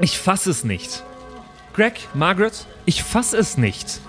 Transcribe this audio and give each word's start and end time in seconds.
Ich 0.00 0.18
fass 0.18 0.46
es 0.46 0.64
nicht. 0.64 1.02
Greg, 1.74 2.00
Margaret, 2.14 2.66
ich 2.86 3.02
fass 3.02 3.32
es 3.32 3.56
nicht. 3.56 4.00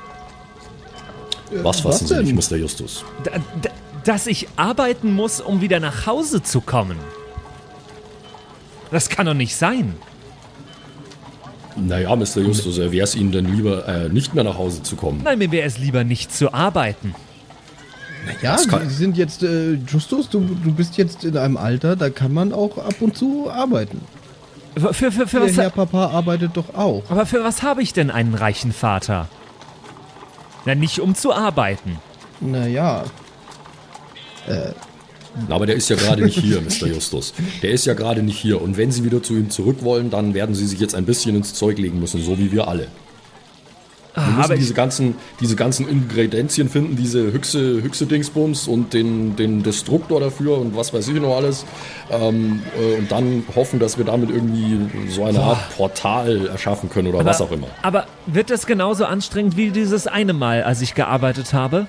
Was 1.51 1.79
fassen 1.81 2.07
Sie 2.07 2.23
nicht, 2.23 2.51
Mr. 2.51 2.57
Justus? 2.57 3.03
D 3.25 3.31
d 3.63 3.69
dass 4.05 4.27
ich 4.27 4.47
arbeiten 4.55 5.13
muss, 5.13 5.41
um 5.41 5.59
wieder 5.61 5.79
nach 5.81 6.05
Hause 6.07 6.41
zu 6.41 6.61
kommen. 6.61 6.97
Das 8.91 9.09
kann 9.09 9.25
doch 9.25 9.33
nicht 9.33 9.55
sein. 9.55 9.93
Naja, 11.75 12.15
Mr. 12.15 12.37
Justus, 12.39 12.77
äh, 12.77 12.91
wäre 12.91 13.03
es 13.03 13.13
Ihnen 13.13 13.31
denn 13.33 13.45
lieber, 13.53 13.87
äh, 13.87 14.09
nicht 14.09 14.33
mehr 14.33 14.45
nach 14.45 14.57
Hause 14.57 14.81
zu 14.83 14.95
kommen? 14.95 15.21
Nein, 15.23 15.37
mir 15.37 15.51
wäre 15.51 15.67
es 15.67 15.77
lieber 15.77 16.03
nicht 16.05 16.33
zu 16.33 16.53
arbeiten. 16.53 17.13
Ja, 18.41 18.53
Das 18.53 18.67
kann- 18.67 18.87
Sie 18.89 18.95
sind 18.95 19.17
jetzt, 19.17 19.43
äh, 19.43 19.73
Justus, 19.73 20.29
du, 20.29 20.39
du 20.39 20.71
bist 20.73 20.97
jetzt 20.97 21.23
in 21.25 21.37
einem 21.37 21.57
Alter, 21.57 21.95
da 21.95 22.09
kann 22.09 22.33
man 22.33 22.53
auch 22.53 22.77
ab 22.77 22.95
und 23.01 23.17
zu 23.17 23.49
arbeiten. 23.51 24.01
Für, 24.77 24.93
für, 24.93 25.27
für, 25.27 25.41
was, 25.41 25.57
Herr 25.57 25.69
Papa 25.69 26.07
arbeitet 26.07 26.51
doch 26.55 26.73
auch. 26.75 27.03
aber 27.09 27.25
für 27.25 27.43
was 27.43 27.63
habe 27.63 27.81
ich 27.81 27.93
denn 27.93 28.11
einen 28.11 28.35
reichen 28.35 28.71
Vater? 28.71 29.27
Na, 30.65 30.75
nicht 30.75 30.99
um 30.99 31.15
zu 31.15 31.33
arbeiten. 31.33 31.97
Naja, 32.39 33.03
Na, 35.47 35.55
aber 35.55 35.65
der 35.65 35.75
ist 35.75 35.89
ja 35.89 35.95
gerade 35.95 36.23
nicht 36.23 36.39
hier, 36.39 36.61
Mr. 36.81 36.87
Justus. 36.87 37.33
Der 37.61 37.71
ist 37.71 37.85
ja 37.85 37.93
gerade 37.93 38.23
nicht 38.23 38.37
hier. 38.37 38.61
Und 38.61 38.77
wenn 38.77 38.91
Sie 38.91 39.03
wieder 39.03 39.21
zu 39.21 39.33
ihm 39.35 39.49
zurück 39.49 39.83
wollen, 39.83 40.09
dann 40.09 40.33
werden 40.33 40.55
Sie 40.55 40.65
sich 40.65 40.79
jetzt 40.79 40.95
ein 40.95 41.05
bisschen 41.05 41.35
ins 41.35 41.53
Zeug 41.53 41.77
legen 41.77 41.99
müssen, 41.99 42.23
so 42.23 42.37
wie 42.37 42.51
wir 42.51 42.67
alle. 42.67 42.87
Wir 44.25 44.33
müssen 44.33 44.43
aber 44.43 44.55
diese 44.55 44.73
ganzen, 44.73 45.15
diese 45.39 45.55
ganzen 45.55 45.87
Ingredienzien 45.87 46.69
finden, 46.69 46.95
diese 46.95 47.31
Hüchse, 47.31 47.81
Hüchse-Dingsbums 47.81 48.67
und 48.67 48.93
den, 48.93 49.35
den 49.35 49.63
Destruktor 49.63 50.19
dafür 50.19 50.57
und 50.57 50.75
was 50.75 50.93
weiß 50.93 51.07
ich 51.07 51.15
noch 51.15 51.35
alles. 51.35 51.65
Ähm, 52.11 52.61
äh, 52.79 52.99
und 52.99 53.11
dann 53.11 53.43
hoffen, 53.55 53.79
dass 53.79 53.97
wir 53.97 54.05
damit 54.05 54.29
irgendwie 54.29 55.09
so 55.09 55.23
eine 55.23 55.39
Art 55.39 55.69
Portal 55.75 56.47
erschaffen 56.47 56.89
können 56.89 57.07
oder 57.07 57.23
was 57.23 57.41
auch 57.41 57.51
immer. 57.51 57.67
Aber 57.81 58.05
wird 58.25 58.51
es 58.51 58.65
genauso 58.65 59.05
anstrengend 59.05 59.57
wie 59.57 59.71
dieses 59.71 60.07
eine 60.07 60.33
Mal, 60.33 60.63
als 60.63 60.81
ich 60.81 60.95
gearbeitet 60.95 61.53
habe? 61.53 61.87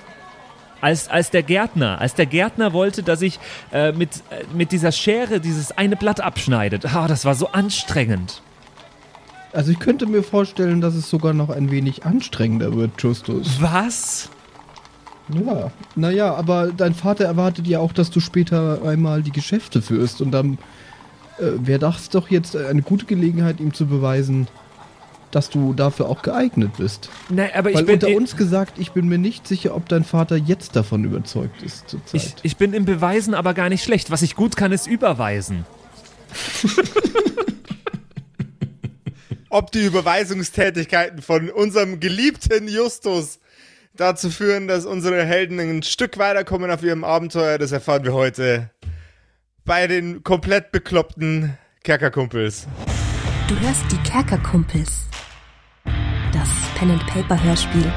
Als, 0.81 1.09
als 1.09 1.29
der 1.29 1.43
Gärtner, 1.43 2.01
als 2.01 2.15
der 2.15 2.25
Gärtner 2.25 2.73
wollte, 2.73 3.03
dass 3.03 3.21
ich 3.21 3.39
äh, 3.71 3.91
mit, 3.91 4.09
äh, 4.31 4.43
mit 4.55 4.71
dieser 4.71 4.91
Schere 4.91 5.39
dieses 5.39 5.71
eine 5.77 5.95
Blatt 5.95 6.21
abschneidet. 6.21 6.87
Ah, 6.95 7.07
das 7.07 7.23
war 7.23 7.35
so 7.35 7.49
anstrengend. 7.51 8.41
Also 9.53 9.71
ich 9.71 9.79
könnte 9.79 10.05
mir 10.05 10.23
vorstellen, 10.23 10.81
dass 10.81 10.95
es 10.95 11.09
sogar 11.09 11.33
noch 11.33 11.49
ein 11.49 11.71
wenig 11.71 12.05
anstrengender 12.05 12.75
wird, 12.75 12.91
Justus. 13.01 13.61
Was? 13.61 14.29
Ja, 15.33 15.71
naja, 15.95 16.33
aber 16.35 16.71
dein 16.75 16.93
Vater 16.93 17.25
erwartet 17.25 17.67
ja 17.67 17.79
auch, 17.79 17.93
dass 17.93 18.09
du 18.09 18.19
später 18.19 18.81
einmal 18.83 19.23
die 19.23 19.31
Geschäfte 19.31 19.81
führst 19.81 20.21
und 20.21 20.31
dann 20.31 20.57
äh, 21.37 21.51
wäre 21.57 21.79
das 21.79 22.09
doch 22.09 22.29
jetzt 22.29 22.55
eine 22.55 22.81
gute 22.81 23.05
Gelegenheit, 23.05 23.59
ihm 23.59 23.73
zu 23.73 23.85
beweisen, 23.85 24.47
dass 25.31 25.49
du 25.49 25.73
dafür 25.73 26.09
auch 26.09 26.21
geeignet 26.21 26.71
bist. 26.77 27.09
Nein, 27.29 27.49
aber 27.55 27.69
ich 27.69 27.77
Weil 27.77 27.85
bin, 27.85 27.93
unter 27.95 28.15
uns 28.15 28.35
gesagt, 28.35 28.77
ich 28.77 28.91
bin 28.91 29.07
mir 29.07 29.17
nicht 29.17 29.47
sicher, 29.47 29.75
ob 29.75 29.87
dein 29.87 30.03
Vater 30.03 30.35
jetzt 30.35 30.75
davon 30.75 31.05
überzeugt 31.05 31.61
ist 31.63 31.89
zurzeit. 31.89 32.21
ich, 32.21 32.35
ich 32.43 32.57
bin 32.57 32.73
im 32.73 32.85
Beweisen 32.85 33.33
aber 33.33 33.53
gar 33.53 33.69
nicht 33.69 33.83
schlecht. 33.83 34.11
Was 34.11 34.21
ich 34.21 34.35
gut 34.35 34.57
kann, 34.57 34.71
ist 34.73 34.87
überweisen. 34.87 35.65
Ob 39.53 39.69
die 39.73 39.83
Überweisungstätigkeiten 39.85 41.21
von 41.21 41.49
unserem 41.49 41.99
geliebten 41.99 42.69
Justus 42.69 43.39
dazu 43.93 44.29
führen, 44.29 44.69
dass 44.69 44.85
unsere 44.85 45.25
Helden 45.25 45.59
ein 45.59 45.83
Stück 45.83 46.17
weiterkommen 46.17 46.71
auf 46.71 46.83
ihrem 46.83 47.03
Abenteuer, 47.03 47.57
das 47.57 47.73
erfahren 47.73 48.05
wir 48.05 48.13
heute 48.13 48.69
bei 49.65 49.87
den 49.87 50.23
komplett 50.23 50.71
bekloppten 50.71 51.57
Kerkerkumpels. 51.83 52.65
Du 53.49 53.59
hörst 53.59 53.83
die 53.91 53.97
Kerkerkumpels. 54.09 55.07
Das 56.31 56.49
Pen-and-Paper-Hörspiel. 56.79 57.91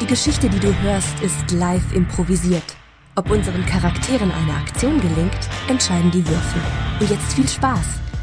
Die 0.00 0.06
Geschichte, 0.06 0.48
die 0.48 0.58
du 0.58 0.74
hörst, 0.82 1.20
ist 1.22 1.52
live 1.52 1.94
improvisiert. 1.94 2.76
Ob 3.14 3.30
unseren 3.30 3.64
Charakteren 3.64 4.32
eine 4.32 4.54
Aktion 4.54 5.00
gelingt, 5.00 5.48
entscheiden 5.68 6.10
die 6.10 6.26
Würfel. 6.26 6.62
Und 6.98 7.10
jetzt 7.10 7.32
viel 7.34 7.46
Spaß 7.46 8.09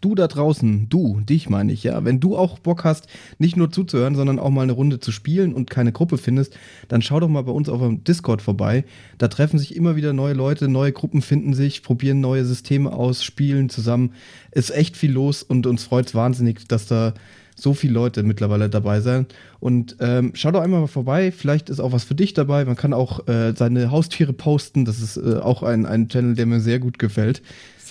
du 0.00 0.14
da 0.14 0.26
draußen, 0.26 0.88
du, 0.88 1.20
dich 1.20 1.48
meine 1.48 1.72
ich, 1.72 1.84
ja, 1.84 2.04
wenn 2.04 2.20
du 2.20 2.36
auch 2.36 2.58
Bock 2.58 2.84
hast, 2.84 3.06
nicht 3.38 3.56
nur 3.56 3.70
zuzuhören, 3.70 4.14
sondern 4.14 4.38
auch 4.38 4.50
mal 4.50 4.62
eine 4.62 4.72
Runde 4.72 5.00
zu 5.00 5.12
spielen 5.12 5.54
und 5.54 5.70
keine 5.70 5.92
Gruppe 5.92 6.18
findest, 6.18 6.56
dann 6.88 7.02
schau 7.02 7.20
doch 7.20 7.28
mal 7.28 7.42
bei 7.42 7.52
uns 7.52 7.68
auf 7.68 7.80
dem 7.80 8.04
Discord 8.04 8.42
vorbei. 8.42 8.84
Da 9.18 9.28
treffen 9.28 9.58
sich 9.58 9.76
immer 9.76 9.96
wieder 9.96 10.12
neue 10.12 10.34
Leute, 10.34 10.68
neue 10.68 10.92
Gruppen 10.92 11.22
finden 11.22 11.54
sich, 11.54 11.82
probieren 11.82 12.20
neue 12.20 12.44
Systeme 12.44 12.92
aus, 12.92 13.24
spielen 13.24 13.68
zusammen. 13.68 14.14
Ist 14.52 14.70
echt 14.70 14.96
viel 14.96 15.12
los 15.12 15.42
und 15.42 15.66
uns 15.66 15.84
freut 15.84 16.06
es 16.06 16.14
wahnsinnig, 16.14 16.66
dass 16.68 16.86
da 16.86 17.14
so 17.60 17.74
viele 17.74 17.92
Leute 17.92 18.22
mittlerweile 18.22 18.68
dabei 18.68 19.00
sind. 19.00 19.34
Und 19.60 19.96
ähm, 20.00 20.32
schau 20.34 20.50
doch 20.50 20.62
einmal 20.62 20.80
mal 20.80 20.86
vorbei. 20.86 21.30
Vielleicht 21.30 21.70
ist 21.70 21.80
auch 21.80 21.92
was 21.92 22.04
für 22.04 22.14
dich 22.14 22.32
dabei. 22.32 22.64
Man 22.64 22.76
kann 22.76 22.92
auch 22.92 23.28
äh, 23.28 23.52
seine 23.54 23.90
Haustiere 23.90 24.32
posten. 24.32 24.84
Das 24.84 25.00
ist 25.00 25.16
äh, 25.16 25.36
auch 25.36 25.62
ein, 25.62 25.86
ein 25.86 26.08
Channel, 26.08 26.34
der 26.34 26.46
mir 26.46 26.60
sehr 26.60 26.78
gut 26.78 26.98
gefällt. 26.98 27.42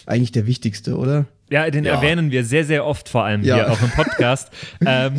Eigentlich 0.09 0.31
der 0.31 0.47
wichtigste, 0.47 0.97
oder? 0.97 1.25
Ja, 1.51 1.69
den 1.69 1.83
Ja. 1.83 1.93
erwähnen 1.95 2.31
wir 2.31 2.43
sehr, 2.43 2.65
sehr 2.65 2.83
oft, 2.85 3.09
vor 3.09 3.23
allem 3.25 3.43
Ja. 3.43 3.55
hier 3.55 3.71
auch 3.71 3.81
im 3.81 3.89
Podcast. 3.91 4.49
ähm, 4.85 5.13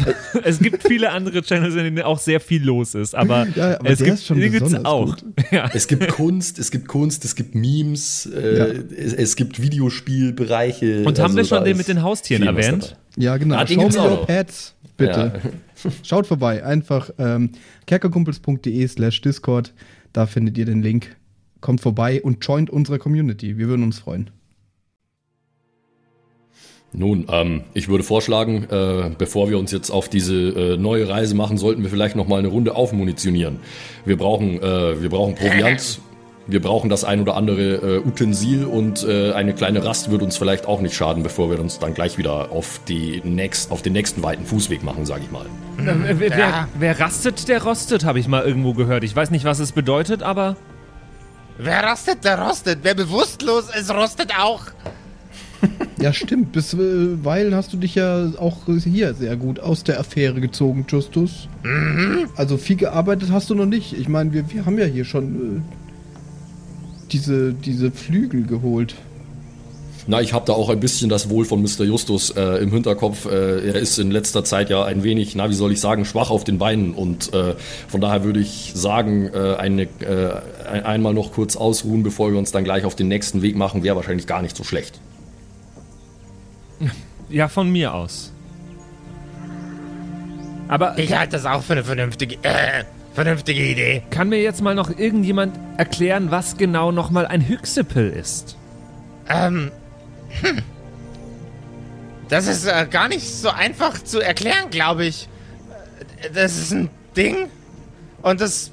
es 0.45 0.59
gibt 0.59 0.83
viele 0.87 1.11
andere 1.13 1.43
Channels, 1.43 1.75
in 1.77 1.85
denen 1.85 2.03
auch 2.03 2.19
sehr 2.19 2.41
viel 2.41 2.65
los 2.65 2.95
ist, 2.97 3.15
aber, 3.15 3.47
Ja, 3.55 3.79
aber 3.79 3.91
es 3.91 3.99
der 3.99 4.07
gibt, 4.07 4.19
ist 4.19 4.27
schon 4.27 4.41
den 4.41 4.51
gibt's 4.51 4.65
besonders 4.71 4.93
auch. 4.93 5.17
gut. 5.17 5.25
Ja. 5.53 5.71
Es 5.73 5.87
gibt 5.87 6.09
Kunst, 6.09 6.59
es 6.59 6.71
gibt 6.73 6.89
Kunst, 6.89 7.25
es 7.25 7.35
gibt 7.37 7.55
Memes, 7.55 8.27
äh, 8.27 8.59
Ja. 8.59 8.65
es, 8.67 9.13
es 9.15 9.37
gibt 9.37 9.63
Videospielbereiche. 9.63 11.05
Und 11.05 11.19
haben 11.21 11.35
wir 11.35 11.41
also 11.43 11.57
schon 11.57 11.65
den 11.65 11.77
mit 11.77 11.89
den 11.89 12.03
Haustieren 12.03 12.43
erwähnt? 12.47 12.97
Ja, 13.17 13.37
genau. 13.37 13.57
Ah, 13.57 13.67
your 13.71 13.91
noch. 13.93 14.27
pets, 14.27 14.75
bitte. 14.97 15.41
Schaut 16.03 16.27
vorbei. 16.27 16.65
Einfach 16.65 17.11
ähm, 17.19 17.51
kerkerkumpels.de 17.87 18.87
slash 18.89 19.21
Discord. 19.21 19.73
Da 20.13 20.27
findet 20.27 20.59
ihr 20.59 20.65
den 20.67 20.83
Link. 20.83 21.17
Kommt 21.61 21.81
vorbei 21.81 22.23
und 22.23 22.45
joint 22.45 22.71
unsere 22.71 22.99
Community. 22.99 23.57
Wir 23.59 23.69
würden 23.69 23.83
uns 23.85 23.99
freuen. 24.01 24.31
Nun, 26.93 27.27
ähm, 27.31 27.63
ich 27.73 27.89
würde 27.89 28.03
vorschlagen, 28.03 28.67
äh, 28.69 29.11
bevor 29.17 29.49
wir 29.49 29.59
uns 29.59 29.71
jetzt 29.71 29.91
auf 29.91 30.09
diese 30.09 30.35
äh, 30.35 30.77
neue 30.77 31.09
Reise 31.09 31.37
machen, 31.37 31.57
sollten 31.57 31.83
wir 31.83 31.91
vielleicht 31.91 32.17
noch 32.17 32.27
mal 32.27 32.41
eine 32.41 32.49
Runde 32.49 32.75
aufmunitionieren. 32.75 33.61
Wir 34.05 34.17
brauchen, 34.17 34.61
äh, 34.61 35.01
wir 35.01 35.09
brauchen 35.09 35.37
Proviant, 35.37 36.01
wir 36.49 36.61
brauchen 36.61 36.91
das 36.91 37.05
ein 37.05 37.21
oder 37.21 37.37
andere 37.37 37.75
äh, 37.75 37.99
Utensil 37.99 38.65
und 38.65 39.05
äh, 39.05 39.33
eine 39.33 39.55
kleine 39.55 39.85
Rast 39.85 40.11
würde 40.11 40.25
uns 40.25 40.37
vielleicht 40.37 40.67
auch 40.67 40.81
nicht 40.81 40.97
schaden, 40.97 41.23
bevor 41.23 41.49
wir 41.49 41.61
uns 41.61 41.79
dann 41.79 41.95
gleich 41.95 42.19
wieder 42.19 42.51
auf, 42.51 42.81
die 42.89 43.23
nächst, 43.25 43.71
auf 43.71 43.83
den 43.83 43.93
nächsten 43.93 44.25
weiten 44.25 44.45
Fußweg 44.45 44.83
machen, 44.83 45.07
sage 45.07 45.23
ich 45.23 45.31
mal. 45.31 45.47
Äh, 45.79 46.19
wer, 46.19 46.37
wer, 46.37 46.69
wer 46.77 46.99
rastet, 46.99 47.47
der 47.47 47.63
rostet, 47.63 48.05
habe 48.05 48.19
ich 48.19 48.27
mal 48.27 48.45
irgendwo 48.45 48.75
gehört. 48.75 49.05
Ich 49.05 49.15
weiß 49.15 49.31
nicht, 49.31 49.45
was 49.45 49.61
es 49.61 49.71
bedeutet, 49.71 50.25
aber 50.25 50.57
Wer 51.63 51.83
rastet, 51.83 52.25
der 52.25 52.41
rostet. 52.41 52.79
Wer 52.83 52.95
bewusstlos 52.95 53.67
ist, 53.79 53.91
rostet 53.91 54.33
auch. 54.39 54.63
Ja, 56.01 56.15
stimmt. 56.15 56.53
Bisweilen 56.53 57.55
hast 57.55 57.75
du 57.75 57.77
dich 57.77 57.95
ja 57.95 58.33
auch 58.39 58.57
hier 58.67 59.13
sehr 59.13 59.37
gut 59.37 59.61
aus 59.61 59.85
der 59.85 60.01
Affäre 60.01 60.41
gezogen, 60.41 60.87
Justus. 60.89 61.47
Also 62.37 62.57
viel 62.57 62.77
gearbeitet 62.77 63.31
hast 63.31 63.51
du 63.51 63.55
noch 63.55 63.67
nicht. 63.67 63.93
Ich 63.93 64.09
meine, 64.09 64.33
wir, 64.33 64.51
wir 64.51 64.65
haben 64.65 64.79
ja 64.79 64.87
hier 64.87 65.05
schon 65.05 65.59
äh, 65.59 65.61
diese, 67.13 67.53
diese 67.53 67.91
Flügel 67.91 68.45
geholt. 68.45 68.95
Na, 70.07 70.23
ich 70.23 70.33
habe 70.33 70.47
da 70.47 70.55
auch 70.55 70.71
ein 70.71 70.81
bisschen 70.81 71.11
das 71.11 71.29
Wohl 71.29 71.45
von 71.45 71.61
Mr. 71.61 71.85
Justus 71.85 72.31
äh, 72.31 72.63
im 72.63 72.73
Hinterkopf. 72.73 73.27
Äh, 73.27 73.69
er 73.69 73.75
ist 73.75 73.99
in 73.99 74.11
letzter 74.11 74.43
Zeit 74.43 74.71
ja 74.71 74.83
ein 74.83 75.05
wenig, 75.05 75.35
na, 75.35 75.51
wie 75.51 75.55
soll 75.55 75.71
ich 75.71 75.81
sagen, 75.81 76.07
schwach 76.07 76.31
auf 76.31 76.45
den 76.45 76.57
Beinen. 76.57 76.95
Und 76.95 77.35
äh, 77.35 77.55
von 77.89 78.01
daher 78.01 78.25
würde 78.25 78.41
ich 78.41 78.73
sagen, 78.75 79.29
äh, 79.35 79.57
eine, 79.57 79.83
äh, 79.83 80.33
ein, 80.67 80.85
einmal 80.85 81.13
noch 81.13 81.33
kurz 81.33 81.57
ausruhen, 81.57 82.03
bevor 82.03 82.33
wir 82.33 82.39
uns 82.39 82.53
dann 82.53 82.65
gleich 82.65 82.87
auf 82.87 82.97
den 82.97 83.09
nächsten 83.09 83.43
Weg 83.43 83.57
machen, 83.57 83.83
wäre 83.83 83.97
wahrscheinlich 83.97 84.27
gar 84.27 84.41
nicht 84.41 84.57
so 84.57 84.65
schlecht. 84.65 84.99
Ja, 87.31 87.49
von 87.49 87.71
mir 87.71 87.95
aus. 87.95 88.33
Aber 90.69 90.99
Ich 90.99 91.13
halte 91.17 91.33
das 91.33 91.47
auch 91.47 91.63
für 91.63 91.73
eine 91.73 91.85
vernünftige, 91.85 92.37
äh, 92.43 92.85
vernünftige 93.15 93.63
Idee. 93.65 94.03
kann 94.11 94.29
mir 94.29 94.41
jetzt 94.41 94.63
mal 94.63 94.75
noch 94.75 94.97
irgendjemand 94.99 95.59
erklären, 95.77 96.31
was 96.31 96.57
genau 96.57 96.93
nochmal 96.93 97.27
ein 97.27 97.41
Hyxipel 97.47 98.11
ist? 98.11 98.57
Ähm, 99.29 99.71
hm. 100.43 100.59
Das 102.29 102.47
ist 102.47 102.67
äh, 102.67 102.87
gar 102.89 103.09
nicht 103.09 103.27
so 103.29 103.49
einfach 103.51 104.03
zu 104.03 104.21
erklären, 104.21 104.71
glaube 104.71 105.07
ich. 105.07 105.29
Äh, 106.23 106.31
Das 106.33 106.57
ist 106.57 106.73
ein 106.73 106.89
Ding 107.17 107.49
und 108.23 108.41
das 108.41 108.71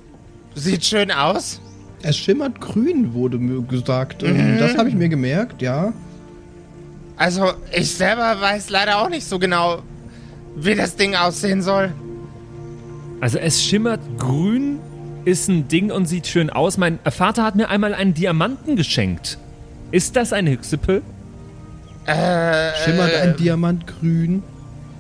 sieht 0.54 0.86
schön 0.86 1.12
aus. 1.12 1.59
Es 2.04 2.15
schimmert 2.15 2.62
grün, 2.62 3.13
wurde 3.13 3.39
mir 3.39 3.62
gesagt. 3.63 4.21
Ähm, 4.21 4.57
Das 4.59 4.77
habe 4.77 4.89
ich 4.89 4.95
mir 4.95 5.09
gemerkt, 5.09 5.63
ja. 5.63 5.94
Also, 7.18 7.52
ich 7.74 7.92
selber 7.96 8.40
weiß 8.40 8.69
leider 8.69 9.00
auch 9.02 9.10
nicht 9.10 9.28
so 9.28 9.40
genau, 9.40 9.81
wie 10.56 10.75
das 10.75 10.96
Ding 10.96 11.16
aussehen 11.16 11.62
soll. 11.62 11.92
Also 13.19 13.40
es 13.40 13.64
schimmert 13.64 14.00
grün, 14.19 14.78
ist 15.25 15.50
ein 15.50 15.68
Ding 15.68 15.92
und 15.92 16.06
sieht 16.06 16.28
schön 16.28 16.52
aus. 16.52 16.78
Mein 16.78 17.00
Vater 17.10 17.44
hat 17.44 17.56
mir 17.56 17.69
einmal 17.69 17.96
einen 17.96 18.14
Diamanten 18.14 18.75
geschenkt. 18.75 19.40
Ist 19.92 20.16
das 20.16 20.34
ein 20.34 20.46
Hyxipel? 20.48 21.02
Äh, 22.06 22.72
Schimmert 22.86 23.16
ein 23.16 23.36
Diamant 23.36 23.86
grün, 23.88 24.44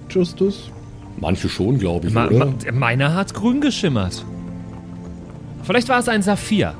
Justus? 0.09 0.71
Manche 1.19 1.47
schon, 1.49 1.77
glaube 1.77 2.07
ich, 2.07 2.13
Ma 2.13 2.27
oder? 2.27 2.47
ma 2.47 2.53
meiner 2.71 3.13
hat 3.13 3.33
grün 3.33 3.61
geschimmert. 3.61 4.25
Vielleicht 5.63 5.89
war 5.89 5.99
es 5.99 6.09
ein 6.09 6.21
Saphir. 6.21 6.73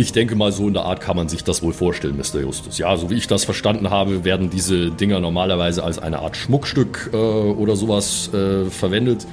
Ich 0.00 0.12
denke 0.12 0.34
mal, 0.34 0.50
so 0.50 0.66
in 0.66 0.72
der 0.72 0.86
Art 0.86 1.02
kann 1.02 1.14
man 1.14 1.28
sich 1.28 1.44
das 1.44 1.62
wohl 1.62 1.74
vorstellen, 1.74 2.16
Mr. 2.16 2.40
Justus. 2.40 2.78
Ja, 2.78 2.96
so 2.96 3.10
wie 3.10 3.16
ich 3.16 3.26
das 3.26 3.44
verstanden 3.44 3.90
habe, 3.90 4.24
werden 4.24 4.48
diese 4.48 4.90
Dinger 4.90 5.20
normalerweise 5.20 5.84
als 5.84 5.98
eine 5.98 6.20
Art 6.20 6.38
Schmuckstück 6.38 7.10
äh, 7.12 7.16
oder 7.16 7.76
sowas 7.76 8.32
äh, 8.32 8.70
verwendet. 8.70 9.26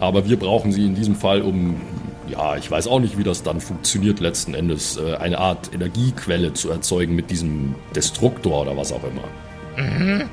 Aber 0.00 0.26
wir 0.26 0.38
brauchen 0.38 0.72
sie 0.72 0.86
in 0.86 0.94
diesem 0.94 1.14
Fall, 1.14 1.42
um, 1.42 1.78
ja, 2.26 2.56
ich 2.56 2.70
weiß 2.70 2.88
auch 2.88 3.00
nicht, 3.00 3.18
wie 3.18 3.22
das 3.22 3.42
dann 3.42 3.60
funktioniert 3.60 4.18
letzten 4.20 4.54
Endes, 4.54 4.96
äh, 4.96 5.14
eine 5.16 5.36
Art 5.36 5.74
Energiequelle 5.74 6.54
zu 6.54 6.70
erzeugen 6.70 7.14
mit 7.14 7.30
diesem 7.30 7.74
Destruktor 7.94 8.62
oder 8.62 8.78
was 8.78 8.92
auch 8.92 9.04
immer. 9.04 10.24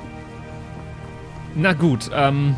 Na 1.54 1.74
gut, 1.74 2.10
ähm. 2.16 2.56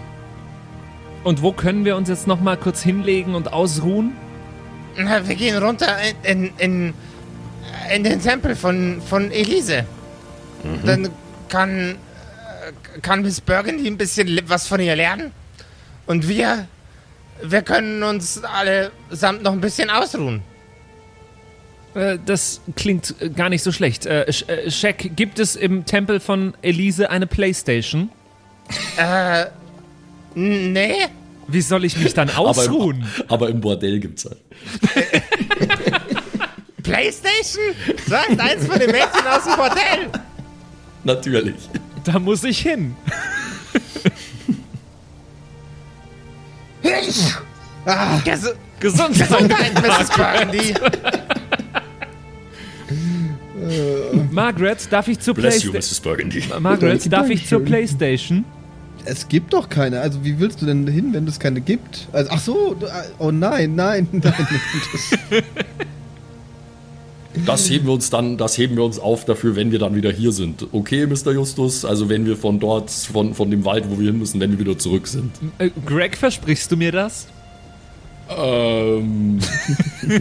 Und 1.25 1.43
wo 1.43 1.51
können 1.51 1.85
wir 1.85 1.97
uns 1.97 2.09
jetzt 2.09 2.29
nochmal 2.29 2.59
kurz 2.59 2.81
hinlegen 2.81 3.35
und 3.35 3.53
ausruhen? 3.53 4.13
na, 4.97 5.27
wir 5.27 5.35
gehen 5.35 5.57
runter 5.63 5.97
in, 6.23 6.45
in, 6.45 6.53
in, 6.59 6.95
in 7.93 8.05
den 8.05 8.21
Tempel 8.21 8.55
von, 8.57 9.03
von 9.03 9.31
Elise. 9.31 9.85
Dann 10.87 11.11
kann, 11.49 11.97
kann 13.03 13.23
Miss 13.23 13.41
Burgundy 13.41 13.87
ein 13.87 13.99
bisschen 13.99 14.41
was 14.47 14.67
von 14.67 14.81
ihr 14.81 14.97
lernen. 14.97 15.33
Und 16.07 16.29
wir, 16.29 16.67
wir 17.43 17.63
können 17.63 18.03
uns 18.03 18.43
allesamt 18.43 19.43
noch 19.43 19.53
ein 19.53 19.61
bisschen 19.61 19.91
ausruhen. 19.91 20.43
Äh, 21.95 22.19
das 22.25 22.61
klingt 22.77 23.15
äh, 23.21 23.29
gar 23.31 23.49
nicht 23.49 23.63
so 23.63 23.73
schlecht. 23.73 24.07
Äh, 24.07 24.23
äh, 24.25 24.71
Shaq, 24.71 25.15
gibt 25.17 25.39
es 25.39 25.57
im 25.57 25.85
Tempel 25.85 26.21
von 26.21 26.55
Elise 26.63 27.11
eine 27.11 27.27
Playstation? 27.27 28.11
Äh, 28.97 29.47
nee? 30.35 30.95
Wie 31.47 31.61
soll 31.61 31.85
ich 31.85 31.97
mich 31.99 32.15
dann 32.15 32.31
Aber 32.35 32.49
ausruhen? 32.49 33.01
im, 33.01 33.25
aber 33.29 33.49
im 33.51 33.61
Bordell 33.61 34.01
gibt's 34.01 34.25
halt. 34.25 34.39
Playstation? 36.95 37.75
Sagt 38.07 38.41
eins 38.41 38.67
von 38.67 38.79
den 38.79 38.91
Mädchen 38.91 39.27
aus 39.29 39.45
dem 39.45 39.57
Bordell. 39.57 40.09
Natürlich. 41.05 41.55
Da 42.05 42.19
muss 42.19 42.45
ich 42.45 42.59
hin. 42.61 42.95
Ges 46.83 47.35
Gesundheit. 48.81 49.29
Gesundheit, 49.29 49.73
Mrs. 49.83 50.11
Burgundy. 50.11 50.75
Margaret, 54.31 54.93
darf 54.93 55.09
ich 55.09 55.19
zur 55.21 55.35
Bless 55.35 55.63
you, 55.63 55.71
Playstation? 55.71 55.97
Mrs. 55.97 56.01
Burgundy. 56.01 56.45
Margaret, 56.61 57.13
darf 57.13 57.31
ich 57.31 57.47
zur. 57.49 57.65
Playstation? 57.65 58.45
Es 59.07 59.29
gibt 59.29 59.53
doch 59.53 59.69
keine. 59.69 60.01
Also 60.01 60.25
wie 60.25 60.39
willst 60.39 60.63
du 60.63 60.67
denn 60.67 60.87
hin, 60.87 61.13
wenn 61.13 61.27
es 61.27 61.39
keine 61.39 61.61
gibt? 61.61 62.09
Also, 62.13 62.31
ach 62.33 62.41
so, 62.41 62.75
du- 62.75 62.87
oh 63.19 63.31
nein, 63.31 63.75
nein, 63.75 64.09
nein. 64.13 64.47
Das, 67.47 67.69
heben 67.69 67.87
wir 67.87 67.93
uns 67.93 68.11
dann, 68.11 68.37
das 68.37 68.57
heben 68.57 68.77
wir 68.77 68.85
uns 68.85 68.99
auf 68.99 69.25
dafür, 69.25 69.57
wenn 69.57 69.73
wir 69.73 69.79
dann 69.79 69.95
wieder 69.97 70.13
hier 70.13 70.33
sind. 70.33 70.67
Okay, 70.73 71.07
Mr. 71.07 71.33
Justus? 71.33 71.85
Also 71.85 72.09
wenn 72.09 72.27
wir 72.27 72.37
von 72.37 72.61
dort, 72.61 72.91
von, 72.91 73.35
von 73.35 73.51
dem 73.51 73.65
Wald, 73.65 73.87
wo 73.89 73.99
wir 73.99 74.07
hin 74.07 74.19
müssen, 74.19 74.41
wenn 74.41 74.53
wir 74.53 74.59
wieder 74.59 74.79
zurück 74.79 75.07
sind. 75.07 75.33
Äh, 75.59 75.71
Greg, 75.85 76.17
versprichst 76.17 76.71
du 76.71 76.77
mir 76.77 76.93
das? 76.93 77.27
Ähm, 78.29 79.41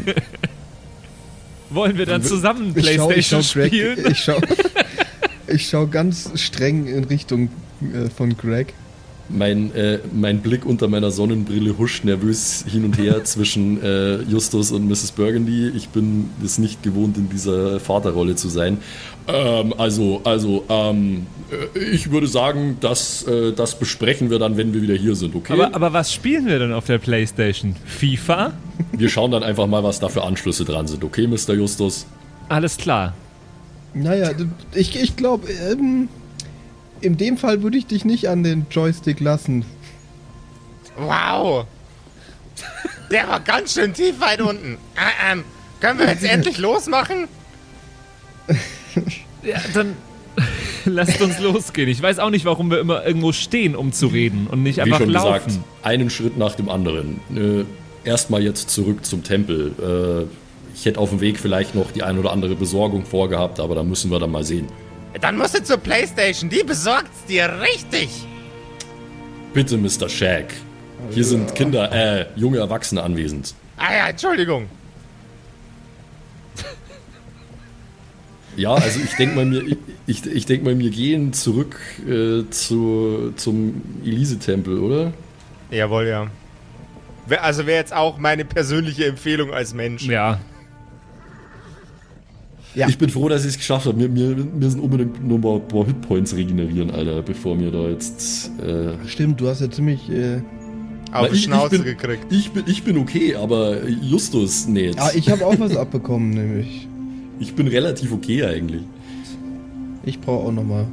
Wollen 1.69 1.97
wir 1.97 2.05
dann 2.05 2.23
zusammen 2.23 2.73
ich 2.75 2.95
schau, 2.95 3.11
ich 3.11 3.27
Playstation 3.27 3.43
schau 3.43 3.59
Greg, 3.59 3.67
spielen? 3.67 4.11
ich 4.11 4.19
schau, 4.19 4.41
ich 5.47 5.69
schau 5.69 5.87
ganz 5.87 6.31
streng 6.35 6.85
in 6.87 7.03
Richtung 7.05 7.49
äh, 7.81 8.09
von 8.09 8.35
Greg. 8.37 8.73
Mein, 9.33 9.73
äh, 9.75 9.99
mein 10.13 10.41
Blick 10.41 10.65
unter 10.65 10.87
meiner 10.87 11.11
Sonnenbrille 11.11 11.77
huscht 11.77 12.03
nervös 12.03 12.63
hin 12.67 12.85
und 12.85 12.97
her 12.97 13.23
zwischen 13.23 13.81
äh, 13.81 14.21
Justus 14.21 14.71
und 14.71 14.87
Mrs. 14.87 15.11
Burgundy. 15.11 15.69
Ich 15.75 15.89
bin 15.89 16.29
es 16.43 16.57
nicht 16.57 16.83
gewohnt, 16.83 17.17
in 17.17 17.29
dieser 17.29 17.79
Vaterrolle 17.79 18.35
zu 18.35 18.49
sein. 18.49 18.77
Ähm, 19.27 19.73
also, 19.77 20.21
also, 20.23 20.65
ähm, 20.69 21.27
äh, 21.75 21.79
ich 21.79 22.11
würde 22.11 22.27
sagen, 22.27 22.77
das, 22.81 23.23
äh, 23.23 23.53
das 23.53 23.77
besprechen 23.79 24.29
wir 24.29 24.39
dann, 24.39 24.57
wenn 24.57 24.73
wir 24.73 24.81
wieder 24.81 24.95
hier 24.95 25.15
sind, 25.15 25.35
okay? 25.35 25.53
Aber, 25.53 25.75
aber 25.75 25.93
was 25.93 26.13
spielen 26.13 26.45
wir 26.45 26.59
denn 26.59 26.73
auf 26.73 26.85
der 26.85 26.97
Playstation? 26.97 27.75
FIFA? 27.85 28.53
wir 28.91 29.09
schauen 29.09 29.31
dann 29.31 29.43
einfach 29.43 29.67
mal, 29.67 29.83
was 29.83 29.99
da 29.99 30.09
für 30.09 30.23
Anschlüsse 30.23 30.65
dran 30.65 30.87
sind, 30.87 31.03
okay, 31.03 31.27
Mr. 31.27 31.53
Justus? 31.53 32.05
Alles 32.49 32.77
klar. 32.77 33.13
Naja, 33.93 34.31
ich, 34.73 34.99
ich 34.99 35.15
glaube, 35.15 35.47
ähm, 35.71 36.09
in 37.03 37.17
dem 37.17 37.37
Fall 37.37 37.61
würde 37.63 37.77
ich 37.77 37.85
dich 37.85 38.05
nicht 38.05 38.29
an 38.29 38.43
den 38.43 38.65
Joystick 38.71 39.19
lassen. 39.19 39.65
Wow. 40.97 41.65
Der 43.11 43.27
war 43.27 43.39
ganz 43.39 43.73
schön 43.73 43.93
tief 43.93 44.19
weit 44.19 44.41
unten. 44.41 44.77
Äh, 44.95 45.31
ähm, 45.33 45.43
können 45.79 45.99
wir 45.99 46.07
jetzt 46.07 46.23
endlich 46.29 46.57
losmachen? 46.57 47.27
Ja, 49.43 49.57
dann 49.73 49.95
lasst 50.85 51.21
uns 51.21 51.37
losgehen. 51.39 51.89
Ich 51.89 52.01
weiß 52.01 52.19
auch 52.19 52.29
nicht, 52.29 52.45
warum 52.45 52.71
wir 52.71 52.79
immer 52.79 53.05
irgendwo 53.05 53.33
stehen, 53.33 53.75
um 53.75 53.91
zu 53.91 54.07
reden 54.07 54.47
und 54.49 54.63
nicht 54.63 54.77
Wie 54.77 54.81
einfach 54.83 54.99
schon 54.99 55.09
laufen. 55.09 55.45
gesagt, 55.45 55.65
einen 55.81 56.09
Schritt 56.09 56.37
nach 56.37 56.55
dem 56.55 56.69
anderen. 56.69 57.19
Äh, 57.35 57.65
Erstmal 58.07 58.41
jetzt 58.41 58.69
zurück 58.69 59.05
zum 59.05 59.23
Tempel. 59.23 60.27
Äh, 60.29 60.75
ich 60.75 60.85
hätte 60.85 60.99
auf 60.99 61.09
dem 61.09 61.19
Weg 61.21 61.39
vielleicht 61.39 61.75
noch 61.75 61.91
die 61.91 62.03
ein 62.03 62.17
oder 62.17 62.31
andere 62.31 62.55
Besorgung 62.55 63.05
vorgehabt, 63.05 63.59
aber 63.59 63.75
da 63.75 63.83
müssen 63.83 64.11
wir 64.11 64.19
dann 64.19 64.31
mal 64.31 64.43
sehen. 64.43 64.67
Dann 65.21 65.37
musst 65.37 65.57
du 65.57 65.63
zur 65.63 65.77
Playstation. 65.77 66.49
Die 66.49 66.63
besorgt's 66.63 67.25
dir 67.25 67.61
richtig. 67.61 68.09
Bitte, 69.53 69.77
Mr. 69.77 70.09
Shag. 70.09 70.53
Hier 71.11 71.23
sind 71.23 71.53
Kinder, 71.55 71.91
äh, 71.91 72.25
junge 72.35 72.57
Erwachsene 72.59 73.03
anwesend. 73.03 73.53
Ah 73.77 73.93
ja, 73.93 74.09
Entschuldigung. 74.09 74.69
Ja, 78.55 78.73
also 78.73 78.99
ich 79.03 79.15
denke 79.15 79.35
mal, 79.35 79.45
mir, 79.45 79.77
ich, 80.05 80.25
ich 80.25 80.45
denk 80.45 80.63
mal, 80.63 80.77
wir 80.77 80.89
gehen 80.89 81.33
zurück 81.33 81.75
äh, 82.07 82.43
zu, 82.49 83.33
zum 83.35 83.81
Elise-Tempel, 84.05 84.79
oder? 84.79 85.13
Jawohl, 85.71 86.07
ja. 86.07 86.27
Also 87.41 87.65
wäre 87.65 87.79
jetzt 87.79 87.93
auch 87.93 88.17
meine 88.17 88.45
persönliche 88.45 89.05
Empfehlung 89.05 89.53
als 89.53 89.73
Mensch. 89.73 90.05
Ja. 90.05 90.39
Ja. 92.75 92.87
Ich 92.87 92.97
bin 92.97 93.09
froh, 93.09 93.29
dass 93.29 93.43
ich 93.43 93.49
es 93.51 93.57
geschafft 93.57 93.85
habe. 93.85 93.99
Wir, 93.99 94.13
wir 94.35 94.45
müssen 94.45 94.79
unbedingt 94.79 95.23
nur 95.23 95.37
mal 95.37 95.55
ein 95.57 95.67
paar 95.67 95.85
Hitpoints 95.85 96.35
regenerieren, 96.35 96.89
Alter, 96.89 97.21
bevor 97.21 97.59
wir 97.59 97.69
da 97.71 97.87
jetzt. 97.89 98.49
Äh, 98.59 98.93
Stimmt, 99.07 99.39
du 99.41 99.47
hast 99.47 99.61
ja 99.61 99.69
ziemlich. 99.69 100.09
Äh, 100.09 100.41
Auf 101.11 101.27
die 101.27 101.33
ich- 101.33 101.39
ich 101.39 101.43
Schnauze 101.45 101.75
bin- 101.77 101.83
gekriegt. 101.83 102.25
ich, 102.31 102.51
bin, 102.51 102.63
ich 102.65 102.83
bin 102.83 102.97
okay, 102.97 103.35
aber 103.35 103.87
Justus, 103.87 104.67
nee. 104.67 104.87
Jetzt. 104.87 104.99
ah, 104.99 105.11
ich 105.13 105.29
habe 105.29 105.45
auch 105.45 105.59
was 105.59 105.77
abbekommen, 105.77 106.31
nämlich. 106.31 106.87
Ich 107.39 107.53
bin 107.53 107.67
relativ 107.67 108.11
okay 108.11 108.43
eigentlich. 108.43 108.81
Ich 110.03 110.19
brauche 110.19 110.47
auch 110.47 110.51
nochmal. 110.51 110.87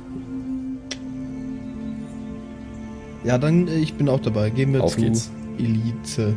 Ja, 3.25 3.39
dann, 3.39 3.69
äh, 3.69 3.79
ich 3.79 3.95
bin 3.95 4.09
auch 4.09 4.21
dabei. 4.21 4.51
Gehen 4.51 4.73
wir 4.73 4.83
Auf 4.85 4.95
zu 4.97 5.01
geht's. 5.03 5.31
Elite. 5.59 6.35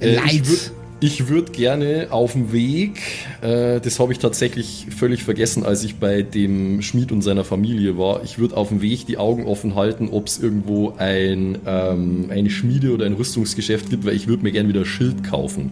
Äh, 0.00 0.14
Elite. 0.16 0.70
Ich 1.06 1.20
würd- 1.20 1.24
ich 1.24 1.28
würde 1.28 1.52
gerne 1.52 2.06
auf 2.10 2.32
dem 2.32 2.52
Weg, 2.52 3.00
äh, 3.42 3.80
das 3.80 4.00
habe 4.00 4.12
ich 4.12 4.18
tatsächlich 4.18 4.86
völlig 4.96 5.22
vergessen, 5.24 5.64
als 5.64 5.84
ich 5.84 5.96
bei 5.96 6.22
dem 6.22 6.80
Schmied 6.82 7.12
und 7.12 7.22
seiner 7.22 7.44
Familie 7.44 7.98
war, 7.98 8.22
ich 8.24 8.38
würde 8.38 8.56
auf 8.56 8.68
dem 8.68 8.80
Weg 8.82 9.06
die 9.06 9.18
Augen 9.18 9.46
offen 9.46 9.74
halten, 9.74 10.08
ob 10.10 10.26
es 10.26 10.38
irgendwo 10.38 10.94
ein, 10.96 11.58
ähm, 11.66 12.26
eine 12.30 12.50
Schmiede 12.50 12.92
oder 12.92 13.06
ein 13.06 13.14
Rüstungsgeschäft 13.14 13.90
gibt, 13.90 14.04
weil 14.06 14.14
ich 14.14 14.26
würde 14.28 14.42
mir 14.42 14.52
gerne 14.52 14.68
wieder 14.68 14.80
ein 14.80 14.86
Schild 14.86 15.24
kaufen. 15.24 15.70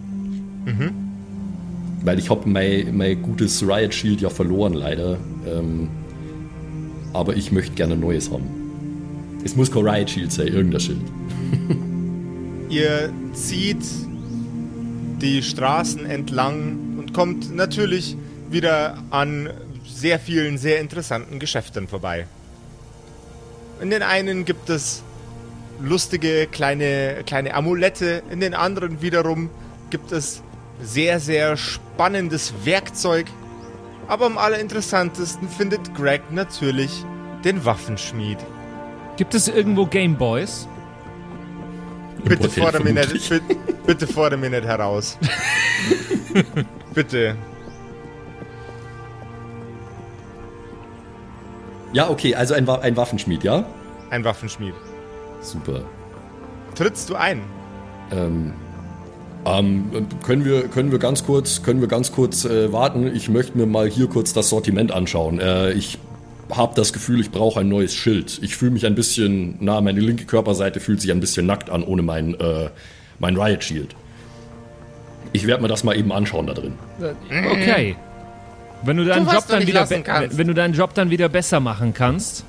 Weil 2.05 2.19
ich 2.19 2.31
habe 2.31 2.49
mein, 2.49 2.97
mein 2.97 3.23
gutes 3.23 3.63
Riot 3.67 3.95
Shield 3.95 4.21
ja 4.21 4.29
verloren, 4.31 4.75
leider. 4.75 5.19
Ähm, 5.47 5.89
aber 7.13 7.37
ich 7.37 7.53
möchte 7.53 7.75
gerne 7.75 7.95
ein 7.95 8.01
neues 8.01 8.31
haben. 8.31 8.45
Es 9.45 9.55
muss 9.57 9.71
kein 9.71 9.87
Riot 9.87 10.11
Shield 10.11 10.33
sein, 10.33 10.49
irgendein 10.49 10.81
Schild. 10.81 11.01
Ihr 12.69 13.11
zieht 13.35 13.79
die 15.23 15.43
Straßen 15.43 16.05
entlang 16.05 16.99
und 16.99 17.15
kommt 17.15 17.55
natürlich 17.55 18.17
wieder 18.51 18.99
an 19.11 19.51
sehr 19.87 20.19
vielen 20.19 20.59
sehr 20.59 20.81
interessanten 20.81 21.39
Geschäften 21.39 21.89
vorbei. 21.89 22.27
In 23.81 23.91
den 23.91 24.03
einen 24.03 24.45
gibt 24.45 24.69
es 24.69 25.03
lustige 25.81 26.47
kleine, 26.47 27.23
kleine 27.25 27.55
Amulette, 27.55 28.23
in 28.31 28.41
den 28.41 28.55
anderen 28.55 29.01
wiederum 29.01 29.49
gibt 29.91 30.13
es 30.13 30.43
sehr, 30.81 31.21
sehr 31.21 31.57
spannendes 31.57 32.53
Werkzeug. 32.65 33.27
Aber 34.09 34.27
am 34.27 34.39
allerinteressantesten 34.39 35.49
findet 35.49 35.95
Greg 35.95 36.23
natürlich 36.33 37.05
den 37.45 37.65
Waffenschmied. 37.65 38.39
Gibt 39.17 39.35
es 39.35 39.49
irgendwo 39.49 39.87
Gameboys? 39.87 40.67
Bitte 42.25 42.49
fordere 42.49 42.85
mich 42.85 42.95
nicht, 42.95 43.29
bitte, 43.29 43.57
bitte 43.87 44.07
fordere 44.07 44.39
mich 44.39 44.51
nicht 44.51 44.65
heraus. 44.65 45.19
bitte. 46.95 47.37
Ja, 51.93 52.09
okay, 52.09 52.35
also 52.35 52.55
ein, 52.55 52.69
ein 52.69 52.97
Waffenschmied, 52.97 53.45
ja? 53.45 53.65
Ein 54.11 54.25
Waffenschmied. 54.25 54.75
Super. 55.41 55.83
Trittst 56.75 57.11
du 57.11 57.17
ein? 57.17 57.43
Ähm, 58.11 58.55
ähm, 59.45 59.91
können 60.23 60.45
wir 60.45 60.69
können 60.69 60.93
wir 60.93 60.99
ganz 60.99 61.25
kurz 61.25 61.63
können 61.63 61.81
wir 61.81 61.89
ganz 61.89 62.13
kurz 62.13 62.45
äh, 62.45 62.73
warten? 62.73 63.15
Ich 63.15 63.29
möchte 63.29 63.59
mir 63.59 63.67
mal 63.67 63.89
hier 63.89 64.07
kurz 64.07 64.33
das 64.33 64.49
Sortiment 64.49 64.93
anschauen. 64.93 65.41
Äh, 65.41 65.73
ich 65.73 65.99
habe 66.57 66.75
das 66.75 66.93
Gefühl, 66.93 67.21
ich 67.21 67.31
brauche 67.31 67.61
ein 67.61 67.69
neues 67.69 67.95
Schild. 67.95 68.39
Ich 68.43 68.57
fühle 68.57 68.73
mich 68.73 68.87
ein 68.87 68.95
bisschen, 68.95 69.57
na, 69.61 69.81
meine 69.81 70.01
linke 70.01 70.25
Körperseite 70.25 70.81
fühlt 70.81 71.01
sich 71.01 71.11
ein 71.11 71.21
bisschen 71.21 71.47
nackt 71.47 71.71
an 71.71 71.83
ohne 71.83 72.03
mein 72.03 72.35
äh, 72.35 72.71
mein 73.19 73.37
Riot 73.37 73.65
Shield. 73.65 73.95
Ich 75.33 75.47
werde 75.47 75.63
mir 75.63 75.69
das 75.69 75.85
mal 75.85 75.97
eben 75.97 76.13
anschauen 76.13 76.47
da 76.47 76.55
drin. 76.55 76.75
Okay. 77.51 77.97
Wenn 78.85 78.97
du 78.97 79.05
deinen 79.05 79.27
was 79.27 79.35
Job 79.35 79.47
du 79.47 79.53
dann 79.53 79.67
wieder 79.67 79.89
wenn 80.37 80.47
du 80.47 80.55
deinen 80.55 80.75
Job 80.75 80.93
dann 80.95 81.11
wieder 81.11 81.29
besser 81.29 81.61
machen 81.61 81.95
kannst, 81.95 82.45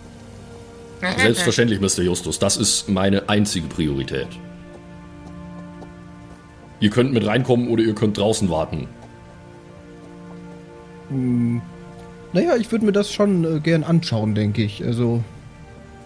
Selbstverständlich, 1.18 1.82
Mr. 1.82 2.04
Justus. 2.04 2.40
Das 2.40 2.58
ist 2.58 2.90
meine 2.90 3.28
einzige 3.30 3.68
Priorität. 3.68 4.28
Ihr 6.80 6.90
könnt 6.90 7.14
mit 7.14 7.26
reinkommen 7.26 7.68
oder 7.68 7.84
ihr 7.84 7.96
könnt 7.96 8.18
draußen 8.18 8.50
warten. 8.50 8.88
Naja, 12.34 12.56
ich 12.56 12.72
würde 12.72 12.86
mir 12.86 12.92
das 12.92 13.12
schon 13.12 13.44
äh, 13.46 13.60
gern 13.60 13.84
anschauen, 13.84 14.34
denke 14.36 14.64
ich. 14.64 14.84
Also, 14.84 15.24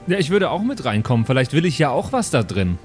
ja, 0.07 0.17
ich 0.17 0.29
würde 0.29 0.49
auch 0.51 0.61
mit 0.61 0.83
reinkommen. 0.85 1.25
Vielleicht 1.25 1.53
will 1.53 1.65
ich 1.65 1.79
ja 1.79 1.89
auch 1.89 2.11
was 2.11 2.29
da 2.31 2.43
drin. 2.43 2.77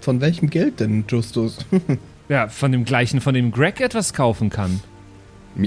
von 0.00 0.20
welchem 0.20 0.50
Geld 0.50 0.80
denn, 0.80 1.04
Justus? 1.08 1.58
Ja, 2.28 2.46
von 2.46 2.70
dem 2.70 2.84
gleichen, 2.84 3.20
von 3.20 3.34
dem 3.34 3.50
Greg 3.50 3.80
etwas 3.80 4.12
kaufen 4.12 4.50
kann. 4.50 4.78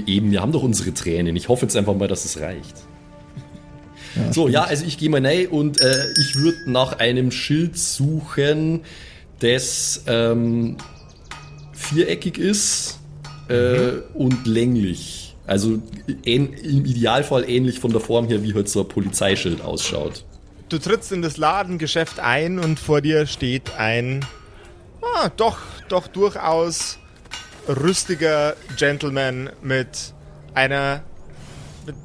Eben, 0.06 0.30
wir 0.30 0.40
haben 0.40 0.50
doch 0.50 0.62
unsere 0.62 0.94
Tränen. 0.94 1.36
Ich 1.36 1.50
hoffe 1.50 1.66
jetzt 1.66 1.76
einfach 1.76 1.94
mal, 1.94 2.08
dass 2.08 2.24
es 2.24 2.40
reicht. 2.40 2.74
so, 4.30 4.48
ja, 4.48 4.62
also 4.64 4.86
ich 4.86 4.96
gehe 4.96 5.10
mal 5.10 5.24
rein 5.24 5.48
und 5.48 5.78
äh, 5.82 6.06
ich 6.18 6.36
würde 6.36 6.56
nach 6.70 6.98
einem 7.00 7.30
Schild 7.30 7.76
suchen, 7.76 8.80
das 9.40 10.04
ähm, 10.06 10.78
viereckig 11.74 12.38
ist 12.38 12.98
äh, 13.48 13.98
und 14.14 14.46
länglich. 14.46 15.23
Also 15.46 15.78
ähn, 16.24 16.52
im 16.54 16.84
Idealfall 16.86 17.48
ähnlich 17.48 17.78
von 17.80 17.92
der 17.92 18.00
Form 18.00 18.28
her, 18.28 18.42
wie 18.42 18.54
halt 18.54 18.68
so 18.68 18.80
ein 18.80 18.88
Polizeischild 18.88 19.60
ausschaut. 19.60 20.24
Du 20.70 20.78
trittst 20.78 21.12
in 21.12 21.20
das 21.20 21.36
Ladengeschäft 21.36 22.18
ein 22.18 22.58
und 22.58 22.80
vor 22.80 23.00
dir 23.02 23.26
steht 23.26 23.74
ein, 23.76 24.24
ah, 25.02 25.30
doch, 25.36 25.58
doch 25.88 26.06
durchaus 26.06 26.98
rüstiger 27.68 28.56
Gentleman 28.76 29.50
mit 29.62 30.14
einer, 30.54 31.02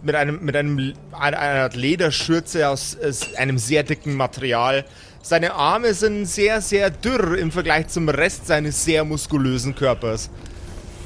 mit, 0.04 0.16
einem, 0.16 0.44
mit 0.44 0.56
einem, 0.56 0.94
einer 1.12 1.40
Art 1.40 1.76
Lederschürze 1.76 2.68
aus, 2.68 2.98
aus 3.02 3.34
einem 3.36 3.58
sehr 3.58 3.84
dicken 3.84 4.16
Material. 4.16 4.86
Seine 5.22 5.54
Arme 5.54 5.94
sind 5.94 6.26
sehr, 6.26 6.62
sehr 6.62 6.90
dürr 6.90 7.38
im 7.38 7.52
Vergleich 7.52 7.88
zum 7.88 8.10
Rest 8.10 8.48
seines 8.48 8.84
sehr 8.84 9.06
muskulösen 9.06 9.76
Körpers. 9.76 10.30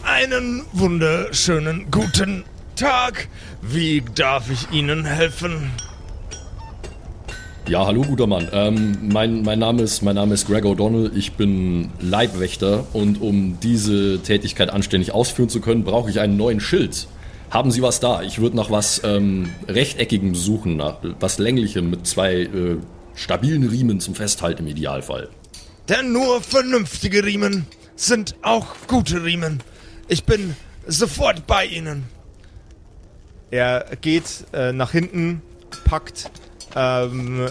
Einen 0.05 0.63
wunderschönen 0.74 1.89
guten 1.89 2.43
Tag. 2.75 3.29
Wie 3.62 4.03
darf 4.15 4.50
ich 4.51 4.69
Ihnen 4.77 5.05
helfen? 5.05 5.72
Ja, 7.69 7.86
hallo 7.86 8.01
guter 8.01 8.27
Mann. 8.27 8.50
Ähm, 8.51 8.98
mein, 9.13 9.43
mein, 9.43 9.60
Name 9.60 9.81
ist, 9.81 10.01
mein 10.01 10.15
Name 10.15 10.33
ist 10.33 10.45
Greg 10.45 10.65
O'Donnell. 10.65 11.15
Ich 11.15 11.33
bin 11.33 11.89
Leibwächter 12.01 12.86
und 12.91 13.22
um 13.22 13.57
diese 13.62 14.19
Tätigkeit 14.19 14.69
anständig 14.69 15.13
ausführen 15.13 15.48
zu 15.48 15.62
können, 15.62 15.86
brauche 15.86 16.10
ich 16.10 16.19
einen 16.19 16.36
neuen 16.36 16.60
Schild. 16.60 17.07
Haben 17.50 17.72
Sie 17.72 17.81
was 17.81 18.01
da? 18.01 18.24
Ich 18.24 18.39
würde 18.39 18.57
nach 18.57 18.69
was 18.69 19.01
ähm, 19.05 19.51
Rechteckigem 19.69 20.36
suchen, 20.36 20.75
nach 20.75 20.98
was 21.22 21.39
Länglichem 21.39 21.89
mit 21.89 22.05
zwei 22.05 22.41
äh, 22.41 22.77
stabilen 23.15 23.63
Riemen 23.69 24.01
zum 24.01 24.15
Festhalten 24.15 24.63
im 24.63 24.67
Idealfall. 24.67 25.29
Denn 25.88 26.12
nur 26.12 26.41
vernünftige 26.41 27.24
Riemen 27.24 27.67
sind 27.95 28.36
auch 28.41 28.67
gute 28.88 29.24
Riemen. 29.24 29.62
Ich 30.07 30.25
bin 30.25 30.55
sofort 30.86 31.48
bei 31.48 31.65
Ihnen. 31.65 32.05
Er 33.51 33.86
geht 34.01 34.45
äh, 34.53 34.74
nach 34.74 34.91
hinten, 34.91 35.41
packt 35.86 36.29
ähm, 36.75 37.50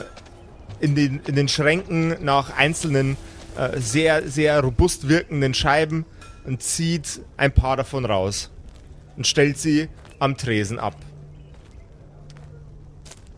in, 0.81 0.95
den, 0.95 1.21
in 1.27 1.37
den 1.37 1.49
Schränken 1.49 2.25
nach 2.25 2.57
einzelnen 2.57 3.17
äh, 3.57 3.79
sehr, 3.79 4.29
sehr 4.29 4.61
robust 4.61 5.09
wirkenden 5.09 5.55
Scheiben 5.55 6.05
und 6.45 6.63
zieht 6.63 7.21
ein 7.37 7.53
paar 7.53 7.77
davon 7.77 8.05
raus 8.05 8.51
und 9.17 9.27
stellt 9.27 9.59
sie 9.59 9.89
am 10.19 10.37
Tresen 10.37 10.79
ab. 10.79 10.97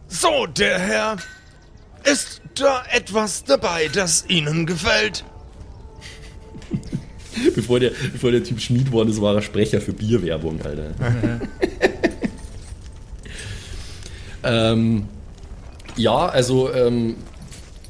So, 0.08 0.46
der 0.46 0.78
Herr, 0.78 1.16
ist 2.04 2.42
da 2.54 2.84
etwas 2.90 3.44
dabei, 3.44 3.88
das 3.88 4.24
Ihnen 4.28 4.66
gefällt? 4.66 5.24
Bevor 7.54 7.80
der, 7.80 7.90
bevor 8.12 8.30
der 8.30 8.42
Typ 8.42 8.60
Schmied 8.60 8.92
worden 8.92 9.10
ist, 9.10 9.20
war 9.20 9.34
er 9.34 9.42
Sprecher 9.42 9.80
für 9.80 9.92
Bierwerbung, 9.92 10.60
Alter. 10.62 10.94
ähm, 14.44 15.08
ja, 15.96 16.26
also 16.26 16.72
ähm, 16.72 17.16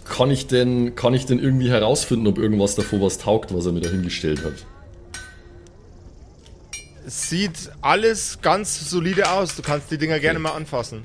kann 0.05 0.31
ich 0.31 0.47
denn 0.47 0.95
kann 0.95 1.15
ich 1.15 1.27
denn 1.27 1.39
irgendwie 1.39 1.71
herausfinden, 1.71 2.27
ob 2.27 2.39
irgendwas 2.39 2.75
davor 2.75 3.01
was 3.01 3.19
taugt, 3.19 3.55
was 3.55 3.67
er 3.67 3.73
mir 3.73 3.81
da 3.81 3.91
hingestellt 3.91 4.45
hat? 4.45 4.55
Sieht 7.07 7.71
alles 7.81 8.39
ganz 8.41 8.89
solide 8.89 9.31
aus. 9.31 9.57
Du 9.57 9.63
kannst 9.63 9.91
die 9.91 9.99
Dinger 9.99 10.21
gerne 10.21 10.39
mal 10.39 10.53
anfassen. 10.53 11.03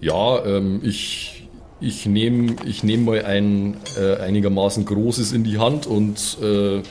Ja, 0.00 0.44
ähm, 0.44 0.80
ich 0.82 1.48
ich 1.80 2.06
nehme 2.06 2.56
ich 2.64 2.82
nehm 2.82 3.04
mal 3.04 3.24
ein 3.24 3.76
äh, 3.98 4.16
einigermaßen 4.16 4.84
großes 4.84 5.32
in 5.32 5.44
die 5.44 5.58
Hand 5.58 5.86
und 5.86 6.38
äh, 6.42 6.82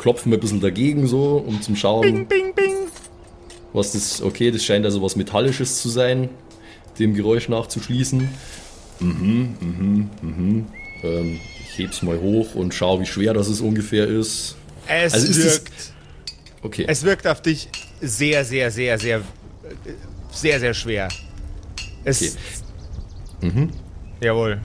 klopfe 0.00 0.28
mir 0.28 0.36
ein 0.36 0.40
bisschen 0.40 0.60
dagegen 0.60 1.06
so, 1.06 1.36
um 1.46 1.60
zum 1.62 1.76
Schauen, 1.76 2.26
Bing, 2.26 2.54
bing. 2.54 2.74
was 3.72 3.92
das. 3.92 4.22
Okay, 4.22 4.50
das 4.50 4.64
scheint 4.64 4.84
also 4.84 5.02
was 5.02 5.14
Metallisches 5.14 5.80
zu 5.82 5.88
sein, 5.90 6.28
dem 6.98 7.14
Geräusch 7.14 7.48
nachzuschließen. 7.48 8.28
Mhm, 9.00 9.54
mhm, 9.60 10.10
mhm. 10.22 10.66
Ähm, 11.02 11.40
ich 11.70 11.78
heb's 11.78 12.02
mal 12.02 12.18
hoch 12.20 12.54
und 12.54 12.74
schau, 12.74 13.00
wie 13.00 13.06
schwer 13.06 13.32
das 13.34 13.48
es 13.48 13.60
ungefähr 13.60 14.06
ist. 14.06 14.56
Es 14.88 15.12
Also 15.14 15.26
ist 15.28 15.36
es- 15.36 15.44
wirkt. 15.44 15.72
Okay. 16.62 16.84
Es 16.88 17.02
wirkt 17.04 17.26
auf 17.26 17.40
dich 17.40 17.68
sehr, 18.00 18.44
sehr, 18.44 18.70
sehr, 18.70 18.98
sehr, 18.98 19.22
sehr, 20.30 20.60
sehr 20.60 20.74
schwer. 20.74 21.08
Es. 22.04 22.36
Mhm. 23.40 23.70
Jawohl. 24.22 24.60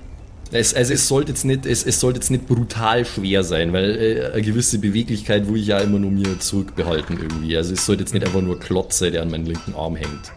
Es, 0.52 0.74
also 0.74 0.94
es 0.94 1.08
sollte 1.08 1.32
jetzt 1.32 1.44
nicht, 1.44 1.66
es, 1.66 1.84
es 1.84 2.00
sollte 2.00 2.20
jetzt 2.20 2.30
nicht 2.30 2.48
brutal 2.48 3.04
schwer 3.06 3.44
sein, 3.44 3.74
weil 3.74 3.96
äh, 4.00 4.32
eine 4.34 4.42
gewisse 4.42 4.78
Beweglichkeit 4.80 5.48
will 5.48 5.58
ich 5.60 5.68
ja 5.68 5.80
immer 5.80 6.00
nur 6.00 6.12
mir 6.12 6.40
zurückbehalten 6.40 7.18
irgendwie. 7.20 7.58
Also 7.58 7.74
es 7.74 7.86
sollte 7.86 8.04
jetzt 8.04 8.14
nicht 8.14 8.26
einfach 8.26 8.42
nur 8.42 8.60
Klotze, 8.60 9.12
der 9.12 9.24
an 9.24 9.32
meinem 9.32 9.46
linken 9.46 9.74
Arm 9.76 9.96
hängt. 9.96 10.32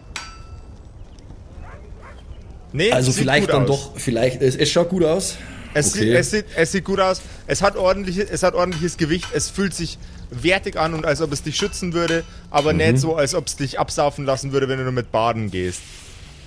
Nee, 2.71 2.91
Also 2.91 3.11
vielleicht 3.11 3.49
dann 3.49 3.63
aus. 3.63 3.67
doch, 3.67 3.91
vielleicht, 3.97 4.41
es, 4.41 4.55
es 4.55 4.69
schaut 4.69 4.89
gut 4.89 5.03
aus. 5.03 5.35
Es, 5.73 5.93
Okay. 5.93 5.99
sieht, 6.05 6.13
es, 6.15 6.31
sieht, 6.31 6.45
es 6.55 6.71
sieht 6.71 6.85
gut 6.85 6.99
aus. 6.99 7.21
Es 7.47 7.61
hat, 7.61 7.75
ordentliche, 7.77 8.23
es 8.27 8.43
hat 8.43 8.53
ordentliches 8.55 8.97
Gewicht. 8.97 9.27
Es 9.33 9.49
fühlt 9.49 9.73
sich 9.73 9.97
wertig 10.31 10.77
an 10.77 10.93
und 10.93 11.05
als 11.05 11.21
ob 11.21 11.31
es 11.31 11.41
dich 11.43 11.55
schützen 11.55 11.93
würde, 11.93 12.23
aber 12.51 12.71
Mhm. 12.73 12.77
nicht 12.79 12.97
so, 12.99 13.15
als 13.15 13.33
ob 13.35 13.47
es 13.47 13.55
dich 13.55 13.79
absaufen 13.79 14.25
lassen 14.25 14.51
würde, 14.51 14.67
wenn 14.67 14.77
du 14.77 14.83
nur 14.83 14.93
mit 14.93 15.11
Baden 15.11 15.49
gehst. 15.51 15.81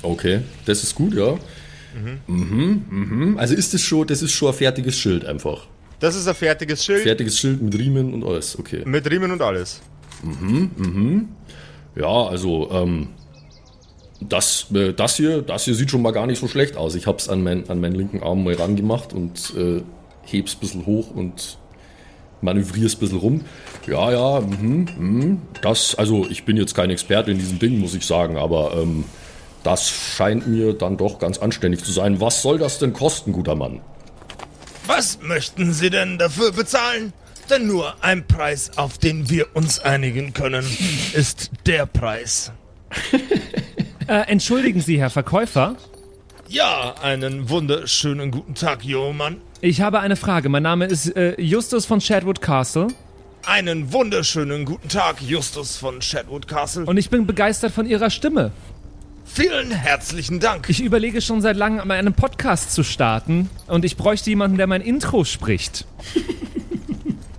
Okay, 0.03 0.41
das 0.65 0.83
ist 0.83 0.95
gut, 0.95 1.15
ja. 1.15 1.37
Mhm, 2.27 2.85
mhm. 2.89 3.39
Also 3.39 3.55
ist 3.55 3.75
das 3.75 3.83
schon, 3.83 4.07
das 4.07 4.23
ist 4.23 4.33
schon 4.33 4.49
ein 4.49 4.55
fertiges 4.55 4.97
Schild 4.97 5.25
einfach. 5.25 5.67
Das 6.01 6.17
ist 6.17 6.27
ein 6.27 6.35
fertiges 6.35 6.85
Schild 6.85 7.03
Fertiges 7.03 7.39
Schild 7.39 7.63
mit 7.63 7.79
Riemen 7.79 8.13
und 8.13 8.25
alles, 8.25 8.59
okay. 8.59 8.83
mit 8.85 9.09
Riemen 9.11 9.31
und 9.31 9.41
alles. 9.41 9.81
Ja, 11.95 12.27
also, 12.27 12.71
ähm, 12.71 13.09
das, 14.29 14.67
äh, 14.75 14.93
das 14.93 15.17
hier, 15.17 15.43
das 15.43 15.65
hier 15.65 15.75
sieht 15.75 15.91
schon 15.91 16.03
mal 16.03 16.13
gar 16.13 16.27
nicht 16.27 16.39
so 16.39 16.49
schlecht 16.49 16.77
aus. 16.77 16.95
Ich 16.95 17.07
hab's 17.07 17.29
an, 17.29 17.43
mein, 17.43 17.69
an 17.69 17.81
meinen 17.81 17.95
linken 17.95 18.23
Arm 18.23 18.45
mal 18.45 18.55
rangemacht 18.55 19.13
und 19.13 19.53
äh, 19.57 19.83
heb's 20.23 20.55
ein 20.55 20.61
bisschen 20.61 20.87
hoch 20.87 21.11
und 21.15 21.59
manövrier's 22.41 22.97
ein 22.97 23.01
bisschen 23.01 23.19
rum. 23.19 23.43
Ja, 23.87 24.13
ja, 24.13 24.41
mhm, 24.41 24.89
mhm. 24.99 25.39
Das, 25.61 25.95
also 25.95 26.27
ich 26.29 26.45
bin 26.45 26.57
jetzt 26.57 26.75
kein 26.75 26.91
Experte 26.91 27.31
in 27.31 27.39
diesem 27.39 27.59
Ding, 27.59 27.79
muss 27.79 27.95
ich 27.95 28.07
sagen, 28.07 28.37
aber 28.37 28.77
ähm, 28.81 29.05
das 29.65 29.89
scheint 29.89 30.47
mir 30.47 30.73
dann 30.73 30.97
doch 30.97 31.19
ganz 31.19 31.39
anständig 31.39 31.85
zu 31.85 31.93
sein. 31.93 32.21
Was 32.21 32.43
soll 32.43 32.59
das 32.59 32.79
denn 32.79 32.93
kosten, 32.93 33.33
guter 33.33 33.55
Mann? 33.55 33.81
Was 34.87 35.19
möchten 35.23 35.73
Sie 35.73 35.91
denn 35.91 36.19
dafür 36.19 36.53
bezahlen? 36.53 37.13
Denn 37.51 37.67
nur 37.67 37.95
ein 38.03 38.27
Preis, 38.27 38.71
auf 38.77 38.99
den 38.99 39.29
wir 39.31 39.55
uns 39.55 39.79
einigen 39.79 40.33
können, 40.33 40.65
ist 41.15 41.51
der 41.67 41.87
Preis. 41.87 42.53
Äh, 44.09 44.23
entschuldigen 44.29 44.81
Sie, 44.81 44.99
Herr 44.99 45.11
Verkäufer. 45.11 45.77
Ja, 46.49 46.97
einen 47.01 47.49
wunderschönen 47.49 48.33
guten 48.33 48.57
Tag, 48.57 48.85
junger 48.85 49.13
Mann. 49.13 49.37
Ich 49.61 49.81
habe 49.81 50.01
eine 50.01 50.17
Frage. 50.17 50.49
Mein 50.49 50.65
Name 50.65 50.87
ist 50.87 51.15
äh, 51.17 51.41
Justus 51.41 51.87
von 51.87 52.01
Shadwood 52.01 52.43
Castle 52.43 52.89
Einen 53.47 53.93
wunderschönen 53.93 54.65
guten 54.65 54.89
Tag, 54.89 55.23
Justus 55.23 55.77
von 55.77 56.03
Shadwood 56.03 56.49
Castle. 56.49 56.85
und 56.85 56.97
ich 56.97 57.11
bin 57.11 57.27
begeistert 57.27 57.71
von 57.73 57.87
Ihrer 57.87 58.11
Stimme. 58.11 58.51
Vielen 59.35 59.71
herzlichen 59.71 60.41
Dank. 60.41 60.69
Ich 60.69 60.83
überlege 60.83 61.23
schon 61.23 61.41
seit 61.41 61.57
langem, 61.57 61.91
einen 61.91 62.13
Podcast 62.13 62.75
zu 62.75 62.85
starten 62.85 63.49
und 63.67 63.83
ich 63.83 63.97
bräuchte 63.97 64.29
jemanden, 64.29 64.59
der 64.59 64.67
mein 64.67 64.83
Intro 64.83 65.25
spricht. 65.25 65.87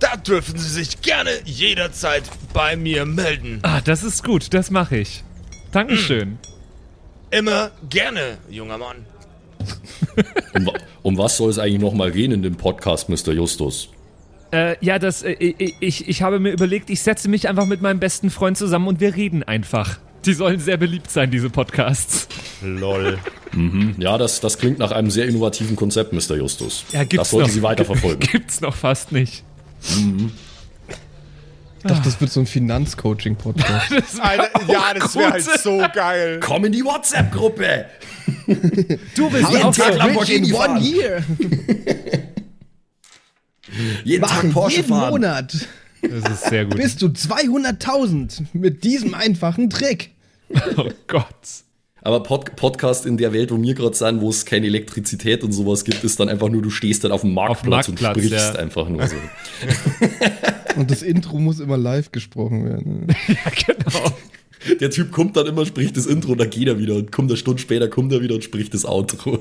Da 0.00 0.16
dürfen 0.18 0.58
Sie 0.58 0.68
sich 0.68 1.00
gerne 1.00 1.30
jederzeit 1.46 2.24
bei 2.52 2.76
mir 2.76 3.06
melden. 3.06 3.60
Ah, 3.62 3.80
das 3.80 4.02
ist 4.02 4.22
gut, 4.22 4.52
das 4.52 4.70
mache 4.70 4.98
ich. 4.98 5.24
Dankeschön. 5.72 6.36
Immer 7.30 7.70
gerne, 7.88 8.36
junger 8.50 8.76
Mann. 8.76 9.06
Um, 10.54 10.70
um 11.02 11.18
was 11.18 11.38
soll 11.38 11.48
es 11.50 11.58
eigentlich 11.58 11.80
nochmal 11.80 12.12
gehen 12.12 12.32
in 12.32 12.42
dem 12.42 12.54
Podcast, 12.54 13.08
Mr. 13.08 13.32
Justus? 13.32 13.88
Äh, 14.52 14.76
ja, 14.80 14.98
das, 15.00 15.22
äh, 15.22 15.32
ich, 15.32 16.06
ich 16.06 16.22
habe 16.22 16.38
mir 16.38 16.52
überlegt, 16.52 16.90
ich 16.90 17.00
setze 17.00 17.28
mich 17.28 17.48
einfach 17.48 17.66
mit 17.66 17.80
meinem 17.80 17.98
besten 17.98 18.30
Freund 18.30 18.58
zusammen 18.58 18.86
und 18.86 19.00
wir 19.00 19.16
reden 19.16 19.42
einfach. 19.42 19.98
Die 20.26 20.32
sollen 20.32 20.58
sehr 20.60 20.76
beliebt 20.76 21.10
sein, 21.10 21.30
diese 21.30 21.50
Podcasts. 21.50 22.28
Lol. 22.62 23.18
Ja, 23.98 24.18
das, 24.18 24.40
das 24.40 24.58
klingt 24.58 24.78
nach 24.78 24.90
einem 24.90 25.10
sehr 25.10 25.26
innovativen 25.28 25.76
Konzept, 25.76 26.12
Mr. 26.12 26.36
Justus. 26.36 26.84
Ja, 26.92 27.00
gibt's 27.04 27.16
das 27.16 27.30
sollten 27.30 27.48
noch. 27.48 27.54
Sie 27.54 27.62
weiterverfolgen. 27.62 28.20
Gibt's 28.32 28.60
noch 28.60 28.74
fast 28.74 29.12
nicht. 29.12 29.44
Ich 29.86 31.82
dachte, 31.82 32.02
das 32.04 32.20
wird 32.20 32.32
so 32.32 32.40
ein 32.40 32.46
Finanzcoaching-Podcast. 32.46 33.90
Ja, 34.66 34.94
das 34.94 35.14
wäre 35.14 35.32
halt 35.32 35.44
so 35.62 35.84
geil. 35.94 36.40
Komm 36.40 36.64
in 36.64 36.72
die 36.72 36.84
WhatsApp-Gruppe! 36.84 37.84
Du 39.14 39.30
willst 39.30 39.50
Jeden 39.52 39.64
auch 39.64 39.74
Tag 39.74 39.96
Lamborghini 39.98 40.48
fahren. 40.50 40.82
year. 40.82 41.22
Jeden 44.02 44.20
Machen 44.22 44.54
jeden 44.70 44.88
Monat 44.88 45.54
Das 46.00 46.32
ist 46.32 46.44
sehr 46.44 46.64
gut. 46.64 46.76
bis 46.76 46.96
zu 46.96 47.08
200.000 47.08 48.46
mit 48.54 48.82
diesem 48.84 49.12
einfachen 49.14 49.68
Trick. 49.68 50.13
Oh 50.76 50.88
Gott. 51.06 51.64
Aber 52.02 52.22
Pod 52.22 52.54
Podcast 52.56 53.06
in 53.06 53.16
der 53.16 53.32
Welt, 53.32 53.50
wo 53.50 53.60
wir 53.60 53.74
gerade 53.74 53.96
sind, 53.96 54.20
wo 54.20 54.28
es 54.28 54.44
keine 54.44 54.66
Elektrizität 54.66 55.42
und 55.42 55.52
sowas 55.52 55.84
gibt, 55.84 56.04
ist 56.04 56.20
dann 56.20 56.28
einfach 56.28 56.50
nur, 56.50 56.60
du 56.60 56.68
stehst 56.68 57.02
dann 57.02 57.12
auf 57.12 57.22
dem 57.22 57.32
Marktplatz, 57.32 57.88
Marktplatz, 57.88 58.16
und 58.16 58.26
sprichst 58.26 58.54
ja. 58.54 58.60
einfach 58.60 58.88
nur 58.88 59.06
so. 59.06 59.16
Und 60.76 60.90
das 60.90 61.02
Intro 61.02 61.38
muss 61.38 61.60
immer 61.60 61.76
live 61.76 62.10
gesprochen 62.12 62.64
werden. 62.64 63.06
Ja, 63.28 63.50
genau. 63.66 64.12
Der 64.80 64.90
Typ 64.90 65.12
kommt 65.12 65.36
dann 65.36 65.46
immer, 65.46 65.64
spricht 65.66 65.96
das 65.96 66.06
Intro 66.06 66.32
und 66.32 66.38
dann 66.38 66.48
geht 66.50 66.66
er 66.66 66.78
wieder 66.78 66.94
und 66.94 67.12
kommt 67.12 67.30
eine 67.30 67.36
Stunde 67.36 67.60
später, 67.60 67.88
kommt 67.88 68.12
er 68.12 68.22
wieder 68.22 68.34
und 68.34 68.42
spricht 68.42 68.72
das 68.72 68.86
Outro. 68.86 69.38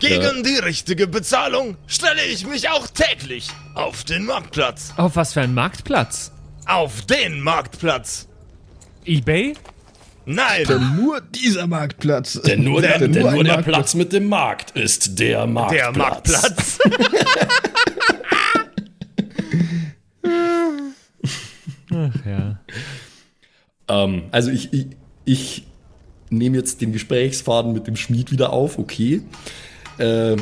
Gegen 0.00 0.42
die 0.42 0.56
richtige 0.56 1.06
Bezahlung 1.06 1.76
stelle 1.86 2.24
ich 2.30 2.46
mich 2.46 2.68
auch 2.68 2.88
täglich 2.88 3.48
auf 3.74 4.02
den 4.04 4.26
Marktplatz. 4.26 4.92
Auf 4.96 5.14
was 5.16 5.32
für 5.32 5.40
ein 5.40 5.54
Marktplatz? 5.54 6.32
Auf 6.66 7.02
den 7.06 7.40
Marktplatz. 7.40 8.28
Ebay? 9.04 9.54
Nein, 10.26 10.64
Denn 10.66 10.96
nur 10.96 11.20
dieser 11.20 11.66
Marktplatz. 11.66 12.40
Denn 12.42 12.64
nur 12.64 12.80
der, 12.80 12.98
Denn 12.98 13.12
denn 13.12 13.22
nur 13.22 13.44
der 13.44 13.54
Marktplatz. 13.54 13.76
Platz 13.76 13.94
mit 13.94 14.12
dem 14.12 14.26
Markt 14.26 14.70
ist 14.70 15.18
der 15.18 15.46
Marktplatz. 15.46 15.82
der 15.82 15.98
Marktplatz. 15.98 16.78
Ja. 22.26 22.58
Ähm, 23.88 24.24
also 24.30 24.50
ich, 24.50 24.72
ich, 24.72 24.86
ich 25.24 25.66
nehme 26.30 26.56
jetzt 26.56 26.80
den 26.80 26.92
Gesprächsfaden 26.92 27.72
mit 27.72 27.86
dem 27.86 27.96
Schmied 27.96 28.32
wieder 28.32 28.52
auf, 28.52 28.78
okay. 28.78 29.22
Äh, 29.98 30.36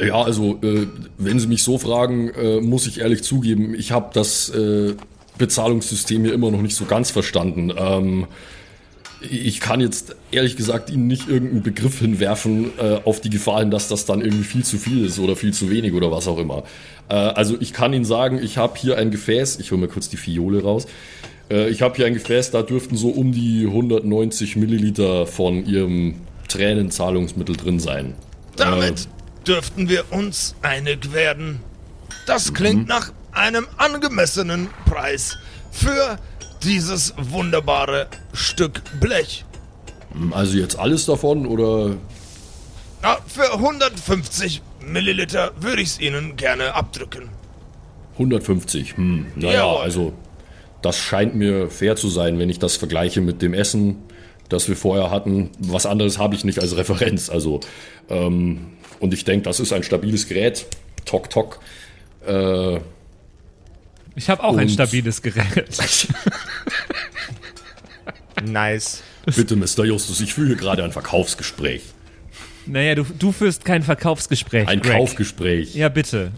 ja, 0.00 0.22
also 0.22 0.58
äh, 0.62 0.86
wenn 1.16 1.40
Sie 1.40 1.46
mich 1.46 1.62
so 1.62 1.78
fragen, 1.78 2.28
äh, 2.30 2.60
muss 2.60 2.86
ich 2.86 3.00
ehrlich 3.00 3.22
zugeben, 3.22 3.74
ich 3.74 3.90
habe 3.90 4.10
das 4.12 4.50
äh, 4.50 4.94
Bezahlungssystem 5.38 6.24
hier 6.24 6.34
immer 6.34 6.50
noch 6.50 6.62
nicht 6.62 6.76
so 6.76 6.84
ganz 6.84 7.10
verstanden. 7.10 7.72
Ähm, 7.76 8.26
ich 9.20 9.60
kann 9.60 9.80
jetzt 9.80 10.14
ehrlich 10.30 10.56
gesagt 10.56 10.90
Ihnen 10.90 11.06
nicht 11.06 11.28
irgendeinen 11.28 11.62
Begriff 11.62 11.98
hinwerfen 11.98 12.70
äh, 12.78 13.00
auf 13.04 13.20
die 13.20 13.30
Gefahr 13.30 13.60
hin, 13.60 13.70
dass 13.70 13.88
das 13.88 14.04
dann 14.04 14.20
irgendwie 14.20 14.44
viel 14.44 14.64
zu 14.64 14.78
viel 14.78 15.04
ist 15.04 15.18
oder 15.18 15.34
viel 15.34 15.52
zu 15.52 15.70
wenig 15.70 15.92
oder 15.92 16.12
was 16.12 16.28
auch 16.28 16.38
immer. 16.38 16.62
Äh, 17.08 17.14
also 17.14 17.56
ich 17.60 17.72
kann 17.72 17.92
Ihnen 17.92 18.04
sagen, 18.04 18.40
ich 18.42 18.58
habe 18.58 18.78
hier 18.78 18.96
ein 18.96 19.10
Gefäß, 19.10 19.58
ich 19.58 19.72
hole 19.72 19.80
mir 19.80 19.88
kurz 19.88 20.08
die 20.08 20.16
Fiole 20.16 20.62
raus. 20.62 20.86
Äh, 21.50 21.68
ich 21.68 21.82
habe 21.82 21.96
hier 21.96 22.06
ein 22.06 22.14
Gefäß, 22.14 22.52
da 22.52 22.62
dürften 22.62 22.96
so 22.96 23.08
um 23.08 23.32
die 23.32 23.66
190 23.66 24.56
Milliliter 24.56 25.26
von 25.26 25.66
Ihrem 25.66 26.14
Tränenzahlungsmittel 26.48 27.56
drin 27.56 27.80
sein. 27.80 28.14
Damit 28.56 29.08
dürften 29.46 29.88
wir 29.88 30.04
uns 30.10 30.54
einig 30.62 31.12
werden. 31.12 31.60
Das 32.26 32.52
klingt 32.54 32.88
nach 32.88 33.12
einem 33.32 33.66
angemessenen 33.76 34.68
Preis 34.86 35.36
für 35.70 36.18
dieses 36.62 37.14
wunderbare 37.16 38.08
Stück 38.32 38.82
Blech. 39.00 39.44
Also 40.32 40.58
jetzt 40.58 40.78
alles 40.78 41.06
davon 41.06 41.46
oder 41.46 41.96
Ah, 43.02 43.18
für 43.26 43.52
150 43.52 44.60
Milliliter 44.84 45.52
würde 45.60 45.82
ich 45.82 45.88
es 45.90 46.00
Ihnen 46.00 46.34
gerne 46.36 46.74
abdrücken. 46.74 47.28
150? 48.14 48.96
Hm, 48.96 49.26
naja, 49.36 49.52
Jawohl. 49.58 49.82
also 49.82 50.12
das 50.82 50.98
scheint 50.98 51.34
mir 51.36 51.70
fair 51.70 51.94
zu 51.94 52.08
sein, 52.08 52.38
wenn 52.40 52.50
ich 52.50 52.58
das 52.58 52.76
vergleiche 52.76 53.20
mit 53.20 53.40
dem 53.40 53.54
Essen, 53.54 53.96
das 54.48 54.68
wir 54.68 54.74
vorher 54.76 55.10
hatten. 55.12 55.50
Was 55.60 55.86
anderes 55.86 56.18
habe 56.18 56.34
ich 56.34 56.44
nicht 56.44 56.58
als 56.60 56.76
Referenz. 56.76 57.30
Also, 57.30 57.60
ähm, 58.08 58.66
und 58.98 59.14
ich 59.14 59.24
denke, 59.24 59.44
das 59.44 59.60
ist 59.60 59.72
ein 59.72 59.84
stabiles 59.84 60.26
Gerät. 60.26 60.66
Tok, 61.04 61.30
tok. 61.30 61.60
Äh, 62.26 62.80
Ich 64.18 64.28
habe 64.28 64.42
auch 64.42 64.56
ein 64.56 64.64
Und- 64.64 64.70
stabiles 64.70 65.22
Gerät. 65.22 65.78
Nice. 68.44 69.02
bitte, 69.34 69.56
Mr. 69.56 69.84
Justus, 69.84 70.20
ich 70.20 70.32
führe 70.32 70.48
hier 70.48 70.56
gerade 70.56 70.84
ein 70.84 70.92
Verkaufsgespräch. 70.92 71.82
Naja, 72.66 72.94
du, 72.94 73.04
du 73.04 73.32
führst 73.32 73.64
kein 73.64 73.82
Verkaufsgespräch. 73.82 74.68
Ein 74.68 74.80
Greg. 74.80 74.96
Kaufgespräch. 74.96 75.74
Ja, 75.74 75.88
bitte. 75.88 76.30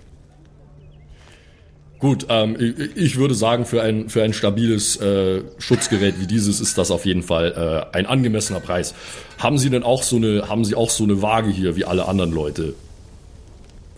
Gut, 1.98 2.26
ähm, 2.30 2.56
ich, 2.58 2.96
ich 2.96 3.16
würde 3.16 3.34
sagen, 3.34 3.66
für 3.66 3.82
ein, 3.82 4.08
für 4.08 4.22
ein 4.22 4.32
stabiles 4.32 4.96
äh, 4.96 5.42
Schutzgerät 5.58 6.18
wie 6.18 6.26
dieses 6.26 6.60
ist 6.60 6.78
das 6.78 6.90
auf 6.90 7.04
jeden 7.04 7.22
Fall 7.22 7.86
äh, 7.92 7.96
ein 7.96 8.06
angemessener 8.06 8.60
Preis. 8.60 8.94
Haben 9.38 9.58
Sie 9.58 9.68
denn 9.68 9.82
auch 9.82 10.02
so 10.02 10.16
eine, 10.16 10.48
haben 10.48 10.64
Sie 10.64 10.74
auch 10.74 10.88
so 10.88 11.04
eine 11.04 11.20
Waage 11.20 11.50
hier 11.50 11.76
wie 11.76 11.84
alle 11.84 12.08
anderen 12.08 12.32
Leute? 12.32 12.74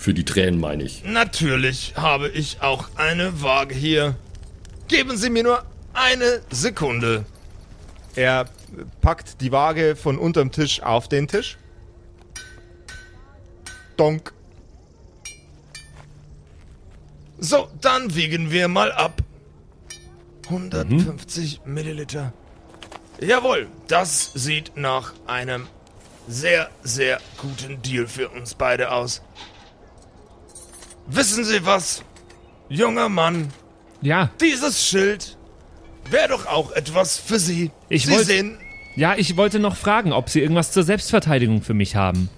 Für 0.03 0.15
die 0.15 0.25
Tränen 0.25 0.59
meine 0.59 0.83
ich. 0.83 1.05
Natürlich 1.05 1.93
habe 1.95 2.29
ich 2.29 2.61
auch 2.61 2.88
eine 2.97 3.41
Waage 3.41 3.73
hier. 3.73 4.17
Geben 4.88 5.17
Sie 5.17 5.31
mir 5.31 5.45
nur 5.45 5.65
eine 5.93 6.41
Sekunde. 6.51 7.25
Er 8.17 8.47
packt 9.01 9.41
die 9.41 9.53
Waage 9.53 9.95
von 9.95 10.19
unterm 10.19 10.51
Tisch 10.51 10.83
auf 10.83 11.09
den 11.09 11.29
Tisch. 11.29 11.57
Donk. 13.97 14.33
So, 17.38 17.69
dann 17.81 18.12
wiegen 18.17 18.51
wir 18.51 18.67
mal 18.67 18.91
ab. 18.91 19.23
150 20.47 21.61
Milliliter. 21.65 22.33
Jawohl, 23.21 23.69
das 23.87 24.33
sieht 24.35 24.77
nach 24.77 25.12
einem 25.29 25.69
sehr, 26.27 26.71
sehr 26.83 27.21
guten 27.38 27.81
Deal 27.83 28.09
für 28.09 28.31
uns 28.31 28.55
beide 28.55 28.91
aus. 28.91 29.23
Wissen 31.07 31.45
Sie 31.45 31.65
was, 31.65 32.03
junger 32.69 33.09
Mann? 33.09 33.49
Ja, 34.01 34.31
Dieses 34.41 34.85
Schild 34.87 35.37
wäre 36.11 36.29
doch 36.29 36.47
auch 36.47 36.73
etwas 36.73 37.19
für 37.19 37.38
Sie. 37.38 37.71
Ich 37.88 38.07
Sie 38.07 38.12
wollt- 38.12 38.27
sehen, 38.27 38.59
ja, 38.97 39.15
ich 39.17 39.37
wollte 39.37 39.59
noch 39.59 39.77
fragen, 39.77 40.12
ob 40.12 40.29
Sie 40.29 40.41
irgendwas 40.41 40.73
zur 40.73 40.83
Selbstverteidigung 40.83 41.62
für 41.62 41.75
mich 41.75 41.97
haben. 41.97 42.29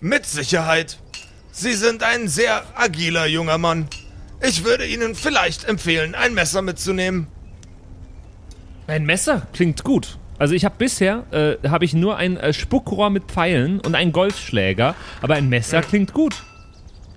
mit 0.00 0.26
Sicherheit. 0.26 0.98
Sie 1.52 1.72
sind 1.72 2.02
ein 2.02 2.28
sehr 2.28 2.62
agiler 2.74 3.26
junger 3.26 3.58
Mann. 3.58 3.88
Ich 4.42 4.62
würde 4.64 4.86
Ihnen 4.86 5.14
vielleicht 5.14 5.64
empfehlen, 5.64 6.14
ein 6.14 6.34
Messer 6.34 6.60
mitzunehmen. 6.62 7.26
Ein 8.86 9.04
Messer 9.04 9.46
klingt 9.52 9.82
gut. 9.82 10.18
Also 10.38 10.54
ich 10.54 10.64
habe 10.64 10.74
bisher 10.78 11.24
äh, 11.30 11.68
habe 11.68 11.84
ich 11.84 11.94
nur 11.94 12.16
ein 12.16 12.36
äh, 12.36 12.52
Spuckrohr 12.52 13.10
mit 13.10 13.24
Pfeilen 13.24 13.80
und 13.80 13.94
einen 13.94 14.12
Golfschläger, 14.12 14.94
aber 15.22 15.34
ein 15.34 15.48
Messer 15.48 15.80
klingt 15.82 16.12
gut. 16.12 16.34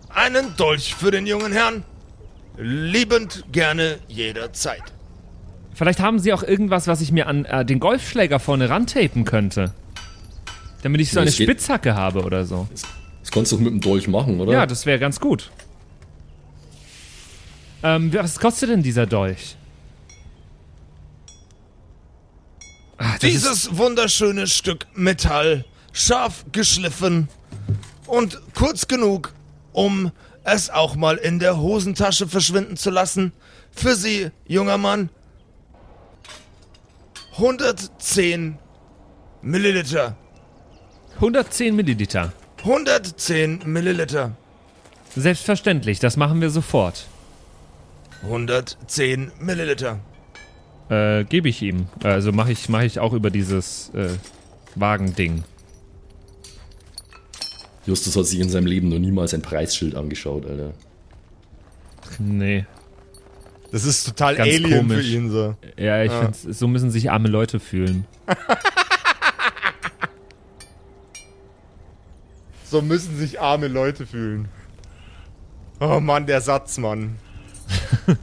Einen 0.10 0.55
Dolch 0.55 0.95
für 0.95 1.12
den 1.12 1.27
jungen 1.27 1.51
Herrn. 1.51 1.84
Liebend 2.58 3.43
gerne 3.51 3.97
jederzeit. 4.08 4.82
Vielleicht 5.73 5.99
haben 5.99 6.19
Sie 6.19 6.34
auch 6.34 6.43
irgendwas, 6.43 6.88
was 6.88 6.99
ich 7.01 7.12
mir 7.12 7.27
an 7.27 7.45
äh, 7.45 7.63
den 7.65 7.79
Golfschläger 7.79 8.39
vorne 8.39 8.69
rantapen 8.69 9.23
könnte. 9.25 9.73
Damit 10.82 10.99
ich 11.01 11.12
so 11.12 11.17
Ja, 11.17 11.21
eine 11.21 11.29
es 11.29 11.38
geht- 11.38 11.47
Spitzhacke 11.47 11.95
habe 11.95 12.23
oder 12.23 12.45
so. 12.45 12.67
Das 13.21 13.32
konntest 13.32 13.51
du 13.51 13.58
doch 13.58 13.63
mit 13.63 13.73
dem 13.73 13.82
Dolch 13.82 14.08
machen, 14.08 14.39
oder? 14.39 14.51
Ja, 14.51 14.65
das 14.65 14.86
wäre 14.86 14.97
ganz 14.99 15.19
gut. 15.19 15.51
Ähm, 17.84 18.13
was 18.13 18.39
kostet 18.39 18.69
denn 18.69 18.84
dieser 18.84 19.05
Dolch? 19.05 19.55
Dieses 23.21 23.77
wunderschöne 23.77 24.47
Stück 24.47 24.85
Metall, 24.93 25.65
scharf 25.93 26.45
geschliffen 26.51 27.29
und 28.07 28.41
kurz 28.53 28.88
genug, 28.88 29.33
um 29.71 30.12
es 30.43 30.69
auch 30.69 30.95
mal 30.95 31.15
in 31.17 31.39
der 31.39 31.57
Hosentasche 31.57 32.27
verschwinden 32.27 32.75
zu 32.75 32.89
lassen. 32.89 33.31
Für 33.71 33.95
Sie, 33.95 34.31
junger 34.47 34.77
Mann, 34.77 35.09
110 37.33 38.57
Milliliter. 39.41 40.17
110 41.15 41.75
Milliliter. 41.75 42.33
110 42.59 43.62
Milliliter. 43.65 44.35
Selbstverständlich, 45.15 45.99
das 45.99 46.17
machen 46.17 46.41
wir 46.41 46.49
sofort. 46.49 47.07
110 48.23 49.31
Milliliter. 49.39 49.99
Äh, 50.89 51.23
gebe 51.25 51.49
ich 51.49 51.62
ihm. 51.62 51.88
Also 52.04 52.32
mache 52.32 52.52
ich, 52.52 52.67
mach 52.69 52.82
ich 52.82 52.99
auch 52.99 53.13
über 53.13 53.30
dieses 53.30 53.91
äh, 53.93 54.10
Wagending. 54.75 55.43
Justus 57.86 58.15
hat 58.15 58.25
sich 58.25 58.39
in 58.39 58.49
seinem 58.49 58.67
Leben 58.67 58.89
noch 58.89 58.99
niemals 58.99 59.34
ein 59.34 59.41
Preisschild 59.41 59.95
angeschaut, 59.95 60.45
Alter. 60.45 60.73
Nee. 62.17 62.65
Das 63.71 63.86
ist 63.86 64.04
total 64.04 64.36
Ganz 64.36 64.49
Alien 64.49 64.80
komisch. 64.80 65.06
für 65.06 65.13
ihn 65.13 65.30
so. 65.30 65.56
Ja, 65.78 66.04
ich 66.04 66.12
find's, 66.12 66.41
so 66.43 66.67
müssen 66.67 66.89
sich 66.89 67.12
arme 67.12 67.28
Leute 67.30 67.60
fühlen. 67.60 68.06
So 72.69 72.84
müssen 72.84 73.17
sich 73.17 73.41
arme 73.41 73.67
Leute 73.67 74.06
fühlen. 74.06 74.47
Oh 75.80 75.99
Mann, 75.99 76.28
der 76.28 76.39
Satz, 76.39 76.78
Mann. 76.78 77.15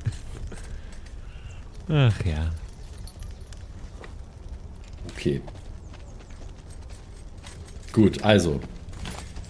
Ach 1.88 2.24
ja. 2.24 2.50
Okay. 5.12 5.40
Gut, 7.92 8.22
also. 8.22 8.60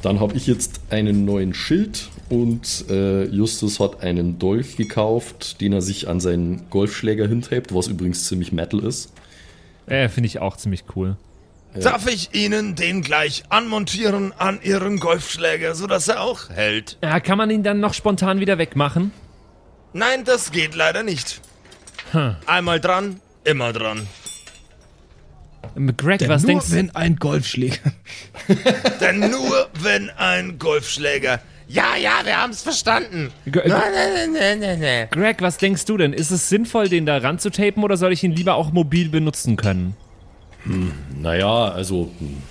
Dann 0.02 0.20
habe 0.20 0.36
ich 0.36 0.46
jetzt 0.46 0.80
einen 0.90 1.24
neuen 1.24 1.52
Schild 1.52 2.10
und 2.28 2.84
äh, 2.88 3.24
Justus 3.24 3.80
hat 3.80 4.02
einen 4.02 4.38
Dolch 4.38 4.76
gekauft, 4.76 5.60
den 5.60 5.72
er 5.72 5.82
sich 5.82 6.06
an 6.06 6.20
seinen 6.20 6.70
Golfschläger 6.70 7.26
hintreibt, 7.26 7.74
was 7.74 7.88
übrigens 7.88 8.28
ziemlich 8.28 8.52
Metal 8.52 8.84
ist. 8.84 9.12
Äh, 9.86 10.08
finde 10.08 10.28
ich 10.28 10.38
auch 10.38 10.56
ziemlich 10.56 10.84
cool. 10.94 11.16
Darf 11.74 12.06
ich 12.06 12.34
Ihnen 12.34 12.74
den 12.74 13.02
gleich 13.02 13.44
anmontieren 13.48 14.32
an 14.38 14.60
Ihren 14.62 14.98
Golfschläger, 14.98 15.74
sodass 15.74 16.08
er 16.08 16.22
auch 16.22 16.48
hält? 16.48 16.96
Ja, 17.02 17.20
kann 17.20 17.36
man 17.36 17.50
ihn 17.50 17.62
dann 17.62 17.80
noch 17.80 17.92
spontan 17.92 18.40
wieder 18.40 18.58
wegmachen? 18.58 19.12
Nein, 19.92 20.24
das 20.24 20.52
geht 20.52 20.74
leider 20.74 21.02
nicht. 21.02 21.40
Hm. 22.16 22.36
Einmal 22.46 22.80
dran, 22.80 23.20
immer 23.44 23.72
dran. 23.72 24.06
Greg, 25.96 26.26
was 26.28 26.42
Nur 26.42 26.50
denkst 26.52 26.66
du? 26.70 26.72
wenn 26.76 26.94
ein 26.96 27.16
Golfschläger. 27.16 27.92
Denn 29.00 29.20
nur 29.30 29.68
wenn 29.82 30.10
ein 30.10 30.58
Golfschläger. 30.58 31.40
Ja, 31.68 31.96
ja, 32.00 32.20
wir 32.24 32.40
haben's 32.40 32.62
verstanden. 32.62 33.32
G- 33.44 33.58
Nein, 33.66 33.70
nein, 33.92 34.32
nein, 34.32 34.60
nein, 34.60 34.80
nein. 34.80 35.08
Greg, 35.10 35.42
was 35.42 35.58
denkst 35.58 35.84
du 35.84 35.96
denn? 35.96 36.12
Ist 36.12 36.30
es 36.30 36.48
sinnvoll, 36.48 36.88
den 36.88 37.04
da 37.04 37.16
ranzutapen 37.18 37.82
oder 37.82 37.96
soll 37.96 38.12
ich 38.12 38.22
ihn 38.22 38.30
lieber 38.32 38.54
auch 38.54 38.72
mobil 38.72 39.08
benutzen 39.08 39.56
können? 39.56 39.96
Naja, 41.20 41.68
also 41.72 42.10
hm, 42.18 42.42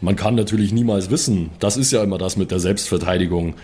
man 0.00 0.16
kann 0.16 0.34
natürlich 0.34 0.72
niemals 0.72 1.10
wissen. 1.10 1.50
Das 1.60 1.76
ist 1.76 1.92
ja 1.92 2.02
immer 2.02 2.18
das 2.18 2.36
mit 2.36 2.50
der 2.50 2.58
Selbstverteidigung. 2.60 3.54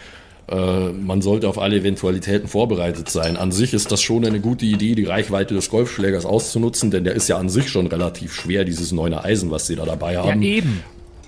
Äh, 0.51 0.91
man 0.93 1.23
sollte 1.23 1.49
auf 1.49 1.59
alle 1.59 1.77
Eventualitäten 1.77 2.49
vorbereitet 2.49 3.09
sein. 3.09 3.37
An 3.37 3.51
sich 3.51 3.73
ist 3.73 3.91
das 3.91 4.03
schon 4.03 4.25
eine 4.27 4.41
gute 4.41 4.67
Idee, 4.67 4.95
die 4.95 5.05
Reichweite 5.05 5.55
des 5.55 5.71
Golfschlägers 5.71 6.27
auszunutzen, 6.27 6.91
denn 6.91 7.05
der 7.05 7.15
ist 7.15 7.29
ja 7.29 7.39
an 7.39 7.49
sich 7.49 7.69
schon 7.71 7.87
relativ 7.87 8.35
schwer, 8.35 8.65
dieses 8.65 8.93
neune 8.93 9.25
Eisen, 9.25 9.51
was 9.51 9.67
sie 9.67 9.77
da 9.77 9.85
dabei 9.87 10.15
Ja, 10.15 10.25
haben. 10.27 10.43
eben. 10.43 10.83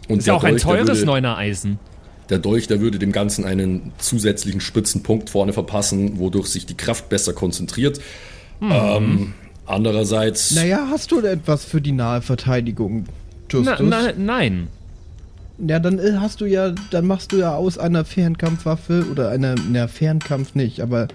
Und 0.08 0.18
Ist 0.18 0.26
ja 0.26 0.34
auch 0.34 0.44
ein 0.44 0.52
Dolch, 0.58 0.64
der 0.64 0.84
teures 0.84 1.04
Neuner 1.04 1.36
Eisen. 1.38 1.78
Der 2.28 2.38
Dolch, 2.38 2.66
der 2.66 2.80
würde 2.80 2.98
dem 2.98 3.12
Ganzen 3.12 3.44
einen 3.44 3.92
zusätzlichen 3.98 4.60
spitzen 4.60 5.02
Punkt 5.02 5.30
vorne 5.30 5.52
verpassen, 5.52 6.18
wodurch 6.18 6.48
sich 6.48 6.66
die 6.66 6.76
Kraft 6.76 7.08
besser 7.08 7.32
konzentriert. 7.32 8.00
Mhm. 8.60 8.72
Ähm, 8.72 9.34
andererseits, 9.64 10.54
Naja, 10.54 10.88
hast 10.90 11.10
du 11.12 11.20
etwas 11.20 11.64
für 11.64 11.80
die 11.80 11.92
nahe 11.92 12.22
Verteidigung, 12.22 13.04
Na, 13.52 13.58
Justus? 13.58 13.76
na, 13.88 14.12
nein. 14.16 14.68
Ja, 15.58 15.78
dann 15.78 15.98
äh, 15.98 16.16
hast 16.20 16.40
du 16.40 16.46
ja, 16.46 16.74
dann 16.90 17.06
machst 17.06 17.32
du 17.32 17.38
ja 17.38 17.54
aus 17.54 17.78
einer 17.78 18.04
Fernkampfwaffe 18.04 19.06
oder 19.10 19.30
einer, 19.30 19.54
na, 19.70 19.88
Fernkampf 19.88 20.54
nicht, 20.54 20.80
aber 20.80 21.08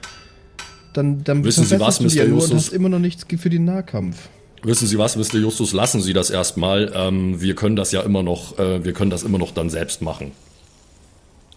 dann, 0.94 1.24
dann 1.24 1.44
Wissen 1.44 1.64
Sie 1.64 1.80
was, 1.80 2.00
du 2.00 2.08
ja 2.08 2.26
Mr. 2.26 2.30
Justus? 2.30 2.54
hast 2.54 2.74
immer 2.74 2.90
noch 2.90 3.00
nichts 3.00 3.26
für 3.38 3.50
den 3.50 3.66
Nahkampf. 3.66 4.30
wissen 4.64 4.88
Sie 4.88 4.98
was, 4.98 5.16
Mr. 5.16 5.40
Justus, 5.40 5.74
lassen 5.74 6.02
Sie 6.02 6.14
das 6.14 6.30
erstmal. 6.30 6.92
Ähm, 6.96 7.40
wir 7.42 7.56
können 7.56 7.76
das 7.76 7.92
ja 7.92 8.02
immer 8.02 8.24
noch, 8.24 8.58
äh, 8.60 8.84
wir 8.84 8.94
können 8.94 9.12
das 9.12 9.24
immer 9.24 9.38
noch 9.38 9.52
dann 9.54 9.70
selbst 9.70 10.02
machen. 10.02 10.32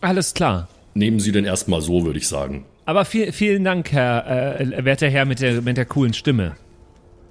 Alles 0.01 0.35
klar. 0.35 0.69
Nehmen 0.95 1.19
Sie 1.21 1.33
den 1.33 1.45
erstmal 1.45 1.81
so, 1.81 2.05
würde 2.05 2.19
ich 2.19 2.29
sagen. 2.29 2.67
Aber 2.85 3.05
viel, 3.07 3.33
vielen 3.33 3.65
Dank, 3.65 3.91
Herr, 3.93 4.61
äh, 4.61 4.85
werter 4.85 5.09
Herr 5.09 5.25
mit 5.25 5.41
der, 5.41 5.63
mit 5.63 5.77
der 5.79 5.87
coolen 5.87 6.13
Stimme. 6.13 6.55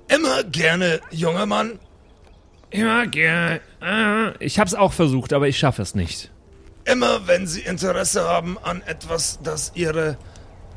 Immer 0.08 0.44
gerne, 0.44 1.00
junger 1.12 1.46
Mann. 1.46 1.80
Ja, 2.74 3.06
gerne. 3.06 3.62
Ich 4.40 4.60
hab's 4.60 4.74
auch 4.74 4.94
versucht, 4.94 5.32
aber 5.34 5.48
ich 5.48 5.58
schaffe 5.58 5.82
es 5.82 5.96
nicht. 5.96 6.32
Immer 6.86 7.28
wenn 7.28 7.48
Sie 7.48 7.62
Interesse 7.62 8.24
haben 8.28 8.58
an 8.62 8.82
etwas, 8.86 9.40
das 9.44 9.72
Ihre 9.76 10.18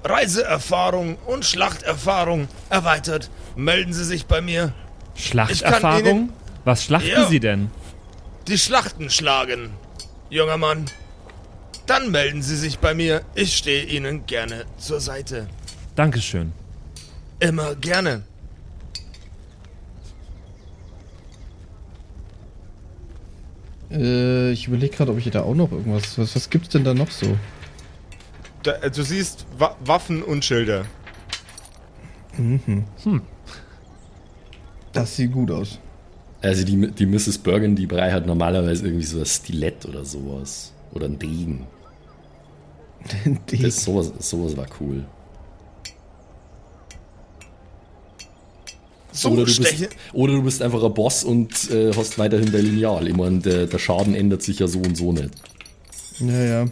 Reiseerfahrung 0.05 1.17
und 1.27 1.45
Schlachterfahrung 1.45 2.49
erweitert, 2.71 3.31
melden 3.57 3.93
Sie 3.93 4.05
sich 4.05 4.27
bei 4.27 4.41
mir. 4.41 4.73
Schlachterfahrung? 5.17 6.31
Was 6.65 6.85
schlachten 6.85 7.09
Ja. 7.09 7.27
Sie 7.27 7.41
denn? 7.41 7.71
Die 8.47 8.59
Schlachten 8.59 9.11
schlagen, 9.11 9.71
junger 10.31 10.57
Mann. 10.59 10.85
Dann 11.87 12.11
melden 12.11 12.43
Sie 12.43 12.57
sich 12.57 12.79
bei 12.79 12.95
mir. 12.95 13.23
Ich 13.35 13.57
stehe 13.57 13.85
Ihnen 13.85 14.27
gerne 14.27 14.65
zur 14.79 15.01
Seite. 15.01 15.49
Dankeschön. 15.95 16.53
Immer 17.41 17.75
gerne. 17.77 18.23
Äh, 23.91 24.51
ich 24.53 24.67
überlege 24.69 24.97
gerade, 24.97 25.13
ob 25.13 25.19
ich 25.19 25.31
da 25.31 25.43
auch 25.43 25.55
noch 25.55 25.71
irgendwas. 25.73 26.19
Was, 26.19 26.35
was 26.35 26.51
gibt's 26.51 26.71
denn 26.71 26.85
da 26.85 26.93
noch 26.95 27.11
so? 27.11 27.37
Da, 28.63 28.73
äh, 28.83 28.91
du 28.91 29.03
siehst 29.03 29.47
Wa 29.59 29.77
Waffen 29.85 30.23
und 30.23 30.45
Schilder. 30.45 30.85
Das 34.93 35.17
sieht 35.17 35.33
gut 35.33 35.51
aus. 35.51 35.79
Also 36.43 36.65
die, 36.65 36.91
die 36.91 37.07
Mrs. 37.07 37.39
Burgundy 37.39 37.87
Brei 37.87 38.13
hat 38.13 38.27
normalerweise 38.27 38.87
irgendwie 38.87 39.05
so 39.07 39.19
ein 39.21 39.27
Stilett 39.27 39.87
oder 39.87 40.05
sowas. 40.05 40.73
Oder 40.93 41.07
ein 41.07 41.19
Degen. 41.19 41.67
Die- 43.51 43.63
Das, 43.63 43.85
sowas, 43.85 44.13
sowas 44.19 44.57
war 44.57 44.67
cool. 44.81 45.05
Oder, 49.29 49.45
du 49.45 49.57
bist, 49.57 49.89
oder 50.13 50.33
du 50.35 50.43
bist 50.43 50.63
einfach 50.63 50.83
ein 50.83 50.95
Boss 50.95 51.25
und 51.25 51.71
äh, 51.71 51.93
hast 51.95 52.19
weiterhin 52.19 52.51
dein 52.53 52.65
Lineal. 52.65 53.07
Ich 53.09 53.17
meine, 53.17 53.39
der, 53.39 53.67
der 53.67 53.79
Schaden 53.79 54.15
ändert 54.15 54.43
sich 54.43 54.59
ja 54.59 54.67
so 54.67 54.79
und 54.79 54.97
so 54.97 55.13
nicht. 55.13 55.31
Ja, 56.21 56.45
ja. 56.45 56.67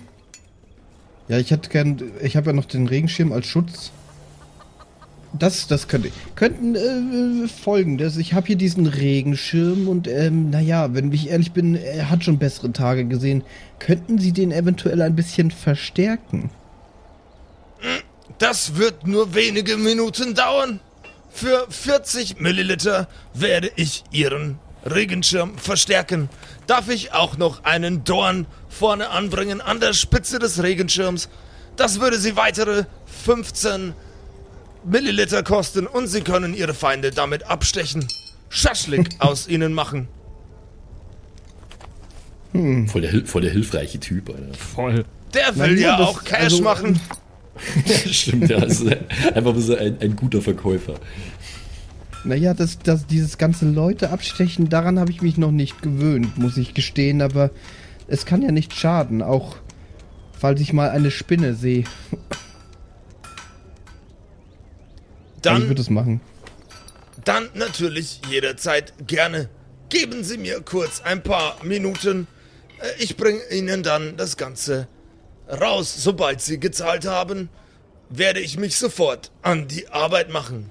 Ja, 1.29 1.39
ich 1.39 1.51
hätte 1.51 1.71
gern. 1.71 2.03
Ich 2.23 2.37
habe 2.37 2.49
ja 2.49 2.53
noch 2.53 2.67
den 2.67 2.87
Regenschirm 2.87 3.33
als 3.33 3.47
Schutz. 3.47 3.93
Das, 5.37 5.67
das 5.67 5.89
könnte. 5.89 6.11
Könnten 6.37 6.77
äh, 6.77 7.49
folgendes. 7.49 8.19
Ich 8.19 8.35
habe 8.35 8.47
hier 8.47 8.57
diesen 8.57 8.87
Regenschirm 8.87 9.89
und, 9.89 10.07
ähm, 10.07 10.51
naja, 10.51 10.95
wenn 10.95 11.13
ich 11.13 11.29
ehrlich 11.29 11.53
bin, 11.53 11.75
er 11.75 12.09
hat 12.09 12.23
schon 12.23 12.39
bessere 12.39 12.73
Tage 12.73 13.05
gesehen. 13.05 13.43
Könnten 13.81 14.19
Sie 14.19 14.33
den 14.33 14.53
eventuell 14.53 15.03
ein 15.03 15.17
bisschen 15.17 15.51
verstärken? 15.51 16.51
Das 18.39 18.77
wird 18.77 19.07
nur 19.07 19.35
wenige 19.35 19.77
Minuten 19.77 20.35
dauern. 20.35 20.81
Für 21.35 21.67
40 21.69 22.39
Milliliter 22.41 23.09
werde 23.35 23.69
ich 23.75 24.05
Ihren 24.13 24.61
Regenschirm 24.87 25.59
verstärken. 25.59 26.29
Darf 26.69 26.89
ich 26.89 27.13
auch 27.13 27.37
noch 27.37 27.65
einen 27.65 28.05
Dorn 28.05 28.47
vorne 28.69 29.11
anbringen 29.11 29.61
an 29.61 29.81
der 29.81 29.95
Spitze 29.95 30.39
des 30.39 30.63
Regenschirms? 30.63 31.29
Das 31.77 32.01
würde 32.01 32.19
Sie 32.21 32.37
weitere 32.37 32.85
15 33.25 33.95
Milliliter 34.85 35.43
kosten 35.43 35.89
und 35.89 36.07
Sie 36.07 36.21
können 36.21 36.55
Ihre 36.55 36.73
Feinde 36.73 37.11
damit 37.11 37.43
abstechen. 37.51 38.07
Schaschlik 38.49 39.09
aus 39.19 39.49
ihnen 39.49 39.75
machen. 39.75 40.07
Voll 42.87 43.01
der, 43.01 43.27
voll 43.27 43.43
der 43.43 43.51
hilfreiche 43.51 43.99
Typ, 43.99 44.31
Alter. 44.31 44.55
Voll. 44.55 45.05
Der 45.35 45.57
will 45.57 45.73
nur 45.73 45.81
ja 45.81 45.97
das- 45.99 46.07
auch 46.09 46.23
Cash 46.23 46.45
also, 46.45 46.63
machen. 46.63 47.01
Stimmt, 48.11 48.51
ja. 48.51 48.59
Also 48.59 48.91
einfach 49.35 49.55
so 49.57 49.77
ein, 49.77 49.99
ein 50.01 50.17
guter 50.17 50.41
Verkäufer. 50.43 50.95
Naja, 52.25 52.55
das, 52.55 52.79
das, 52.79 53.07
dieses 53.07 53.37
ganze 53.39 53.67
Leute 53.67 54.11
abstechen, 54.11 54.69
daran 54.71 54.99
habe 54.99 55.11
ich 55.11 55.21
mich 55.21 55.37
noch 55.37 55.51
nicht 55.51 55.83
gewöhnt, 55.83 56.39
muss 56.39 56.57
ich 56.57 56.73
gestehen, 56.73 57.21
aber 57.21 57.51
es 58.09 58.25
kann 58.25 58.41
ja 58.43 58.51
nicht 58.51 58.73
schaden, 58.75 59.23
auch 59.23 59.57
falls 60.39 60.61
ich 60.61 60.73
mal 60.73 60.91
eine 60.91 61.11
Spinne 61.11 61.55
sehe. 61.55 61.85
Also 61.85 62.23
ich 65.37 65.43
Dann 65.43 65.69
würde 65.69 65.83
es 65.83 65.91
machen. 65.91 66.21
Dann 67.25 67.49
natürlich 67.55 68.21
jederzeit 68.31 68.95
gerne. 69.07 69.49
Geben 69.91 70.25
Sie 70.25 70.39
mir 70.39 70.61
kurz 70.63 71.03
ein 71.03 71.23
paar 71.23 71.57
Minuten. 71.63 72.27
Äh, 72.81 73.03
Ich 73.03 73.17
bringe 73.17 73.41
Ihnen 73.51 73.83
dann 73.83 74.17
das 74.17 74.37
Ganze 74.37 74.89
raus. 75.49 75.95
Sobald 75.97 76.41
Sie 76.41 76.59
gezahlt 76.59 77.07
haben, 77.07 77.49
werde 78.09 78.41
ich 78.41 78.59
mich 78.59 78.77
sofort 78.77 79.31
an 79.43 79.69
die 79.69 79.89
Arbeit 79.89 80.31
machen. 80.31 80.71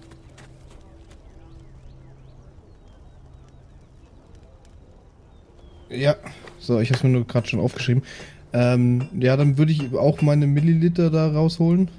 Ja, 5.89 6.15
so, 6.59 6.79
ich 6.79 6.89
habe 6.89 6.97
es 6.97 7.03
mir 7.03 7.09
nur 7.09 7.27
gerade 7.27 7.47
schon 7.47 7.59
aufgeschrieben. 7.59 8.03
Ähm, 8.51 9.07
ja, 9.19 9.36
dann 9.36 9.57
würde 9.57 9.71
ich 9.71 9.93
auch 9.93 10.21
meine 10.21 10.47
Milliliter 10.47 11.09
da 11.09 11.27
rausholen. 11.27 11.89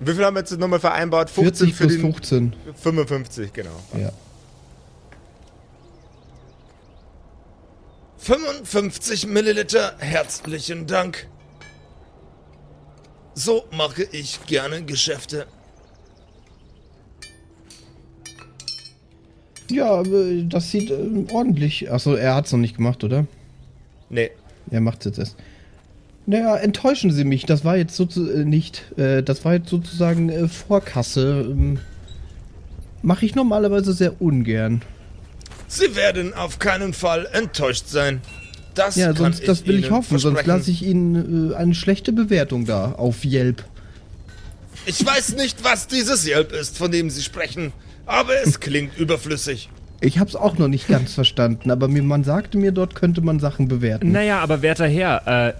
Wie 0.00 0.14
viel 0.14 0.24
haben 0.24 0.34
wir 0.34 0.40
jetzt 0.40 0.56
nochmal 0.58 0.80
vereinbart? 0.80 1.28
15 1.28 1.72
40 1.72 1.74
für 1.76 1.84
plus 1.84 2.28
den 2.28 2.52
15. 2.52 2.54
55, 2.74 3.52
genau. 3.52 3.70
Ja. 3.98 4.10
55 8.20 9.26
Milliliter, 9.26 9.94
herzlichen 9.98 10.86
Dank. 10.86 11.26
So 13.34 13.64
mache 13.72 14.02
ich 14.12 14.44
gerne 14.46 14.82
Geschäfte. 14.82 15.46
Ja, 19.70 19.86
aber 19.86 20.24
das 20.44 20.70
sieht 20.70 20.90
äh, 20.90 21.24
ordentlich. 21.32 21.90
Achso, 21.90 22.14
er 22.14 22.34
hat's 22.34 22.52
noch 22.52 22.58
nicht 22.58 22.76
gemacht, 22.76 23.02
oder? 23.04 23.26
Nee. 24.10 24.30
Er 24.70 24.80
macht's 24.80 25.06
jetzt 25.06 25.18
erst. 25.18 25.36
Naja, 26.26 26.56
enttäuschen 26.56 27.12
Sie 27.12 27.24
mich. 27.24 27.46
Das 27.46 27.64
war 27.64 27.76
jetzt 27.76 27.96
sozusagen 27.96 28.42
äh, 28.42 28.44
nicht. 28.44 28.84
Äh, 28.98 29.22
das 29.22 29.44
war 29.44 29.54
jetzt 29.54 29.70
sozusagen 29.70 30.28
äh, 30.28 30.48
Vorkasse. 30.48 31.46
Ähm, 31.48 31.78
Mache 33.02 33.24
ich 33.24 33.34
normalerweise 33.34 33.94
sehr 33.94 34.20
ungern. 34.20 34.82
Sie 35.72 35.94
werden 35.94 36.34
auf 36.34 36.58
keinen 36.58 36.92
Fall 36.92 37.28
enttäuscht 37.32 37.86
sein. 37.86 38.20
Das 38.74 38.96
Ja, 38.96 39.06
kann 39.08 39.16
sonst 39.16 39.46
das 39.46 39.66
will 39.66 39.78
ich 39.78 39.86
Ihnen 39.86 39.94
hoffen. 39.94 40.18
Sonst 40.18 40.44
lasse 40.44 40.70
ich 40.70 40.82
Ihnen 40.82 41.52
äh, 41.52 41.54
eine 41.54 41.74
schlechte 41.74 42.12
Bewertung 42.12 42.66
da 42.66 42.92
auf 42.92 43.24
Yelp. 43.24 43.64
Ich 44.84 45.06
weiß 45.06 45.36
nicht, 45.36 45.62
was 45.62 45.86
dieses 45.86 46.26
Yelp 46.26 46.50
ist, 46.52 46.76
von 46.76 46.90
dem 46.90 47.08
Sie 47.08 47.22
sprechen, 47.22 47.72
aber 48.04 48.32
es 48.44 48.58
klingt 48.58 48.98
überflüssig. 48.98 49.68
Ich 50.00 50.18
hab's 50.18 50.34
auch 50.34 50.58
noch 50.58 50.66
nicht 50.66 50.88
ganz 50.88 51.14
verstanden, 51.20 51.70
aber 51.70 51.86
mir, 51.86 52.02
man 52.02 52.24
sagte 52.24 52.58
mir, 52.58 52.72
dort 52.72 52.96
könnte 52.96 53.20
man 53.20 53.38
Sachen 53.38 53.68
bewerten. 53.68 54.10
Naja, 54.10 54.40
aber 54.40 54.62
werter 54.62 54.88
Herr, 54.88 55.50
äh, 55.50 55.52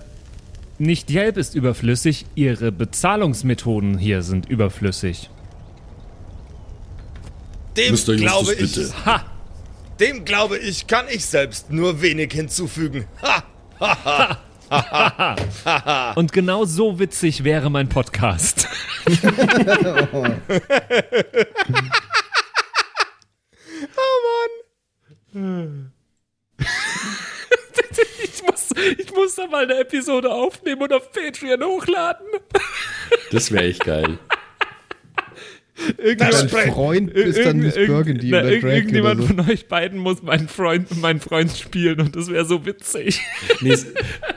nicht 0.78 1.08
Yelp 1.10 1.36
ist 1.36 1.54
überflüssig, 1.54 2.26
Ihre 2.34 2.72
Bezahlungsmethoden 2.72 3.96
hier 3.96 4.22
sind 4.24 4.48
überflüssig. 4.48 5.30
Dem 7.76 7.92
Mr. 7.92 7.92
Justus, 7.92 8.16
glaube 8.16 8.54
ich, 8.54 8.74
bitte. 8.74 8.92
Ha! 9.06 9.24
Dem 10.00 10.24
glaube 10.24 10.58
ich, 10.58 10.86
kann 10.86 11.06
ich 11.08 11.26
selbst 11.26 11.70
nur 11.70 12.02
wenig 12.02 12.32
hinzufügen. 12.32 13.06
Ha! 13.80 14.36
Und 16.14 16.32
genau 16.32 16.64
so 16.64 16.98
witzig 16.98 17.42
wäre 17.42 17.70
mein 17.70 17.88
Podcast. 17.88 18.68
Ich 28.22 28.42
muss, 28.46 28.70
ich 28.98 29.12
muss 29.12 29.34
da 29.34 29.46
mal 29.46 29.64
eine 29.64 29.78
Episode 29.80 30.32
aufnehmen 30.32 30.82
und 30.82 30.92
auf 30.92 31.10
Patreon 31.12 31.62
hochladen. 31.62 32.26
Das 33.30 33.50
wäre 33.52 33.64
echt 33.64 33.84
geil. 33.84 34.18
Dein 36.18 36.32
Spre- 36.32 36.72
Freund 36.72 37.10
ist 37.10 37.38
dann 37.44 37.58
Miss 37.58 37.76
Irgend- 37.76 37.94
Burgundy 37.94 38.28
na, 38.30 38.38
oder 38.40 38.48
oder 38.48 38.74
Irgendjemand 38.74 39.20
so. 39.22 39.26
von 39.28 39.40
euch 39.50 39.66
beiden 39.68 39.98
muss 39.98 40.22
meinen 40.22 40.48
Freund, 40.48 41.00
meinen 41.00 41.20
Freund 41.20 41.50
spielen 41.56 42.00
und 42.00 42.14
das 42.16 42.28
wäre 42.30 42.44
so 42.44 42.66
witzig. 42.66 43.20
Nee, 43.60 43.70
es, 43.72 43.86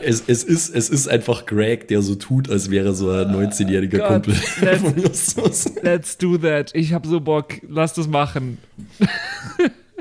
es, 0.01 0.23
es, 0.27 0.43
ist, 0.43 0.75
es 0.75 0.89
ist 0.89 1.07
einfach 1.07 1.45
Greg, 1.45 1.87
der 1.89 2.01
so 2.01 2.15
tut, 2.15 2.49
als 2.49 2.71
wäre 2.71 2.93
so 2.93 3.09
ein 3.09 3.27
19-jähriger 3.35 3.97
Gott, 3.97 4.07
Kumpel 4.07 4.33
that's- 4.33 4.77
von 4.81 4.97
Justus. 5.01 5.65
Let's 5.81 6.17
do 6.17 6.37
that. 6.37 6.71
Ich 6.73 6.93
hab 6.93 7.05
so 7.05 7.19
Bock. 7.19 7.55
Lass 7.67 7.93
das 7.93 8.07
machen. 8.07 8.57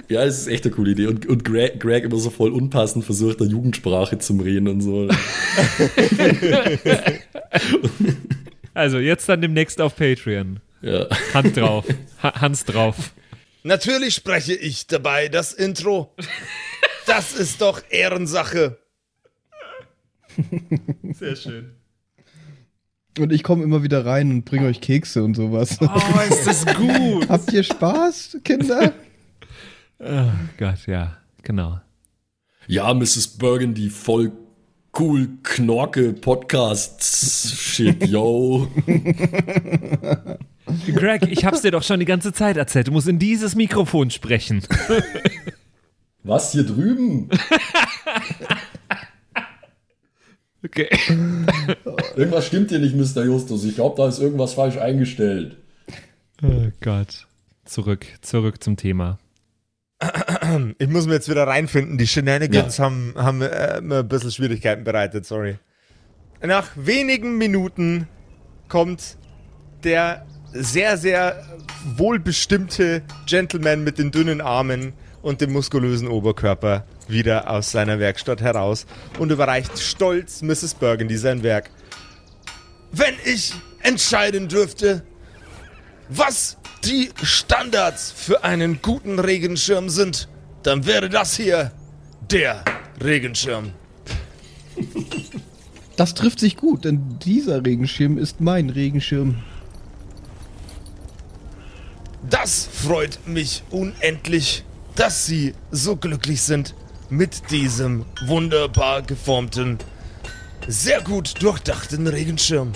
Ja, 0.08 0.24
es 0.24 0.38
ist 0.40 0.46
echt 0.48 0.64
eine 0.64 0.74
coole 0.74 0.92
Idee. 0.92 1.06
Und, 1.06 1.26
und 1.26 1.44
Greg, 1.44 1.80
Greg 1.80 2.04
immer 2.04 2.16
so 2.18 2.30
voll 2.30 2.50
unpassend 2.52 3.04
versucht, 3.04 3.40
der 3.40 3.46
Jugendsprache 3.48 4.18
zu 4.18 4.34
reden 4.34 4.68
und 4.68 4.80
so. 4.80 5.08
Also 8.74 8.98
jetzt 8.98 9.28
dann 9.28 9.42
demnächst 9.42 9.80
auf 9.82 9.96
Patreon. 9.96 10.60
Ja. 10.82 11.06
Hand 11.32 11.56
drauf. 11.56 11.84
Ha 12.22 12.40
Hans 12.40 12.64
drauf. 12.64 13.12
Natürlich 13.62 14.14
spreche 14.14 14.54
ich 14.54 14.86
dabei 14.88 15.28
das 15.28 15.52
Intro. 15.52 16.14
Das 17.06 17.32
ist 17.32 17.60
doch 17.60 17.82
Ehrensache. 17.90 18.78
Sehr 21.14 21.36
schön. 21.36 21.72
Und 23.18 23.32
ich 23.32 23.42
komme 23.42 23.62
immer 23.62 23.82
wieder 23.82 24.06
rein 24.06 24.30
und 24.30 24.44
bringe 24.44 24.66
euch 24.66 24.80
Kekse 24.80 25.22
und 25.22 25.34
sowas. 25.34 25.78
Oh, 25.80 26.20
ist 26.30 26.46
das 26.46 26.64
gut. 26.74 27.28
Habt 27.28 27.52
ihr 27.52 27.62
Spaß, 27.62 28.38
Kinder? 28.42 28.92
Oh 29.98 30.30
Gott, 30.58 30.86
ja. 30.86 31.18
Genau. 31.42 31.80
ja, 32.68 32.92
Mrs. 32.94 33.36
Burgundy, 33.38 33.90
voll 33.90 34.32
cool, 34.98 35.28
Knorke, 35.42 36.12
Podcasts, 36.12 37.52
shit, 37.52 38.06
yo. 38.06 38.68
Greg, 40.94 41.22
ich 41.30 41.44
hab's 41.44 41.62
dir 41.62 41.70
doch 41.70 41.82
schon 41.82 42.00
die 42.00 42.06
ganze 42.06 42.32
Zeit 42.32 42.56
erzählt. 42.56 42.88
Du 42.88 42.92
musst 42.92 43.08
in 43.08 43.18
dieses 43.18 43.54
Mikrofon 43.54 44.10
sprechen. 44.10 44.62
Was, 46.22 46.52
hier 46.52 46.64
drüben? 46.64 47.28
Okay. 50.64 50.88
Irgendwas 52.16 52.46
stimmt 52.46 52.70
hier 52.70 52.78
nicht, 52.78 52.94
Mr. 52.94 53.24
Justus. 53.24 53.64
Ich 53.64 53.74
glaube, 53.74 53.96
da 53.96 54.08
ist 54.08 54.20
irgendwas 54.20 54.54
falsch 54.54 54.76
eingestellt. 54.78 55.56
Oh 56.42 56.68
Gott. 56.80 57.26
Zurück, 57.64 58.06
zurück 58.20 58.62
zum 58.62 58.76
Thema. 58.76 59.18
Ich 60.78 60.88
muss 60.88 61.06
mir 61.06 61.14
jetzt 61.14 61.28
wieder 61.28 61.46
reinfinden. 61.46 61.96
Die 61.98 62.06
Shenanigans 62.06 62.76
Ja. 62.76 62.84
haben, 62.84 63.14
haben 63.16 63.40
äh, 63.42 63.80
mir 63.80 64.00
ein 64.00 64.08
bisschen 64.08 64.30
Schwierigkeiten 64.32 64.82
bereitet, 64.84 65.26
sorry. 65.26 65.58
Nach 66.44 66.70
wenigen 66.76 67.38
Minuten 67.38 68.08
kommt 68.68 69.16
der 69.84 70.26
sehr, 70.52 70.96
sehr 70.96 71.42
wohlbestimmte 71.96 73.02
Gentleman 73.26 73.84
mit 73.84 73.98
den 73.98 74.10
dünnen 74.10 74.40
Armen 74.40 74.92
und 75.22 75.40
dem 75.40 75.52
muskulösen 75.52 76.08
Oberkörper 76.08 76.84
wieder 77.08 77.50
aus 77.50 77.70
seiner 77.70 77.98
Werkstatt 77.98 78.40
heraus 78.40 78.86
und 79.18 79.30
überreicht 79.30 79.78
stolz 79.78 80.42
Mrs. 80.42 80.74
Burgundy 80.74 81.16
sein 81.16 81.42
Werk. 81.42 81.70
Wenn 82.90 83.14
ich 83.24 83.52
entscheiden 83.82 84.48
dürfte, 84.48 85.02
was 86.08 86.58
die 86.84 87.10
Standards 87.22 88.12
für 88.12 88.44
einen 88.44 88.82
guten 88.82 89.18
Regenschirm 89.18 89.88
sind, 89.88 90.28
dann 90.62 90.86
wäre 90.86 91.08
das 91.08 91.36
hier 91.36 91.72
der 92.30 92.64
Regenschirm. 93.02 93.72
Das 95.96 96.14
trifft 96.14 96.40
sich 96.40 96.56
gut, 96.56 96.84
denn 96.84 97.18
dieser 97.20 97.64
Regenschirm 97.64 98.18
ist 98.18 98.40
mein 98.40 98.70
Regenschirm. 98.70 99.42
Das 102.28 102.68
freut 102.72 103.26
mich 103.26 103.64
unendlich, 103.70 104.64
dass 104.94 105.26
Sie 105.26 105.54
so 105.70 105.96
glücklich 105.96 106.42
sind 106.42 106.74
mit 107.10 107.50
diesem 107.50 108.04
wunderbar 108.26 109.02
geformten, 109.02 109.78
sehr 110.68 111.00
gut 111.00 111.42
durchdachten 111.42 112.06
Regenschirm. 112.06 112.72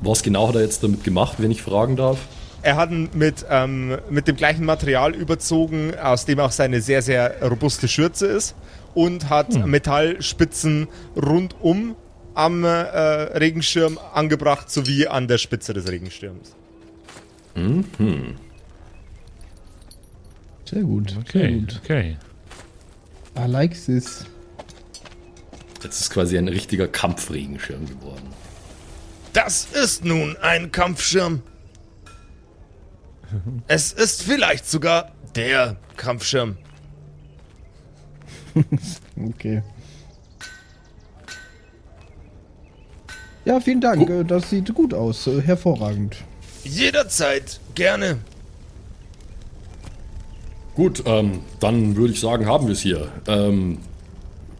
Was 0.00 0.22
genau 0.22 0.48
hat 0.48 0.54
er 0.54 0.62
jetzt 0.62 0.82
damit 0.82 1.04
gemacht, 1.04 1.36
wenn 1.38 1.50
ich 1.50 1.60
fragen 1.60 1.96
darf? 1.96 2.18
Er 2.62 2.76
hat 2.76 2.90
ihn 2.90 3.10
mit, 3.12 3.44
ähm, 3.50 3.98
mit 4.08 4.26
dem 4.26 4.36
gleichen 4.36 4.64
Material 4.64 5.14
überzogen, 5.14 5.92
aus 5.98 6.24
dem 6.24 6.40
auch 6.40 6.52
seine 6.52 6.80
sehr, 6.80 7.02
sehr 7.02 7.42
robuste 7.42 7.88
Schürze 7.88 8.26
ist 8.26 8.54
und 8.94 9.28
hat 9.28 9.66
Metallspitzen 9.66 10.88
rundum 11.14 11.94
am 12.34 12.64
äh, 12.64 12.68
Regenschirm 12.68 13.98
angebracht 14.14 14.70
sowie 14.70 15.06
an 15.06 15.28
der 15.28 15.38
Spitze 15.38 15.74
des 15.74 15.88
Regenschirms. 15.88 16.56
Sehr 20.64 20.82
gut. 20.82 21.16
Sehr 21.32 21.50
gut. 21.52 21.80
okay. 21.84 22.16
I 23.36 23.46
like 23.46 23.72
this. 23.86 24.24
Jetzt 25.82 26.00
ist 26.00 26.10
quasi 26.10 26.36
ein 26.36 26.48
richtiger 26.48 26.86
Kampfregenschirm 26.88 27.86
geworden. 27.86 28.28
Das 29.32 29.64
ist 29.72 30.04
nun 30.04 30.36
ein 30.42 30.70
Kampfschirm. 30.72 31.42
Es 33.68 33.92
ist 33.92 34.22
vielleicht 34.22 34.66
sogar 34.68 35.12
der 35.34 35.76
Kampfschirm. 35.96 36.56
Okay. 39.16 39.62
Ja, 43.44 43.60
vielen 43.60 43.80
Dank. 43.80 44.08
äh, 44.10 44.24
Das 44.24 44.50
sieht 44.50 44.74
gut 44.74 44.92
aus. 44.94 45.26
Hervorragend. 45.26 46.16
Jederzeit 46.64 47.60
gerne. 47.74 48.18
Gut, 50.74 51.02
ähm, 51.06 51.40
dann 51.58 51.96
würde 51.96 52.12
ich 52.12 52.20
sagen, 52.20 52.46
haben 52.46 52.66
wir 52.66 52.72
es 52.72 52.80
hier. 52.80 53.08
Ähm, 53.26 53.78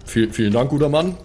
viel, 0.05 0.33
vielen 0.33 0.53
Dank, 0.53 0.71
guter 0.71 0.89
Mann. 0.89 1.17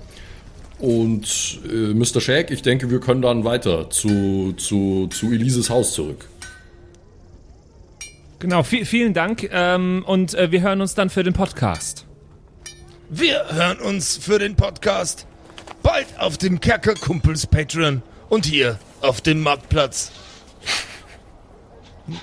Und 0.79 1.59
äh, 1.67 1.93
Mr. 1.93 2.21
Shag, 2.21 2.51
ich 2.51 2.61
denke, 2.61 2.91
wir 2.91 2.99
können 2.99 3.21
dann 3.21 3.43
weiter 3.43 3.89
zu, 3.89 4.53
zu, 4.57 5.07
zu 5.07 5.31
Elises 5.31 5.69
Haus 5.69 5.93
zurück. 5.93 6.27
Genau, 8.39 8.59
vi- 8.61 8.85
vielen 8.85 9.13
Dank 9.13 9.49
ähm, 9.51 10.03
und 10.05 10.33
äh, 10.35 10.51
wir 10.51 10.61
hören 10.61 10.81
uns 10.81 10.93
dann 10.93 11.09
für 11.09 11.23
den 11.23 11.33
Podcast. 11.33 12.05
Wir 13.09 13.45
hören 13.51 13.79
uns 13.79 14.17
für 14.17 14.37
den 14.39 14.55
Podcast 14.55 15.25
bald 15.81 16.07
auf 16.19 16.37
dem 16.37 16.59
Kerkerkumpels 16.59 17.47
Patreon 17.47 18.01
und 18.29 18.45
hier 18.45 18.77
auf 19.01 19.21
dem 19.21 19.41
Marktplatz. 19.41 20.11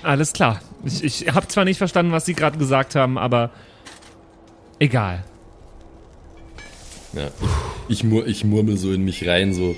Alles 0.02 0.32
klar. 0.32 0.60
Ich, 0.84 1.02
ich 1.02 1.34
habe 1.34 1.48
zwar 1.48 1.64
nicht 1.64 1.78
verstanden, 1.78 2.12
was 2.12 2.24
Sie 2.24 2.34
gerade 2.34 2.58
gesagt 2.58 2.94
haben, 2.94 3.18
aber 3.18 3.50
egal. 4.78 5.24
Ja, 7.12 7.26
ich, 7.88 7.98
ich, 7.98 8.04
mur, 8.04 8.26
ich 8.26 8.44
murmel 8.44 8.76
so 8.76 8.92
in 8.92 9.04
mich 9.04 9.26
rein, 9.28 9.52
so, 9.54 9.76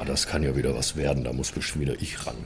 "Ah, 0.00 0.04
das 0.04 0.26
kann 0.26 0.42
ja 0.42 0.56
wieder 0.56 0.74
was 0.74 0.96
werden, 0.96 1.22
da 1.24 1.32
muss 1.32 1.52
bestimmt 1.52 1.82
wieder 1.82 2.00
ich 2.00 2.26
ran. 2.26 2.36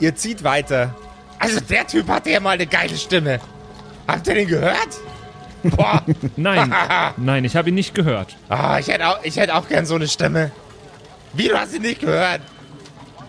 Ihr 0.00 0.14
zieht 0.16 0.42
weiter. 0.44 0.94
Also 1.38 1.60
der 1.60 1.86
Typ 1.86 2.08
hatte 2.08 2.30
ja 2.30 2.40
mal 2.40 2.50
eine 2.50 2.66
geile 2.66 2.96
Stimme. 2.96 3.40
Habt 4.06 4.26
ihr 4.26 4.34
den 4.34 4.48
gehört? 4.48 4.88
Boah. 5.64 6.02
Nein, 6.36 6.72
nein, 7.16 7.44
ich 7.44 7.56
habe 7.56 7.70
ihn 7.70 7.74
nicht 7.74 7.94
gehört. 7.94 8.36
Ah, 8.48 8.78
ich 8.78 8.88
hätte 8.88 9.08
auch, 9.08 9.18
ich 9.24 9.36
hätte 9.36 9.54
auch 9.54 9.66
gern 9.68 9.86
so 9.86 9.94
eine 9.94 10.08
Stimme. 10.08 10.52
Wie, 11.32 11.48
du 11.48 11.58
hast 11.58 11.74
ihn 11.74 11.82
nicht 11.82 12.00
gehört? 12.00 12.40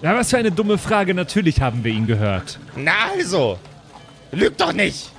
Ja, 0.02 0.16
was 0.16 0.30
für 0.30 0.38
eine 0.38 0.52
dumme 0.52 0.78
Frage. 0.78 1.14
Natürlich 1.14 1.62
haben 1.62 1.84
wir 1.84 1.92
ihn 1.92 2.06
gehört. 2.08 2.60
Na 2.76 2.92
also. 3.18 3.58
Lüg 4.32 4.58
doch 4.58 4.74
nicht. 4.74 5.10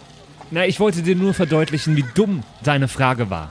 Na, 0.50 0.64
ich 0.66 0.78
wollte 0.78 1.02
dir 1.02 1.16
nur 1.16 1.34
verdeutlichen, 1.34 1.96
wie 1.96 2.04
dumm 2.14 2.44
deine 2.62 2.86
Frage 2.86 3.30
war. 3.30 3.50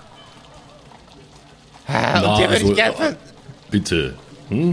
Ah, 1.88 2.20
Na, 2.22 2.32
und 2.32 2.38
dir 2.38 2.44
würde 2.50 2.54
also, 2.56 2.70
ich 2.70 2.76
gern... 2.76 2.96
ver- 2.96 3.16
Bitte. 3.70 4.16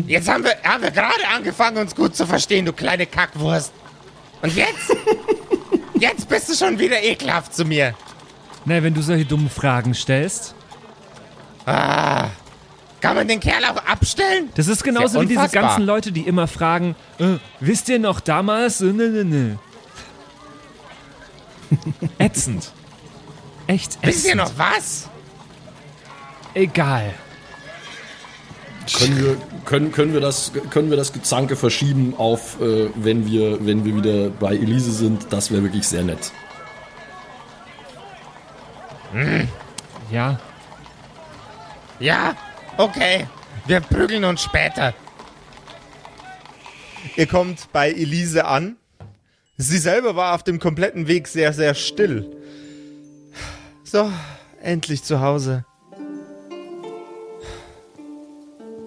Jetzt 0.06 0.28
haben 0.28 0.44
wir, 0.44 0.54
haben 0.62 0.82
wir 0.82 0.90
gerade 0.90 1.26
angefangen, 1.34 1.78
uns 1.78 1.94
gut 1.94 2.14
zu 2.14 2.26
verstehen, 2.26 2.66
du 2.66 2.72
kleine 2.74 3.06
Kackwurst. 3.06 3.72
Und 4.42 4.54
jetzt? 4.54 4.94
jetzt 5.98 6.28
bist 6.28 6.50
du 6.50 6.54
schon 6.54 6.78
wieder 6.78 7.02
ekelhaft 7.02 7.54
zu 7.54 7.64
mir. 7.64 7.94
Na, 8.64 8.82
wenn 8.82 8.94
du 8.94 9.02
solche 9.02 9.24
dummen 9.24 9.50
Fragen 9.50 9.94
stellst. 9.94 10.54
Ah. 11.66 12.28
Kann 13.00 13.16
man 13.16 13.26
den 13.26 13.40
Kerl 13.40 13.64
auch 13.64 13.84
abstellen? 13.84 14.50
Das 14.54 14.68
ist 14.68 14.84
genauso 14.84 15.18
ja 15.18 15.24
wie 15.24 15.34
diese 15.34 15.48
ganzen 15.48 15.84
Leute, 15.84 16.12
die 16.12 16.22
immer 16.22 16.46
fragen, 16.46 16.94
äh, 17.18 17.38
wisst 17.58 17.88
ihr 17.88 17.98
noch 17.98 18.20
damals? 18.20 18.80
Äh, 18.80 18.92
ne, 18.92 19.08
ne, 19.08 19.24
ne. 19.24 19.58
ätzend. 22.18 22.70
Echt 23.66 23.94
ätzend. 23.94 24.06
Wisst 24.06 24.26
ihr 24.26 24.36
noch 24.36 24.52
was? 24.56 25.08
Egal. 26.54 27.12
Können 28.98 29.18
wir, 29.18 29.36
können, 29.64 29.92
können 29.92 30.12
wir, 30.12 30.20
das, 30.20 30.52
können 30.70 30.90
wir 30.90 30.96
das 30.96 31.12
Gezanke 31.12 31.56
verschieben 31.56 32.14
auf, 32.18 32.60
äh, 32.60 32.88
wenn, 32.94 33.26
wir, 33.26 33.64
wenn 33.64 33.84
wir 33.84 33.96
wieder 33.96 34.30
bei 34.30 34.54
Elise 34.54 34.92
sind? 34.92 35.26
Das 35.30 35.50
wäre 35.50 35.62
wirklich 35.62 35.86
sehr 35.86 36.02
nett. 36.04 36.32
Ja. 40.10 40.40
Ja, 41.98 42.36
okay. 42.76 43.26
Wir 43.66 43.80
prügeln 43.80 44.24
uns 44.24 44.42
später. 44.42 44.94
Ihr 47.16 47.26
kommt 47.26 47.72
bei 47.72 47.90
Elise 47.90 48.44
an. 48.44 48.76
Sie 49.56 49.78
selber 49.78 50.16
war 50.16 50.34
auf 50.34 50.42
dem 50.42 50.58
kompletten 50.58 51.06
Weg 51.06 51.28
sehr, 51.28 51.52
sehr 51.52 51.74
still. 51.74 52.36
So, 53.84 54.10
endlich 54.60 55.04
zu 55.04 55.20
Hause. 55.20 55.64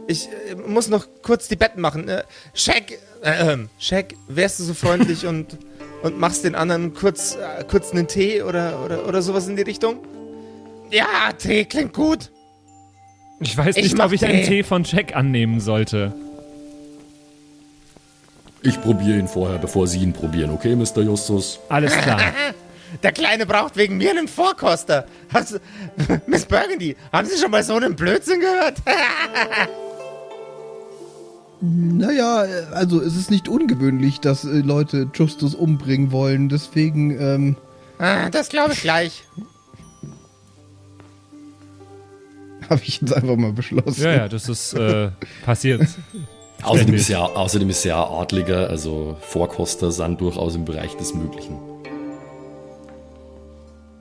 Ich 0.07 0.27
äh, 0.27 0.55
muss 0.55 0.87
noch 0.87 1.07
kurz 1.21 1.47
die 1.47 1.55
Betten 1.55 1.81
machen. 1.81 2.07
Äh, 2.09 2.23
Shaq, 2.53 2.91
äh, 3.23 3.53
ähm, 3.53 3.69
Shaq, 3.79 4.15
wärst 4.27 4.59
du 4.59 4.63
so 4.63 4.73
freundlich 4.73 5.25
und, 5.25 5.57
und 6.03 6.19
machst 6.19 6.43
den 6.43 6.55
anderen 6.55 6.93
kurz, 6.93 7.35
äh, 7.35 7.63
kurz 7.63 7.91
einen 7.91 8.07
Tee 8.07 8.41
oder, 8.43 8.83
oder, 8.83 9.07
oder 9.07 9.21
sowas 9.21 9.47
in 9.47 9.55
die 9.55 9.63
Richtung? 9.63 9.99
Ja, 10.91 11.31
Tee 11.37 11.65
klingt 11.65 11.93
gut. 11.93 12.31
Ich 13.39 13.57
weiß 13.57 13.75
Ich 13.77 13.83
nicht, 13.83 13.97
mach 13.97 14.05
ob 14.05 14.11
ich 14.13 14.23
einen 14.25 14.43
Tee. 14.43 14.47
Tee 14.47 14.63
von 14.63 14.83
Jack 14.83 15.15
annehmen 15.15 15.59
sollte. 15.59 16.13
Ich 18.61 18.81
probiere 18.81 19.19
ihn 19.19 19.27
vorher, 19.27 19.57
bevor 19.59 19.87
Sie 19.87 19.99
ihn 19.99 20.13
probieren, 20.13 20.49
okay, 20.51 20.75
Mr. 20.75 21.01
Justus? 21.01 21.59
Alles 21.69 21.93
klar. 21.97 22.19
Der 23.03 23.11
Kleine 23.11 23.45
braucht 23.45 23.75
wegen 23.75 23.97
mir 23.97 24.11
einen 24.11 24.27
Vorkoster. 24.27 25.05
Hast, 25.33 25.59
Miss 26.27 26.45
Burgundy, 26.45 26.95
haben 27.11 27.27
Sie 27.27 27.37
schon 27.37 27.51
mal 27.51 27.61
so 27.63 27.75
einen 27.75 27.95
Blödsinn 27.95 28.39
gehört? 28.39 28.77
Naja, 31.61 32.45
also 32.73 33.01
es 33.01 33.15
ist 33.15 33.31
nicht 33.31 33.47
ungewöhnlich, 33.47 34.19
dass 34.19 34.43
äh, 34.43 34.59
Leute 34.59 35.09
Justus 35.13 35.55
umbringen 35.55 36.11
wollen. 36.11 36.49
Deswegen, 36.49 37.11
ähm, 37.19 37.55
Ah, 37.97 38.29
das 38.29 38.49
glaube 38.49 38.73
ich 38.73 38.81
gleich. 38.81 39.23
habe 42.69 42.81
ich 42.83 43.01
jetzt 43.01 43.13
einfach 43.13 43.35
mal 43.35 43.53
beschlossen. 43.53 44.03
Ja, 44.03 44.13
ja, 44.13 44.27
das 44.27 44.49
ist 44.49 44.73
äh, 44.73 45.09
passiert. 45.45 45.81
Außerdem 46.63 46.95
ist, 46.95 47.09
ja, 47.09 47.23
außerdem 47.23 47.69
ist 47.69 47.83
ja 47.83 48.03
Adliger, 48.03 48.69
also 48.69 49.17
Vorkoster 49.19 49.91
sind 49.91 50.19
durchaus 50.19 50.55
im 50.55 50.65
Bereich 50.65 50.95
des 50.95 51.13
Möglichen. 51.13 51.59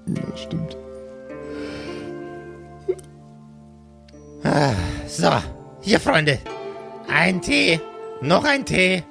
Ja, 0.06 0.36
stimmt. 0.36 0.76
So, 5.16 5.30
hier, 5.80 6.00
Freunde. 6.00 6.38
Ein 7.08 7.40
Tee. 7.40 7.80
Noch 8.20 8.44
ein 8.44 8.64
Tee. 8.64 9.04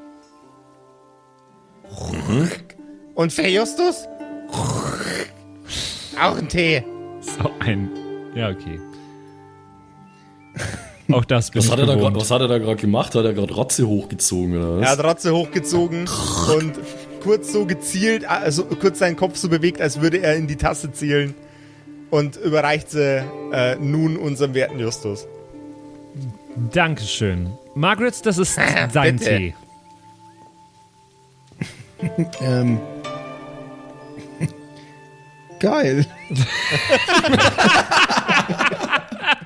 Und 3.16 3.32
für 3.32 3.48
Justus? 3.48 4.08
Auch 6.22 6.38
ein 6.38 6.50
Tee. 6.50 6.84
So 7.22 7.50
ein. 7.60 7.90
Ja, 8.36 8.50
okay. 8.50 8.80
Auch 11.12 11.26
das 11.26 11.52
bin 11.52 11.60
Was 11.60 11.66
ich 11.66 11.72
hat, 11.72 11.80
er 11.80 11.86
da 11.86 11.94
grad, 11.94 12.00
gewohnt. 12.02 12.16
was 12.18 12.32
hat 12.32 12.42
er 12.42 12.48
da 12.48 12.58
gerade 12.60 12.78
gemacht? 12.78 13.14
Hat 13.14 13.26
er 13.26 13.34
gerade 13.34 13.54
Rotze 13.54 13.86
hochgezogen 13.88 14.56
oder 14.58 14.76
Er 14.78 14.82
was? 14.82 14.90
hat 14.98 15.04
Rotze 15.04 15.34
hochgezogen 15.36 16.08
und 16.58 16.74
kurz 17.22 17.52
so 17.52 17.66
gezielt, 17.66 18.26
also 18.26 18.64
kurz 18.66 19.00
seinen 19.00 19.16
Kopf 19.18 19.36
so 19.38 19.50
bewegt, 19.50 19.82
als 19.82 20.00
würde 20.02 20.20
er 20.20 20.36
in 20.36 20.48
die 20.48 20.56
Tasse 20.56 20.92
zielen. 20.94 21.34
Und 22.10 22.36
überreicht 22.38 22.90
sie 22.92 23.24
äh, 23.52 23.76
nun 23.76 24.16
unserem 24.18 24.54
werten 24.54 24.80
Justus. 24.80 25.26
Dankeschön. 26.72 27.50
Margaret, 27.76 28.26
das 28.26 28.38
ist 28.38 28.58
dein 28.94 29.18
Bitte. 29.18 29.38
Tee. 29.38 29.56
Ähm. 32.42 32.80
Geil. 35.60 36.06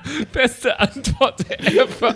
Beste 0.32 0.78
Antwort 0.78 1.44
ever. 1.50 2.14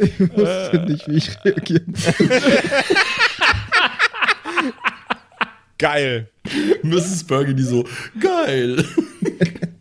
Ich 0.00 0.20
wusste 0.20 0.84
nicht, 0.86 1.08
wie 1.08 1.16
ich 1.16 1.44
reagieren 1.44 1.94
soll. 1.94 2.28
Geil. 5.78 6.28
Mrs. 6.82 7.24
Burgundy 7.24 7.62
so, 7.62 7.84
geil. 8.20 8.84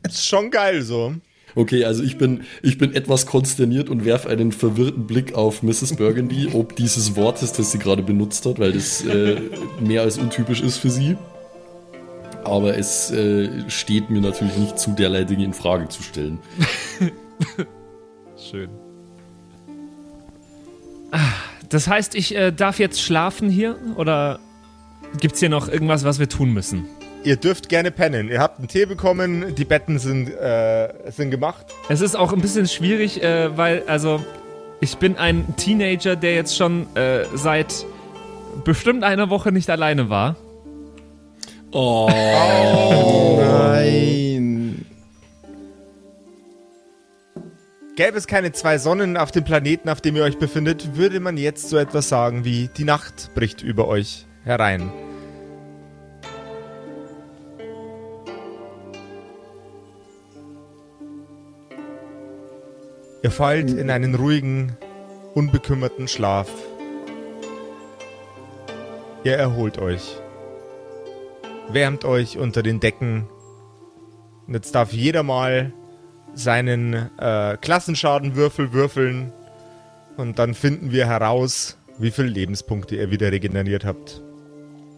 Ist 0.08 0.28
schon 0.28 0.50
geil 0.50 0.82
so. 0.82 1.16
Okay, 1.56 1.86
also 1.86 2.02
ich 2.04 2.18
bin, 2.18 2.42
ich 2.64 2.80
bin 2.80 2.96
etwas 2.96 3.28
konsterniert 3.28 3.90
und 3.90 4.06
werfe 4.06 4.30
einen 4.30 4.52
verwirrten 4.52 5.06
Blick 5.06 5.36
auf 5.36 5.62
Mrs. 5.62 5.96
Burgundy, 5.96 6.50
ob 6.54 6.76
dieses 6.76 7.16
Wortes, 7.16 7.54
das 7.54 7.72
sie 7.72 7.78
gerade 7.78 8.02
benutzt 8.02 8.46
hat, 8.46 8.58
weil 8.60 8.72
das 8.72 9.06
äh, 9.06 9.36
mehr 9.80 10.02
als 10.02 10.18
untypisch 10.18 10.62
ist 10.62 10.78
für 10.78 10.90
sie. 10.90 11.16
Aber 12.46 12.78
es 12.78 13.12
äh, 13.12 13.70
steht 13.70 14.10
mir 14.10 14.22
natürlich 14.22 14.58
nicht 14.58 14.78
zu, 14.80 14.92
derlei 14.92 15.24
Dinge 15.24 15.46
in 15.46 15.54
Frage 15.54 15.88
zu 15.88 16.04
stellen. 16.04 16.40
Schön. 18.38 18.70
Ah, 21.12 21.20
Das 21.70 21.88
heißt, 21.88 22.16
ich 22.16 22.36
äh, 22.36 22.52
darf 22.52 22.80
jetzt 22.80 23.02
schlafen 23.02 23.50
hier? 23.50 23.78
Oder 23.96 24.40
gibt's 25.20 25.40
hier 25.40 25.50
noch 25.50 25.68
irgendwas, 25.70 26.04
was 26.04 26.20
wir 26.20 26.28
tun 26.30 26.52
müssen? 26.54 26.86
Ihr 27.24 27.38
dürft 27.38 27.70
gerne 27.70 27.92
pennen. 27.92 28.28
Ihr 28.28 28.40
habt 28.42 28.60
einen 28.60 28.68
Tee 28.68 28.86
bekommen, 28.86 29.56
die 29.56 29.64
Betten 29.64 29.98
sind, 29.98 30.30
äh, 30.30 30.94
sind 31.12 31.32
gemacht. 31.32 31.68
Es 31.88 32.02
ist 32.02 32.16
auch 32.16 32.34
ein 32.34 32.42
bisschen 32.42 32.68
schwierig, 32.68 33.24
äh, 33.24 33.56
weil, 33.58 33.84
also, 33.88 34.22
ich 34.82 34.98
bin 34.98 35.18
ein 35.18 35.56
Teenager, 35.56 36.18
der 36.18 36.36
jetzt 36.36 36.58
schon 36.58 36.94
äh, 36.96 37.24
seit 37.36 37.86
bestimmt 38.66 39.06
einer 39.06 39.30
Woche 39.30 39.54
nicht 39.54 39.70
alleine 39.70 40.10
war. 40.10 40.36
Oh, 41.76 43.40
Nein. 43.42 44.86
Gäbe 47.96 48.18
es 48.18 48.28
keine 48.28 48.52
zwei 48.52 48.78
Sonnen 48.78 49.18
auf 49.18 49.32
dem 49.32 49.44
Planeten, 49.44 49.90
auf 49.90 50.00
dem 50.00 50.16
ihr 50.16 50.24
euch 50.24 50.38
befindet, 50.38 50.96
würde 50.96 51.20
man 51.20 51.36
jetzt 51.36 51.70
so 51.70 51.78
etwas 51.78 52.10
sagen 52.10 52.46
wie 52.46 52.70
die 52.78 52.84
Nacht 52.84 53.32
bricht 53.34 53.64
über 53.64 53.88
euch 53.88 54.28
herein. 54.44 54.92
Ihr 63.24 63.32
fallt 63.32 63.72
in 63.72 63.90
einen 63.90 64.14
ruhigen, 64.16 64.78
unbekümmerten 65.34 66.08
Schlaf. 66.08 66.50
Ihr 69.24 69.38
erholt 69.38 69.80
euch. 69.80 70.23
Wärmt 71.70 72.06
euch 72.06 72.38
unter 72.38 72.62
den 72.64 72.80
Decken. 72.80 73.28
Und 74.48 74.54
jetzt 74.54 74.76
darf 74.76 74.92
jeder 74.94 75.24
mal 75.24 75.72
seinen 76.36 76.94
äh, 77.18 77.58
Klassenschadenwürfel 77.62 78.74
würfeln. 78.74 79.32
Und 80.18 80.38
dann 80.40 80.54
finden 80.54 80.92
wir 80.92 81.08
heraus, 81.08 81.78
wie 81.98 82.12
viele 82.12 82.28
Lebenspunkte 82.28 82.96
ihr 82.96 83.10
wieder 83.12 83.32
regeneriert 83.32 83.86
habt. 83.86 84.22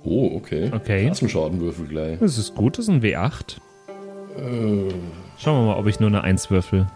Oh, 0.03 0.31
okay. 0.35 0.71
Okay. 0.73 1.05
Klassenschadenwürfel 1.05 1.87
gleich. 1.87 2.19
Das 2.19 2.37
ist 2.37 2.55
gut, 2.55 2.77
das 2.77 2.85
ist 2.85 2.89
ein 2.89 3.01
W8. 3.01 3.57
Äh, 4.37 4.93
Schauen 5.37 5.65
wir 5.65 5.73
mal, 5.73 5.79
ob 5.79 5.87
ich 5.87 5.99
nur 5.99 6.09
eine 6.09 6.23
1 6.23 6.49
würfel. 6.51 6.87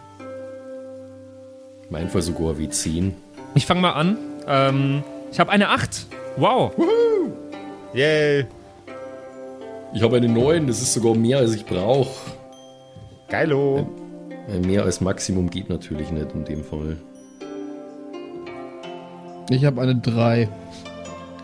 mein 1.89 2.09
Fall 2.09 2.21
sogar 2.21 2.57
wie 2.57 2.69
10. 2.69 3.13
Ich 3.55 3.65
fange 3.65 3.81
mal 3.81 3.93
an. 3.93 4.17
Ähm, 4.47 5.03
ich 5.31 5.39
habe 5.39 5.51
eine 5.51 5.69
8. 5.69 6.07
Wow. 6.37 6.71
Yay! 7.93 8.45
Ich 9.93 10.03
habe 10.03 10.17
eine 10.17 10.29
9, 10.29 10.67
das 10.67 10.81
ist 10.81 10.93
sogar 10.93 11.15
mehr, 11.15 11.39
als 11.39 11.55
ich 11.55 11.65
brauche. 11.65 12.31
Geilo! 13.27 13.87
Mehr 14.65 14.83
als 14.83 15.01
Maximum 15.01 15.49
geht 15.49 15.69
natürlich 15.69 16.11
nicht 16.11 16.31
in 16.33 16.43
dem 16.45 16.63
Fall. 16.63 16.97
Ich 19.49 19.65
habe 19.65 19.81
eine 19.81 19.95
3. 19.95 20.47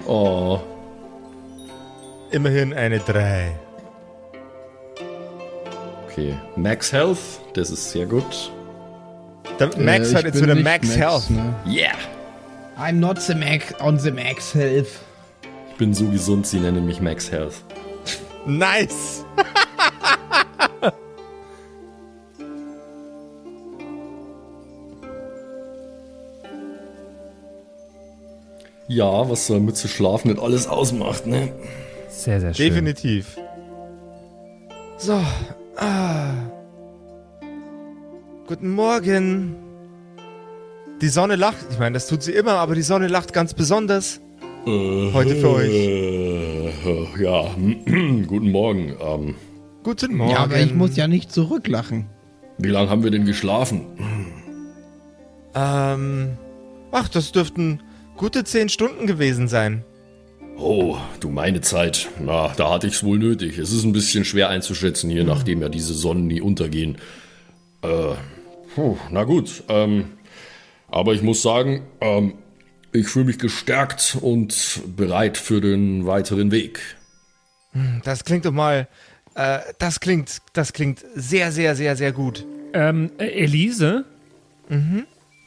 Oh, 0.07 0.59
Immerhin 2.31 2.73
eine 2.73 2.99
3. 2.99 3.51
okay. 6.07 6.35
Max 6.55 6.91
Health, 6.91 7.17
das 7.53 7.69
ist 7.71 7.91
sehr 7.91 8.05
gut. 8.05 8.51
Der 9.59 9.67
Max 9.77 10.11
Äh, 10.11 10.15
hat 10.15 10.25
jetzt 10.25 10.41
wieder 10.41 10.55
nicht 10.55 10.63
Max, 10.63 10.95
Health. 10.97 11.29
Ne? 11.29 11.53
Yeah! 11.65 11.93
I'm 12.77 12.93
not 12.99 13.21
the 13.21 13.33
Max 13.35 13.73
on 13.79 13.97
the 13.97 14.11
Max 14.11 14.53
Health. 14.53 14.87
Ich 15.71 15.75
bin 15.77 15.93
so 15.93 16.05
gesund, 16.07 16.45
sie 16.47 16.59
nennen 16.59 16.85
mich 16.85 16.99
Max 17.01 17.31
Health. 17.31 17.63
Nice! 18.45 19.25
Ja, 28.87 29.27
was 29.29 29.47
soll 29.47 29.61
mit 29.61 29.75
zu 29.75 29.87
schlafen 29.87 30.29
nicht 30.29 30.39
alles 30.39 30.67
ausmacht, 30.67 31.25
ne? 31.25 31.51
Sehr, 32.07 32.39
sehr 32.39 32.53
schön. 32.53 32.69
Definitiv. 32.69 33.35
So. 34.97 35.19
Ah. 35.75 36.29
Guten 38.47 38.69
Morgen. 38.69 39.55
Die 41.01 41.09
Sonne 41.09 41.35
lacht. 41.35 41.65
Ich 41.71 41.79
meine, 41.79 41.95
das 41.95 42.05
tut 42.07 42.21
sie 42.21 42.33
immer, 42.33 42.53
aber 42.53 42.75
die 42.75 42.83
Sonne 42.83 43.07
lacht 43.07 43.33
ganz 43.33 43.55
besonders. 43.55 44.21
Heute 44.65 45.35
für 45.35 45.49
euch. 45.49 46.51
Äh, 46.85 47.23
ja, 47.23 47.55
guten 48.27 48.51
Morgen. 48.51 48.95
Ähm, 49.01 49.35
Guten 49.83 50.15
Morgen. 50.15 50.31
Ja, 50.31 50.39
aber 50.39 50.59
ich 50.59 50.73
muss 50.73 50.95
ja 50.95 51.07
nicht 51.07 51.31
zurücklachen. 51.31 52.07
wie 52.57 52.69
lange 52.69 52.89
haben 52.89 53.03
wir 53.03 53.11
denn 53.11 53.25
geschlafen? 53.25 53.85
Ähm. 55.53 56.37
Ach, 56.91 57.09
das 57.09 57.31
dürften 57.31 57.81
gute 58.17 58.43
zehn 58.43 58.69
Stunden 58.69 59.05
gewesen 59.05 59.47
sein. 59.47 59.83
Oh, 60.57 60.97
du 61.19 61.29
meine 61.29 61.61
Zeit. 61.61 62.07
Na, 62.23 62.53
da 62.55 62.71
hatte 62.71 62.87
ich's 62.87 63.03
wohl 63.03 63.17
nötig. 63.19 63.57
Es 63.57 63.73
ist 63.73 63.83
ein 63.83 63.91
bisschen 63.91 64.23
schwer 64.23 64.49
einzuschätzen 64.49 65.09
hier, 65.09 65.25
nachdem 65.25 65.61
ja 65.61 65.69
diese 65.69 65.93
Sonnen 65.93 66.27
nie 66.27 66.39
untergehen. 66.39 66.97
Äh, 67.81 68.15
puh, 68.73 68.95
na 69.11 69.23
gut. 69.25 69.63
Ähm, 69.67 70.05
aber 70.87 71.13
ich 71.13 71.21
muss 71.21 71.41
sagen, 71.41 71.83
ähm, 71.99 72.35
ich 72.95 73.07
fühle 73.07 73.25
mich 73.25 73.39
gestärkt 73.39 74.17
und 74.21 74.81
bereit 74.95 75.37
für 75.37 75.61
den 75.61 76.05
weiteren 76.05 76.51
Weg. 76.51 76.79
Das 78.03 78.23
klingt 78.23 78.45
doch 78.45 78.51
mal. 78.51 78.87
Äh, 79.35 79.59
das 79.79 79.99
klingt. 79.99 80.41
Das 80.53 80.73
klingt 80.73 81.05
sehr, 81.13 81.51
sehr, 81.51 81.75
sehr, 81.75 81.95
sehr 81.95 82.11
gut. 82.11 82.45
Ähm, 82.73 83.11
äh, 83.17 83.43
Elise? 83.43 84.05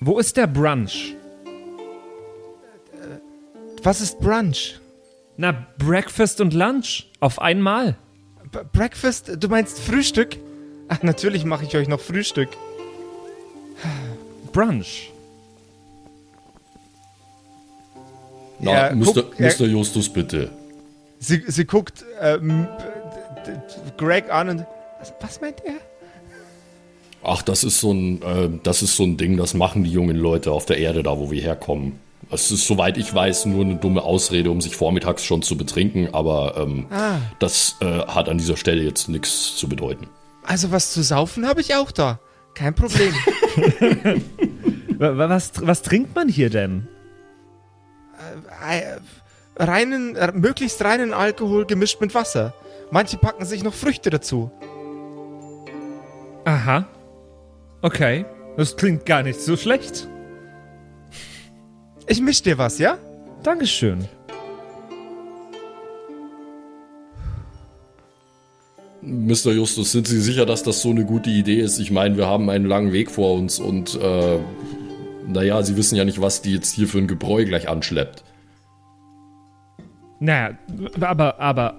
Wo 0.01 0.19
ist 0.19 0.37
der 0.37 0.47
Brunch? 0.47 1.17
Was 3.83 4.01
ist 4.01 4.21
Brunch? 4.21 4.81
Na, 5.37 5.67
Breakfast 5.79 6.41
und 6.41 6.55
Lunch. 6.55 7.07
Auf 7.21 7.41
einmal. 7.41 7.97
B 8.53 8.59
Breakfast? 8.73 9.33
Du 9.39 9.49
meinst 9.49 9.81
Frühstück? 9.81 10.37
Ach, 10.89 11.03
natürlich 11.03 11.45
mache 11.45 11.65
ich 11.65 11.77
euch 11.77 11.89
noch 11.89 12.01
Frühstück. 12.01 12.49
Brunch. 14.53 15.13
Na, 18.61 18.89
Ja, 18.91 18.95
Mr. 18.95 19.05
guck, 19.05 19.39
ja. 19.41 19.47
Mr. 19.49 19.67
Justus, 19.67 20.09
bitte. 20.09 20.51
Sie, 21.21 21.43
sie 21.47 21.65
guckt 21.65 22.05
ähm, 22.21 22.67
Greg 23.97 24.31
an 24.33 24.49
und. 24.51 24.65
Was, 25.01 25.13
was 25.21 25.41
meint 25.41 25.63
er? 25.65 25.75
Ach, 27.23 27.43
das 27.43 27.63
ist 27.65 27.81
so 27.81 27.93
ein, 27.93 28.23
äh, 28.23 28.49
das 28.63 28.83
ist 28.83 28.97
so 28.97 29.05
ein 29.05 29.17
Ding, 29.17 29.37
das 29.37 29.55
machen 29.55 29.85
die 29.85 29.91
jungen 29.91 30.17
Leute 30.17 30.53
auf 30.53 30.67
der 30.67 30.79
Erde, 30.79 31.03
da 31.03 31.19
wo 31.19 31.31
wir 31.31 31.41
herkommen. 31.43 31.99
Es 32.31 32.51
ist, 32.51 32.67
soweit 32.67 32.99
ich 32.99 33.13
weiß, 33.15 33.47
nur 33.47 33.65
eine 33.65 33.77
dumme 33.77 34.03
Ausrede, 34.03 34.51
um 34.51 34.61
sich 34.61 34.77
vormittags 34.77 35.25
schon 35.25 35.43
zu 35.43 35.57
betrinken, 35.57 36.13
aber 36.15 36.57
ähm, 36.59 36.87
Ah. 36.91 37.17
das 37.39 37.77
äh, 37.81 37.85
hat 38.07 38.29
an 38.29 38.39
dieser 38.39 38.57
Stelle 38.57 38.83
jetzt 38.83 39.09
nichts 39.09 39.57
zu 39.57 39.69
bedeuten. 39.69 40.07
Also, 40.45 40.71
was 40.71 40.93
zu 40.93 41.03
saufen 41.03 41.47
habe 41.47 41.61
ich 41.61 41.75
auch 41.75 41.91
da. 41.91 42.19
Kein 42.55 42.75
Problem. 42.75 43.13
Wa- 44.99 45.17
wa- 45.17 45.29
Was, 45.29 45.53
was 45.61 45.83
trinkt 45.83 46.15
man 46.15 46.29
hier 46.29 46.51
denn? 46.51 46.89
Äh, 48.69 48.99
reinen, 49.57 50.17
äh, 50.17 50.33
möglichst 50.33 50.83
reinen 50.83 51.13
Alkohol 51.13 51.67
gemischt 51.67 52.01
mit 52.01 52.15
Wasser. 52.15 52.55
Manche 52.91 53.19
packen 53.19 53.45
sich 53.45 53.63
noch 53.63 53.75
Früchte 53.75 54.11
dazu. 54.11 54.51
Aha. 56.45 56.87
Okay. 57.83 58.25
Das 58.57 58.77
klingt 58.77 59.07
gar 59.07 59.23
nicht 59.23 59.41
so 59.41 59.57
schlecht. 59.57 60.09
Ich 62.09 62.21
misch 62.21 62.43
dir 62.43 62.59
was, 62.59 62.79
ja? 62.79 62.99
Dankeschön. 63.43 64.09
Mr. 69.01 69.53
Justus, 69.53 69.93
sind 69.93 70.09
Sie 70.09 70.21
sicher, 70.21 70.45
dass 70.45 70.63
das 70.63 70.83
so 70.83 70.91
eine 70.91 71.05
gute 71.05 71.31
Idee 71.31 71.61
ist? 71.61 71.79
Ich 71.79 71.91
meine, 71.91 72.17
wir 72.17 72.27
haben 72.27 72.51
einen 72.51 72.67
langen 72.67 72.93
Weg 72.93 73.11
vor 73.11 73.35
uns 73.35 73.59
und 73.59 73.95
äh, 73.95 74.39
naja, 75.29 75.63
Sie 75.63 75.77
wissen 75.77 75.97
ja 75.97 76.05
nicht, 76.05 76.21
was 76.21 76.43
die 76.43 76.55
jetzt 76.55 76.75
hier 76.75 76.89
für 76.89 76.99
ein 76.99 77.07
Gebräu 77.07 77.45
gleich 77.45 77.69
anschleppt. 77.69 78.25
Naja, 80.21 80.57
aber, 81.01 81.39
aber, 81.39 81.79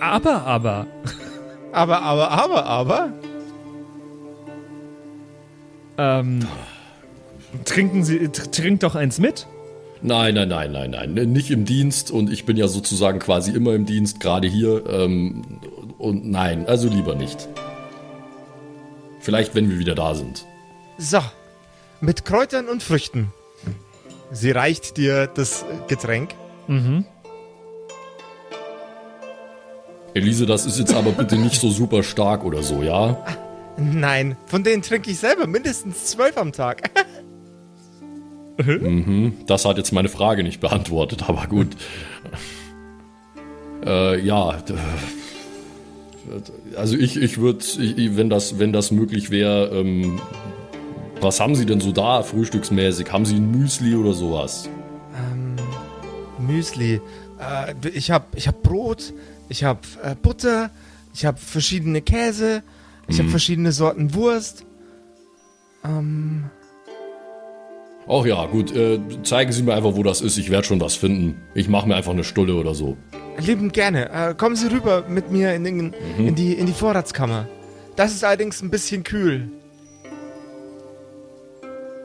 aber, 0.00 0.42
aber. 0.46 0.86
Aber, 1.72 2.02
aber, 2.02 2.30
aber, 2.30 2.64
aber. 2.64 3.12
Ähm, 5.98 6.46
trinken 7.64 8.04
Sie, 8.04 8.18
tr- 8.28 8.50
trinkt 8.50 8.82
doch 8.82 8.94
eins 8.94 9.18
mit? 9.18 9.46
Nein, 10.02 10.34
nein, 10.34 10.48
nein, 10.48 10.72
nein, 10.72 10.90
nein. 10.90 11.32
Nicht 11.32 11.50
im 11.50 11.64
Dienst 11.64 12.10
und 12.10 12.30
ich 12.30 12.44
bin 12.44 12.56
ja 12.56 12.68
sozusagen 12.68 13.18
quasi 13.18 13.50
immer 13.50 13.74
im 13.74 13.86
Dienst, 13.86 14.20
gerade 14.20 14.46
hier. 14.46 14.84
Ähm, 14.88 15.42
und 15.98 16.30
nein, 16.30 16.66
also 16.66 16.88
lieber 16.88 17.14
nicht. 17.14 17.48
Vielleicht, 19.20 19.54
wenn 19.54 19.68
wir 19.70 19.78
wieder 19.78 19.94
da 19.94 20.14
sind. 20.14 20.44
So. 20.98 21.18
Mit 22.00 22.24
Kräutern 22.24 22.68
und 22.68 22.82
Früchten. 22.82 23.32
Sie 24.30 24.50
reicht 24.50 24.96
dir 24.96 25.26
das 25.28 25.64
Getränk. 25.88 26.34
Elise, 30.14 30.46
das 30.46 30.66
ist 30.66 30.78
jetzt 30.78 30.94
aber 30.94 31.12
bitte 31.12 31.36
nicht 31.36 31.60
so 31.60 31.70
super 31.70 32.02
stark 32.02 32.44
oder 32.44 32.62
so, 32.62 32.82
ja? 32.82 33.24
Nein, 33.76 34.36
von 34.46 34.64
denen 34.64 34.82
trinke 34.82 35.10
ich 35.10 35.18
selber 35.18 35.46
mindestens 35.46 36.06
zwölf 36.06 36.36
am 36.38 36.52
Tag. 36.52 36.90
Das 39.46 39.66
hat 39.66 39.76
jetzt 39.76 39.92
meine 39.92 40.08
Frage 40.08 40.42
nicht 40.42 40.60
beantwortet, 40.60 41.28
aber 41.28 41.46
gut. 41.46 41.76
Äh, 43.84 44.18
ja, 44.20 44.58
also 46.74 46.96
ich, 46.96 47.16
ich 47.18 47.38
würde, 47.38 47.64
wenn 48.16 48.30
das, 48.30 48.58
wenn 48.58 48.72
das 48.72 48.90
möglich 48.90 49.30
wäre, 49.30 49.68
ähm, 49.78 50.20
was 51.20 51.40
haben 51.40 51.54
Sie 51.54 51.66
denn 51.66 51.80
so 51.80 51.92
da, 51.92 52.22
frühstücksmäßig? 52.22 53.12
Haben 53.12 53.24
Sie 53.24 53.36
ein 53.36 53.50
Müsli 53.50 53.94
oder 53.94 54.12
sowas? 54.12 54.68
Müsli. 56.38 57.00
Äh, 57.38 57.88
ich 57.88 58.10
habe 58.10 58.24
ich 58.34 58.48
hab 58.48 58.62
Brot, 58.62 59.12
ich 59.48 59.64
habe 59.64 59.80
äh, 60.02 60.14
Butter, 60.14 60.70
ich 61.14 61.24
habe 61.24 61.38
verschiedene 61.38 62.02
Käse, 62.02 62.62
ich 63.08 63.18
habe 63.18 63.28
verschiedene 63.28 63.72
Sorten 63.72 64.14
Wurst. 64.14 64.64
Ähm, 65.84 66.44
Ach 68.08 68.24
ja, 68.24 68.46
gut, 68.46 68.74
äh, 68.74 69.00
zeigen 69.24 69.50
Sie 69.50 69.62
mir 69.62 69.74
einfach, 69.74 69.96
wo 69.96 70.02
das 70.04 70.20
ist. 70.20 70.38
Ich 70.38 70.50
werde 70.50 70.66
schon 70.66 70.80
was 70.80 70.94
finden. 70.94 71.40
Ich 71.54 71.68
mache 71.68 71.88
mir 71.88 71.96
einfach 71.96 72.12
eine 72.12 72.22
Stulle 72.22 72.54
oder 72.54 72.74
so. 72.74 72.96
liebend 73.38 73.72
gerne. 73.72 74.10
Äh, 74.10 74.34
kommen 74.34 74.54
Sie 74.54 74.68
rüber 74.68 75.04
mit 75.08 75.30
mir 75.32 75.54
in, 75.54 75.64
den, 75.64 75.94
in, 76.16 76.34
die, 76.36 76.52
in 76.52 76.66
die 76.66 76.72
Vorratskammer. 76.72 77.48
Das 77.96 78.12
ist 78.12 78.22
allerdings 78.22 78.62
ein 78.62 78.70
bisschen 78.70 79.02
kühl. 79.02 79.50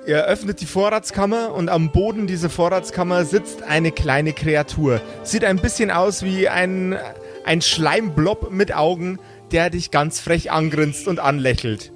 Ihr 0.08 0.26
öffnet 0.26 0.62
die 0.62 0.66
Vorratskammer 0.66 1.54
und 1.54 1.70
am 1.70 1.92
Boden 1.92 2.26
dieser 2.26 2.50
Vorratskammer 2.50 3.24
sitzt 3.24 3.62
eine 3.62 3.92
kleine 3.92 4.34
Kreatur. 4.34 5.00
Sieht 5.24 5.46
ein 5.46 5.58
bisschen 5.58 5.92
aus 5.92 6.24
wie 6.24 6.50
ein, 6.50 6.98
ein 7.46 7.62
Schleimblob 7.62 8.52
mit 8.52 8.74
Augen, 8.76 9.20
der 9.52 9.70
dich 9.70 9.92
ganz 9.92 10.20
frech 10.20 10.52
angrinst 10.52 11.08
und 11.08 11.20
anlächelt. 11.20 11.92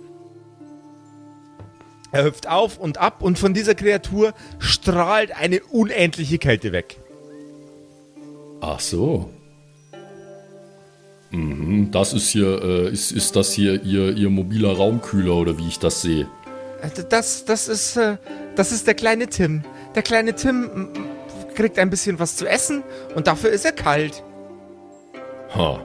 Er 2.11 2.25
hüpft 2.25 2.47
auf 2.47 2.77
und 2.77 2.99
ab 2.99 3.23
und 3.23 3.39
von 3.39 3.55
dieser 3.55 3.73
Kreatur 3.73 4.33
strahlt 4.59 5.35
eine 5.35 5.61
unendliche 5.63 6.37
Kälte 6.37 6.71
weg. 6.71 6.97
Ach 8.61 8.79
so. 8.79 9.31
Mhm, 11.31 11.89
das 11.91 12.13
ist 12.13 12.29
hier, 12.29 12.61
äh, 12.61 12.89
ist, 12.89 13.11
ist 13.11 13.35
das 13.35 13.51
hier 13.51 13.83
Ihr, 13.83 14.15
Ihr 14.15 14.29
mobiler 14.29 14.73
Raumkühler 14.77 15.33
oder 15.33 15.57
wie 15.57 15.67
ich 15.67 15.79
das 15.79 16.03
sehe? 16.03 16.27
Äh, 16.85 17.03
Das, 17.09 17.45
das 17.45 17.67
ist, 17.67 17.97
äh, 17.97 18.17
das 18.55 18.71
ist 18.71 18.87
der 18.87 18.93
kleine 18.93 19.27
Tim. 19.27 19.63
Der 19.95 20.03
kleine 20.03 20.35
Tim 20.35 20.89
kriegt 21.55 21.79
ein 21.79 21.89
bisschen 21.89 22.19
was 22.19 22.35
zu 22.35 22.45
essen 22.47 22.83
und 23.15 23.27
dafür 23.27 23.49
ist 23.49 23.65
er 23.65 23.71
kalt. 23.71 24.23
Ha, 25.55 25.79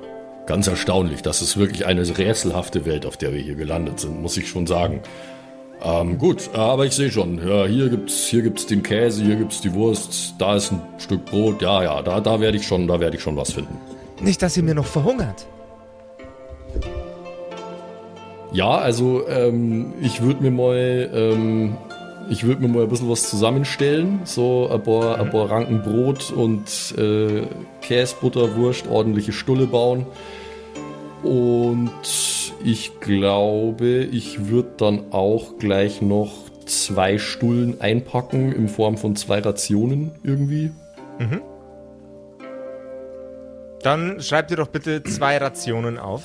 ganz 0.47 0.67
erstaunlich. 0.67 1.23
Das 1.23 1.43
ist 1.43 1.57
wirklich 1.57 1.87
eine 1.87 2.03
rätselhafte 2.19 2.85
Welt, 2.87 3.07
auf 3.07 3.17
der 3.17 3.33
wir 3.33 3.41
hier 3.41 3.55
gelandet 3.55 4.01
sind, 4.01 4.21
muss 4.21 4.37
ich 4.37 4.49
schon 4.49 4.67
sagen. 4.67 5.01
Ähm, 5.83 6.19
gut, 6.19 6.51
aber 6.53 6.85
ich 6.85 6.93
sehe 6.93 7.11
schon. 7.11 7.39
Ja, 7.47 7.67
hier 7.67 7.89
gibt's, 7.89 8.27
hier 8.27 8.43
gibt's 8.43 8.67
den 8.67 8.83
Käse, 8.83 9.23
hier 9.25 9.37
gibt's 9.37 9.61
die 9.61 9.73
Wurst, 9.73 10.35
da 10.39 10.57
ist 10.57 10.73
ein 10.73 10.83
Stück 10.99 11.25
Brot. 11.25 11.63
Ja, 11.63 11.83
ja, 11.83 12.03
da, 12.03 12.21
da 12.21 12.41
werde 12.41 12.59
ich 12.59 12.67
schon, 12.67 12.87
da 12.87 13.01
werde 13.01 13.17
ich 13.17 13.23
schon 13.23 13.37
was 13.37 13.53
finden. 13.53 13.79
Nicht, 14.21 14.43
dass 14.43 14.57
ihr 14.57 14.63
mir 14.63 14.75
noch 14.75 14.87
verhungert. 14.87 15.47
Ja, 18.53 18.79
also 18.79 19.29
ähm, 19.29 19.95
ich 20.01 20.23
würde 20.23 20.43
mir 20.43 20.51
mal, 20.51 21.11
ähm, 21.15 21.77
ich 22.29 22.45
würde 22.45 22.63
mir 22.63 22.69
mal 22.69 22.83
ein 22.83 22.89
bisschen 22.89 23.09
was 23.09 23.31
zusammenstellen, 23.31 24.21
so 24.25 24.69
ein 24.69 24.83
paar, 24.83 25.21
ein 25.21 25.31
paar 25.31 25.51
Ranken 25.51 25.83
Brot 25.83 26.33
und 26.33 26.95
äh, 26.99 27.43
Käse, 27.81 28.17
Butter, 28.21 28.57
Wurst, 28.57 28.89
ordentliche 28.89 29.33
Stulle 29.33 29.67
bauen. 29.67 30.07
Und 31.23 31.93
ich 32.65 32.99
glaube, 33.01 33.89
ich 34.05 34.49
würde 34.49 34.71
dann 34.79 35.13
auch 35.13 35.59
gleich 35.59 36.03
noch 36.03 36.33
zwei 36.67 37.19
Stullen 37.19 37.81
einpacken 37.81 38.53
in 38.53 38.69
Form 38.69 38.97
von 38.97 39.15
zwei 39.17 39.41
Rationen 39.41 40.13
irgendwie. 40.23 40.73
Dann 43.83 44.21
schreibt 44.21 44.51
ihr 44.51 44.57
doch 44.57 44.69
bitte 44.69 45.03
zwei 45.03 45.39
Rationen 45.39 45.99
auf. 45.99 46.23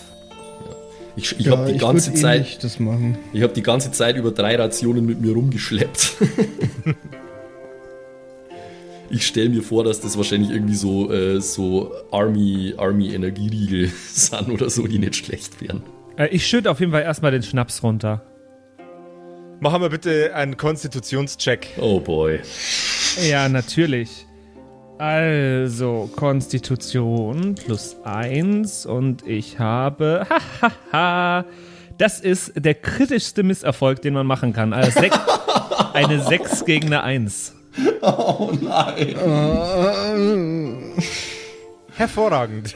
Ich, 1.18 1.39
ich 1.39 1.47
habe 1.47 1.68
die 1.68 1.74
ich 1.76 1.82
ganze 1.82 2.11
würd 2.11 2.20
Zeit, 2.20 2.39
ähnlich 2.39 2.57
das 2.59 2.80
machen. 2.80 3.18
ich 3.32 3.41
habe 3.41 3.53
die 3.53 3.63
ganze 3.63 3.91
Zeit 3.91 4.18
über 4.18 4.32
drei 4.32 4.55
Rationen 4.55 5.05
mit 5.05 5.22
mir 5.22 5.34
rumgeschleppt. 5.34 6.13
ich 9.09 9.26
stelle 9.26 9.49
mir 9.49 9.63
vor, 9.63 9.84
dass 9.84 10.01
das 10.01 10.18
wahrscheinlich 10.18 10.49
irgendwie 10.51 10.76
so, 10.76 11.11
äh, 11.11 11.39
so 11.39 11.93
Army, 12.11 12.74
Army 12.78 13.13
Energieriegel 13.13 13.91
sind 14.13 14.49
oder 14.49 14.70
so, 14.70 14.88
die 14.88 14.99
nicht 14.99 15.16
schlecht 15.16 15.61
wären. 15.61 15.84
Äh, 16.18 16.28
ich 16.28 16.45
schütte 16.45 16.70
auf 16.70 16.80
jeden 16.80 16.91
Fall 16.91 17.03
erstmal 17.03 17.32
den 17.32 17.43
Schnaps 17.43 17.82
runter. 17.82 18.24
Machen 19.61 19.82
wir 19.82 19.89
bitte 19.89 20.36
einen 20.36 20.57
Konstitutionscheck. 20.57 21.70
Oh 21.80 22.01
boy. 22.01 22.39
Ja, 23.30 23.47
natürlich. 23.47 24.26
Also, 24.98 26.10
Konstitution 26.16 27.56
plus 27.56 27.98
1 28.04 28.86
und 28.86 29.28
ich 29.28 29.60
habe. 29.60 30.26
Hahaha. 30.93 31.46
das 31.98 32.20
ist 32.22 32.54
der 32.56 32.76
kritischste 32.76 33.43
Misserfolg, 33.43 34.02
den 34.02 34.14
man 34.14 34.26
machen 34.26 34.54
kann. 34.54 34.72
Also 34.74 35.00
sech, 35.00 35.12
eine 35.93 36.22
6 36.22 36.66
gegen 36.66 36.88
eine 36.88 37.04
1. 37.04 37.54
Oh 38.02 38.52
nein. 38.62 39.16
Hervorragend. 41.96 42.74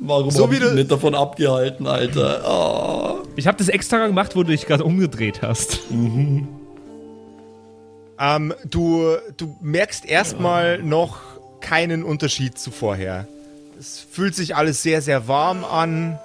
Warum 0.00 0.30
So 0.30 0.44
hab 0.44 0.50
wie 0.50 0.54
ich 0.56 0.60
du- 0.62 0.74
nicht 0.74 0.90
davon 0.90 1.14
abgehalten, 1.14 1.86
Alter? 1.86 2.42
Oh. 2.46 3.18
Ich 3.36 3.46
habe 3.46 3.58
das 3.58 3.68
extra 3.68 4.06
gemacht, 4.06 4.34
wo 4.36 4.42
du 4.42 4.50
dich 4.50 4.66
gerade 4.66 4.82
umgedreht 4.84 5.42
hast. 5.42 5.80
Ähm, 8.18 8.54
du, 8.64 9.16
du 9.36 9.56
merkst 9.60 10.06
erstmal 10.06 10.82
noch 10.82 11.18
keinen 11.60 12.02
Unterschied 12.04 12.58
zu 12.58 12.70
vorher. 12.70 13.26
Es 13.78 14.00
fühlt 14.10 14.34
sich 14.34 14.56
alles 14.56 14.82
sehr, 14.82 15.02
sehr 15.02 15.28
warm 15.28 15.64
an 15.64 16.18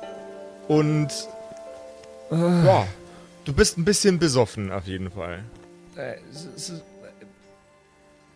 und 0.67 1.09
ja, 2.31 2.87
du 3.43 3.53
bist 3.53 3.77
ein 3.77 3.83
bisschen 3.83 4.19
besoffen 4.19 4.71
auf 4.71 4.87
jeden 4.87 5.11
Fall. 5.11 5.43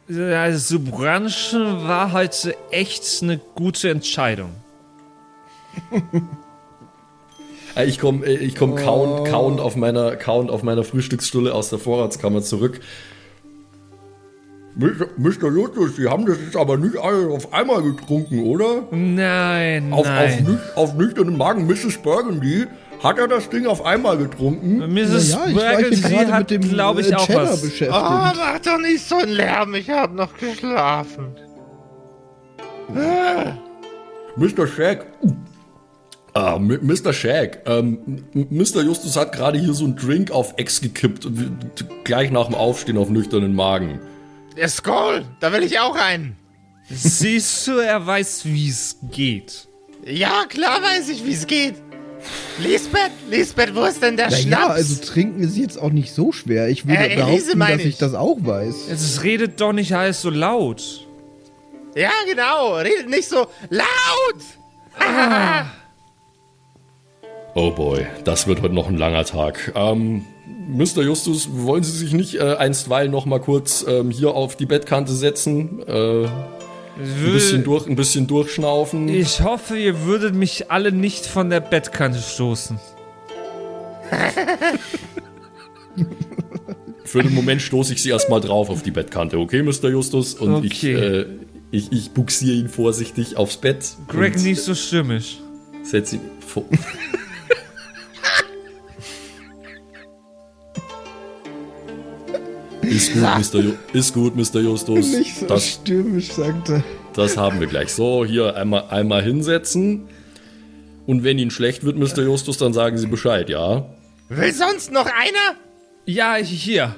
Also, 0.10 0.80
Branchen 0.80 1.88
war 1.88 2.12
heute 2.12 2.56
echt 2.72 3.24
eine 3.24 3.38
gute 3.38 3.90
Entscheidung. 3.90 4.52
Äh, 7.76 7.86
Ich 7.88 8.00
komme 8.00 8.26
ich 8.26 8.56
komm 8.56 8.76
count, 8.76 9.28
count, 9.28 9.60
auf 9.60 9.76
meiner, 9.76 10.16
count 10.16 10.50
auf 10.50 10.64
meiner 10.64 10.86
Frühstücksstulle 10.86 11.54
aus 11.54 11.70
der 11.70 11.78
Vorratskammer 11.80 12.42
zurück. 12.42 12.80
Mr. 14.78 15.50
Justus, 15.52 15.96
Sie 15.96 16.08
haben 16.08 16.26
das 16.26 16.38
jetzt 16.44 16.58
aber 16.58 16.76
nicht 16.78 16.98
alle 16.98 17.30
auf 17.30 17.54
einmal 17.54 17.82
getrunken, 17.82 18.44
oder? 18.44 18.84
Nein, 18.92 19.94
Auf, 19.94 20.00
auf, 20.00 20.06
nein. 20.06 20.44
nüch, 20.44 20.60
auf 20.76 20.94
nüchternen 20.96 21.38
Magen, 21.38 21.66
Mrs. 21.66 21.98
Burgundy, 22.00 22.66
hat 23.02 23.18
er 23.18 23.28
das 23.30 23.48
Ding 23.50 23.68
auf 23.68 23.86
einmal 23.86 24.18
getrunken? 24.18 24.80
Mrs. 24.94 25.32
Ja, 25.32 25.46
ich 25.80 26.06
hier 26.06 26.10
Burgundy 26.18 26.26
hat, 26.32 26.40
mit 26.40 26.52
dem 26.52 26.62
glaube 26.70 27.02
ich, 27.02 27.12
äh, 27.12 27.16
auch 27.16 27.26
Cheddar 27.26 27.44
was. 27.44 27.62
beschäftigt. 27.62 27.90
mach 27.92 28.60
doch 28.60 28.80
nicht 28.80 29.08
so 29.08 29.16
einen 29.16 29.32
Lärm, 29.32 29.76
ich 29.76 29.90
habe 29.90 30.14
noch 30.14 30.36
geschlafen. 30.38 31.28
Mr. 34.36 34.68
Shag. 34.68 35.06
Ah, 36.34 36.60
Mr. 36.60 37.14
Shag. 37.14 37.60
Ähm, 37.66 38.26
Mr. 38.34 38.82
Justus 38.84 39.16
hat 39.16 39.32
gerade 39.32 39.58
hier 39.58 39.74
so 39.74 39.86
einen 39.86 39.96
Drink 39.96 40.32
auf 40.32 40.54
Ex 40.58 40.82
gekippt. 40.82 41.26
Gleich 42.04 42.30
nach 42.32 42.48
dem 42.48 42.56
Aufstehen 42.56 42.98
auf 42.98 43.10
nüchternen 43.10 43.56
Magen. 43.56 44.00
Der 44.58 44.70
Skoll, 44.70 45.26
da 45.40 45.52
will 45.52 45.64
ich 45.64 45.80
auch 45.80 45.96
rein. 45.98 46.36
Siehst 46.90 47.68
du, 47.68 47.78
er 47.80 48.06
weiß, 48.06 48.46
wie 48.46 48.70
es 48.70 48.98
geht. 49.12 49.68
Ja, 50.06 50.46
klar 50.48 50.82
weiß 50.82 51.10
ich, 51.10 51.26
wie 51.26 51.34
es 51.34 51.48
geht. 51.48 51.76
Lisbeth, 52.60 53.12
Lisbeth, 53.30 53.76
wo 53.76 53.84
ist 53.84 54.02
denn 54.02 54.18
der 54.18 54.30
Na 54.30 54.36
Schnaps? 54.38 54.62
ja, 54.64 54.68
also 54.70 55.04
trinken 55.04 55.44
ist 55.44 55.58
jetzt 55.58 55.78
auch 55.80 55.90
nicht 55.92 56.12
so 56.14 56.32
schwer. 56.32 56.70
Ich 56.70 56.88
würde 56.88 57.10
Äh, 57.10 57.16
behaupten, 57.18 57.60
dass 57.60 57.80
ich 57.80 57.86
ich. 57.86 57.98
das 57.98 58.14
auch 58.14 58.38
weiß. 58.40 58.88
Es 58.90 59.24
redet 59.24 59.60
doch 59.62 59.74
nicht 59.74 59.94
alles 59.96 60.22
so 60.22 60.30
laut. 60.30 61.06
ja, 61.96 62.12
genau, 62.28 62.76
redet 62.78 63.10
nicht 63.10 63.28
so 63.30 63.48
laut. 63.70 63.86
Oh 67.58 67.72
boy, 67.72 68.06
das 68.26 68.48
wird 68.48 68.62
heute 68.62 68.74
noch 68.76 68.90
ein 68.90 68.98
langer 68.98 69.24
Tag. 69.24 69.72
Ähm, 69.76 70.26
Mr. 70.68 71.04
Justus, 71.04 71.48
wollen 71.52 71.84
Sie 71.84 71.92
sich 71.92 72.14
nicht 72.14 72.36
äh, 72.36 72.56
einstweilen 72.56 73.12
noch 73.12 73.26
mal 73.26 73.40
kurz 73.40 73.86
ähm, 73.88 74.10
hier 74.10 74.32
auf 74.32 74.56
die 74.56 74.66
Bettkante 74.66 75.14
setzen? 75.14 75.82
Äh, 75.88 76.26
ein, 76.26 77.34
bisschen 77.34 77.64
durch, 77.64 77.88
ein 77.88 77.96
bisschen 77.96 78.26
durchschnaufen? 78.28 79.08
Ich 79.10 79.42
hoffe, 79.42 79.78
ihr 79.78 80.06
würdet 80.06 80.34
mich 80.34 80.72
alle 80.72 80.92
nicht 80.92 81.26
von 81.26 81.50
der 81.50 81.60
Bettkante 81.60 82.20
stoßen. 82.20 82.80
Für 87.04 87.22
den 87.24 87.34
Moment 87.34 87.62
stoße 87.62 87.94
ich 87.94 88.02
Sie 88.02 88.10
erstmal 88.10 88.42
drauf 88.42 88.70
auf 88.70 88.82
die 88.82 88.92
Bettkante, 88.92 89.38
okay, 89.38 89.62
Mr. 89.64 89.90
Justus? 89.90 90.34
Und 90.34 90.66
ich, 90.66 90.84
Okay. 90.84 90.94
äh, 90.94 91.26
ich, 91.72 91.92
ich 91.92 92.12
buxiere 92.12 92.56
ihn 92.56 92.70
vorsichtig 92.70 93.38
aufs 93.38 93.58
Bett. 93.58 93.96
Greg 94.08 94.38
nicht 94.38 94.62
so 94.62 94.74
stürmisch. 94.76 95.38
Setze 95.84 96.16
ihn 96.16 96.22
vor. 96.46 96.64
Ist 102.96 103.14
gut, 103.14 103.24
Mr. 103.24 103.60
Ju 103.62 103.74
ist 103.94 104.14
gut, 104.14 104.36
Mr. 104.36 104.62
Justus. 104.62 105.12
Nicht 105.14 105.38
so 105.38 105.46
das, 105.48 105.66
stürmisch, 105.66 106.32
sagte. 106.34 106.84
das 107.14 107.38
haben 107.38 107.60
wir 107.60 107.68
gleich. 107.68 107.92
So, 107.94 108.26
hier 108.26 108.56
einmal, 108.56 108.86
einmal 108.90 109.22
hinsetzen. 109.24 110.08
Und 111.06 111.24
wenn 111.24 111.38
Ihnen 111.38 111.52
schlecht 111.52 111.84
wird, 111.84 111.98
Mr. 111.98 112.24
Justus, 112.24 112.58
dann 112.58 112.74
sagen 112.74 112.98
Sie 112.98 113.08
Bescheid, 113.08 113.50
ja? 113.50 113.86
Will 114.30 114.54
sonst 114.54 114.92
noch 114.92 115.06
einer? 115.06 115.56
Ja, 116.06 116.36
hier. 116.36 116.96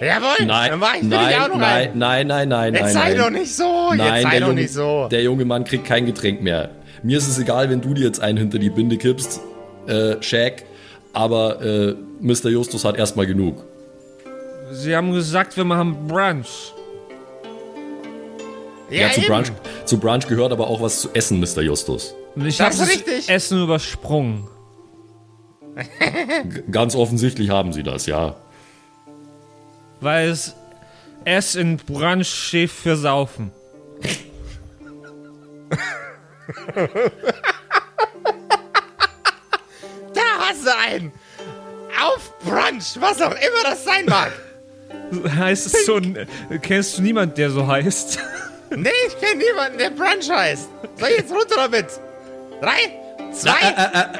Jawohl, 0.00 0.46
Nein, 0.46 0.70
dann 0.72 0.80
war 0.80 0.94
ich 0.96 1.02
will 1.02 1.12
ich 1.12 1.16
nein, 1.18 1.40
auch 1.40 1.48
noch 1.48 1.56
nein, 1.56 1.90
nein, 1.94 2.26
nein, 2.26 2.48
nein, 2.50 2.74
Jetzt 2.74 2.82
nein, 2.82 2.92
sei 2.92 3.08
nein. 3.14 3.18
doch 3.18 3.30
nicht 3.30 3.54
so, 3.54 3.88
jetzt 3.92 3.98
Nein, 3.98 4.22
sei 4.24 4.30
der 4.30 4.40
doch 4.40 4.46
junge, 4.48 4.60
nicht 4.60 4.72
so. 4.74 5.08
der 5.10 5.22
junge 5.22 5.44
Mann 5.46 5.64
kriegt 5.64 5.86
kein 5.86 6.04
Getränk 6.04 6.42
mehr. 6.42 6.68
Mir 7.02 7.16
ist 7.16 7.28
es 7.28 7.38
egal, 7.38 7.70
wenn 7.70 7.80
du 7.80 7.94
dir 7.94 8.04
jetzt 8.04 8.20
einen 8.20 8.36
hinter 8.36 8.58
die 8.58 8.68
Binde 8.68 8.98
kippst. 8.98 9.40
äh, 9.86 10.16
Shaq, 10.20 10.64
aber 11.14 11.62
äh, 11.62 11.94
Mr. 12.20 12.50
Justus 12.50 12.84
hat 12.84 12.98
erstmal 12.98 13.26
genug. 13.26 13.64
Sie 14.76 14.94
haben 14.94 15.12
gesagt, 15.12 15.56
wir 15.56 15.64
machen 15.64 16.06
Brunch. 16.06 16.74
Ja, 18.90 19.10
zu, 19.10 19.20
eben. 19.20 19.28
Brunch, 19.28 19.52
zu 19.86 19.98
Brunch 19.98 20.28
gehört 20.28 20.52
aber 20.52 20.68
auch 20.68 20.82
was 20.82 21.00
zu 21.00 21.08
essen, 21.14 21.40
Mr. 21.40 21.62
Justus. 21.62 22.14
Ich 22.36 22.58
Das 22.58 22.66
habe 22.66 22.76
das 22.76 22.88
richtig. 22.88 23.28
Essen 23.28 23.62
übersprungen. 23.62 24.46
Ganz 26.70 26.94
offensichtlich 26.94 27.48
haben 27.48 27.72
sie 27.72 27.82
das, 27.82 28.06
ja. 28.06 28.36
Weil 30.00 30.28
es 30.28 30.54
S 31.24 31.54
in 31.54 31.78
Brunch 31.78 32.28
steht 32.28 32.70
für 32.70 32.96
Saufen. 32.96 33.50
Da 40.14 40.22
hast 40.48 40.64
du 40.64 40.70
einen. 40.76 41.12
Auf 42.00 42.38
Brunch, 42.40 43.00
was 43.00 43.20
auch 43.20 43.32
immer 43.32 43.62
das 43.64 43.84
sein 43.84 44.06
mag. 44.06 44.30
Heißt 45.36 45.66
es 45.66 45.86
so 45.86 45.96
ein. 45.96 46.16
Kennst 46.62 46.98
du 46.98 47.02
niemand, 47.02 47.38
der 47.38 47.50
so 47.50 47.66
heißt? 47.66 48.18
Nee, 48.68 48.88
ich 49.06 49.16
kenne 49.20 49.40
niemanden, 49.44 49.78
der 49.78 49.90
Brunch 49.90 50.28
heißt. 50.28 50.68
Soll 50.98 51.08
ich 51.10 51.18
jetzt 51.18 51.30
runter 51.30 51.54
damit? 51.56 51.86
Drei, 52.60 52.72
zwei, 53.32 53.50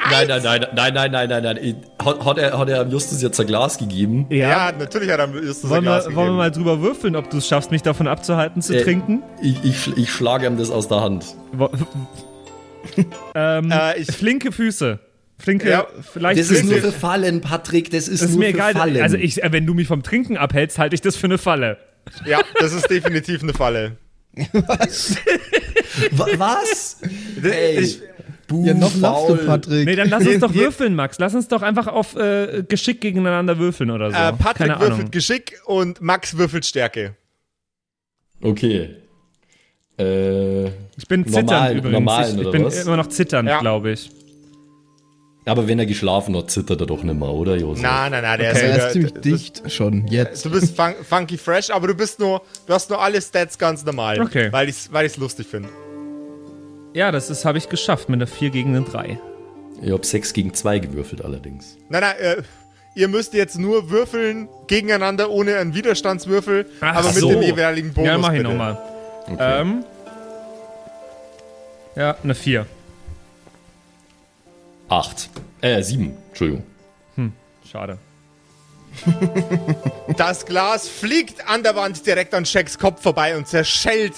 Nein, 0.08 0.28
nein, 0.28 0.40
nein, 0.44 0.66
nein, 0.72 0.94
nein, 0.94 1.10
nein, 1.10 1.28
nein, 1.28 1.42
nein. 1.42 1.76
Hat, 2.04 2.24
hat, 2.24 2.38
er, 2.38 2.56
hat 2.56 2.68
er 2.68 2.86
Justus 2.86 3.20
jetzt 3.22 3.40
ein 3.40 3.48
Glas 3.48 3.76
gegeben? 3.76 4.26
Ja, 4.30 4.70
natürlich 4.70 5.10
hat 5.10 5.18
er 5.18 5.26
Justus 5.30 5.64
ein 5.64 5.70
Wollen 5.70 5.84
wir, 5.84 5.90
Glas 5.90 6.04
wollen 6.04 6.14
wir 6.14 6.22
gegeben. 6.22 6.36
mal 6.36 6.50
drüber 6.52 6.80
würfeln, 6.80 7.16
ob 7.16 7.28
du 7.28 7.38
es 7.38 7.48
schaffst, 7.48 7.72
mich 7.72 7.82
davon 7.82 8.06
abzuhalten 8.06 8.62
zu 8.62 8.72
Äh, 8.76 8.84
trinken? 8.84 9.24
Ich, 9.42 9.64
ich, 9.64 9.96
ich 9.98 10.12
schlage 10.12 10.46
ihm 10.46 10.56
das 10.58 10.70
aus 10.70 10.86
der 10.86 11.00
Hand. 11.00 11.24
Wo- 11.52 11.68
ähm, 13.34 13.72
Äh, 13.72 13.98
ich- 14.00 14.06
flinke 14.12 14.52
Füße. 14.52 15.00
Flinke, 15.38 15.68
Ja, 15.70 15.86
vielleicht 16.12 16.40
Das 16.40 16.50
ist 16.50 16.64
nur 16.64 16.78
für 16.78 16.92
Fallen, 16.92 17.40
Patrick. 17.42 17.90
Das 17.90 18.08
ist, 18.08 18.22
Das 18.22 18.30
ist 18.30 18.36
nur 18.36 18.38
mir 18.44 18.50
für 18.50 18.54
egal. 18.54 18.72
Fallen. 18.74 19.02
Also 19.02 19.16
ich, 19.16 19.40
wenn 19.42 19.66
du 19.66 19.74
mich 19.74 19.86
vom 19.86 20.02
Trinken 20.02 20.36
abhältst, 20.36 20.78
halte 20.78 20.94
ich 20.94 21.00
das 21.02 21.16
für 21.16 21.26
eine 21.26 21.38
Falle. 21.38 21.76
Ja, 22.24 22.40
das 22.58 22.72
ist 22.72 22.88
definitiv 22.90 23.42
eine 23.42 23.52
Falle. 23.52 23.96
Wa- 26.12 26.26
Was? 26.36 27.00
Ey, 27.42 27.78
Ich- 27.80 28.00
buh, 28.46 28.64
Ja, 28.66 28.74
noch 28.74 28.94
lachst 28.96 29.28
du. 29.28 29.36
Patrick. 29.46 29.86
Nee, 29.86 29.96
dann 29.96 30.08
lass 30.08 30.26
uns 30.26 30.40
doch 30.40 30.54
würfeln, 30.54 30.94
Max. 30.94 31.18
Lass 31.18 31.34
uns 31.34 31.48
doch 31.48 31.62
einfach 31.62 31.86
auf 31.86 32.16
äh, 32.16 32.62
Geschick 32.68 33.00
gegeneinander 33.00 33.58
würfeln 33.58 33.90
oder 33.90 34.10
so. 34.10 34.16
Äh, 34.16 34.32
Patrick 34.34 34.68
Keine 34.68 34.80
würfelt 34.80 34.92
Ahnung. 35.00 35.10
Geschick 35.10 35.60
und 35.66 36.00
Max 36.00 36.36
würfelt 36.36 36.64
Stärke. 36.64 37.14
Okay. 38.40 38.90
Äh, 39.98 40.66
Ich 40.66 41.06
bin 41.08 41.24
zitternd 41.26 41.46
Normalen- 41.50 41.78
übrigens. 41.78 41.92
normalen, 41.92 42.26
ich, 42.28 42.34
ich 42.34 42.40
oder 42.40 42.50
bin 42.52 42.64
was? 42.64 42.84
immer 42.86 42.96
noch 42.96 43.08
zitternd, 43.08 43.48
Ja. 43.48 43.60
glaube 43.60 43.92
ich. 43.92 44.10
Aber 45.52 45.68
wenn 45.68 45.78
er 45.78 45.86
geschlafen 45.86 46.36
hat, 46.36 46.50
zittert 46.50 46.80
er 46.80 46.86
doch 46.86 47.02
nicht 47.02 47.18
mehr, 47.18 47.28
oder, 47.28 47.56
Josef? 47.56 47.82
Nein, 47.82 48.10
nein, 48.12 48.22
nein, 48.22 48.38
der 48.40 48.50
Okay. 48.52 48.58
ist, 48.58 48.62
er 48.78 48.86
ist 48.86 48.92
ziemlich 48.92 49.12
das- 49.12 49.22
dicht 49.22 49.72
schon, 49.72 50.06
jetzt. 50.08 50.44
Du 50.44 50.50
bist 50.50 50.76
fun 50.76 50.94
funky 51.08 51.38
fresh, 51.38 51.70
aber 51.70 51.86
du 51.88 51.94
bist 51.94 52.18
nur, 52.18 52.42
du 52.66 52.72
hast 52.74 52.90
nur 52.90 53.00
alle 53.00 53.20
Stats 53.22 53.56
ganz 53.58 53.84
normal. 53.84 54.20
Okay. 54.20 54.48
Weil 54.52 54.68
ich 54.68 54.76
es 54.76 54.92
weil 54.92 55.06
ich's 55.06 55.16
lustig 55.16 55.46
finde. 55.46 55.68
Ja, 56.94 57.12
das 57.12 57.30
ist- 57.30 57.44
habe 57.44 57.58
ich 57.58 57.68
geschafft 57.68 58.08
mit 58.08 58.18
einer 58.18 58.26
4 58.26 58.50
gegen 58.50 58.74
eine 58.74 58.84
3. 58.84 59.18
Ich 59.82 59.92
hab 59.92 60.04
6 60.04 60.32
gegen 60.32 60.54
2 60.54 60.78
gewürfelt 60.78 61.22
allerdings. 61.24 61.76
Nein, 61.90 62.00
nein, 62.00 62.16
äh, 62.18 62.42
ihr 62.94 63.08
müsst 63.08 63.34
jetzt 63.34 63.58
nur 63.58 63.90
würfeln 63.90 64.48
gegeneinander 64.66 65.30
ohne 65.30 65.56
einen 65.58 65.74
Widerstandswürfel, 65.74 66.66
Ach 66.80 66.96
aber 66.96 67.08
mit 67.08 67.18
so. 67.18 67.28
dem 67.28 67.42
jeweiligen 67.42 67.92
Bonus. 67.92 68.08
Ja, 68.08 68.16
mach 68.18 68.32
ich 68.32 68.42
nochmal. 68.42 68.78
Okay. 69.28 69.60
Ähm. 69.60 69.84
Ja, 71.94 72.16
eine 72.22 72.34
4. 72.34 72.66
8. 74.88 75.28
Äh, 75.60 75.82
7. 75.82 76.16
Entschuldigung. 76.28 76.64
Schade. 77.70 77.98
Das 80.16 80.46
Glas 80.46 80.88
fliegt 80.88 81.46
an 81.48 81.62
der 81.62 81.76
Wand 81.76 82.06
direkt 82.06 82.32
an 82.32 82.46
Shacks 82.46 82.78
Kopf 82.78 83.02
vorbei 83.02 83.36
und 83.36 83.46
zerschellt 83.46 84.14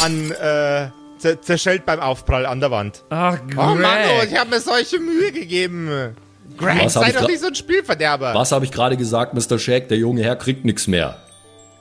an, 0.00 0.30
äh, 0.30 0.88
zer 1.18 1.40
zerschellt 1.42 1.84
beim 1.84 1.98
Aufprall 1.98 2.46
an 2.46 2.60
der 2.60 2.70
Wand. 2.70 3.02
Ach, 3.10 3.36
Greg. 3.48 3.58
Oh 3.58 3.74
Mann, 3.74 3.98
oh, 4.20 4.22
ich 4.24 4.38
habe 4.38 4.50
mir 4.50 4.60
solche 4.60 5.00
Mühe 5.00 5.32
gegeben. 5.32 6.14
Greg, 6.56 6.84
Was 6.84 6.92
sei 6.94 7.10
doch 7.12 7.26
nicht 7.26 7.40
so 7.40 7.48
ein 7.48 7.54
Spielverderber. 7.54 8.34
Was 8.34 8.52
habe 8.52 8.64
ich 8.64 8.70
gerade 8.70 8.96
gesagt, 8.96 9.34
Mr. 9.34 9.58
Shaq? 9.58 9.88
Der 9.88 9.98
junge 9.98 10.22
Herr 10.22 10.36
kriegt 10.36 10.64
nichts 10.64 10.86
mehr. 10.86 11.16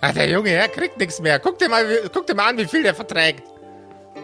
Ach, 0.01 0.13
der 0.13 0.29
junge 0.29 0.49
Herr 0.49 0.69
kriegt 0.69 0.97
nichts 0.97 1.19
mehr. 1.21 1.37
Guck 1.39 1.59
dir, 1.59 1.69
mal, 1.69 1.85
guck 2.11 2.25
dir 2.25 2.33
mal 2.35 2.49
an, 2.49 2.57
wie 2.57 2.65
viel 2.65 2.81
der 2.81 2.95
verträgt. 2.95 3.43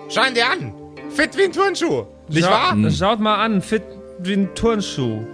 Schau 0.10 0.24
ihn 0.24 0.34
dir 0.34 0.50
an. 0.50 0.74
Fit 1.12 1.38
wie 1.38 1.44
ein 1.44 1.52
Turnschuh. 1.52 2.06
Nicht 2.30 2.46
Schau- 2.46 2.52
wahr? 2.52 2.92
Schaut 2.92 3.20
mal 3.20 3.44
an, 3.44 3.62
fit 3.62 3.84
wie 4.20 4.34
ein 4.34 4.56
Turnschuh. 4.56 5.26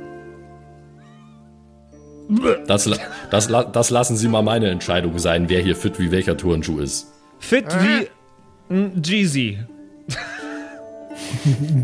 Das, 2.65 2.89
das, 3.29 3.47
das 3.73 3.89
lassen 3.89 4.15
Sie 4.15 4.27
mal 4.27 4.41
meine 4.41 4.69
Entscheidung 4.69 5.19
sein, 5.19 5.49
wer 5.49 5.61
hier 5.61 5.75
fit 5.75 5.99
wie 5.99 6.11
welcher 6.11 6.37
Turnschuh 6.37 6.79
ist. 6.79 7.07
Fit 7.39 7.65
wie 7.81 8.07
ein 8.73 9.01
Jeezy. 9.03 9.59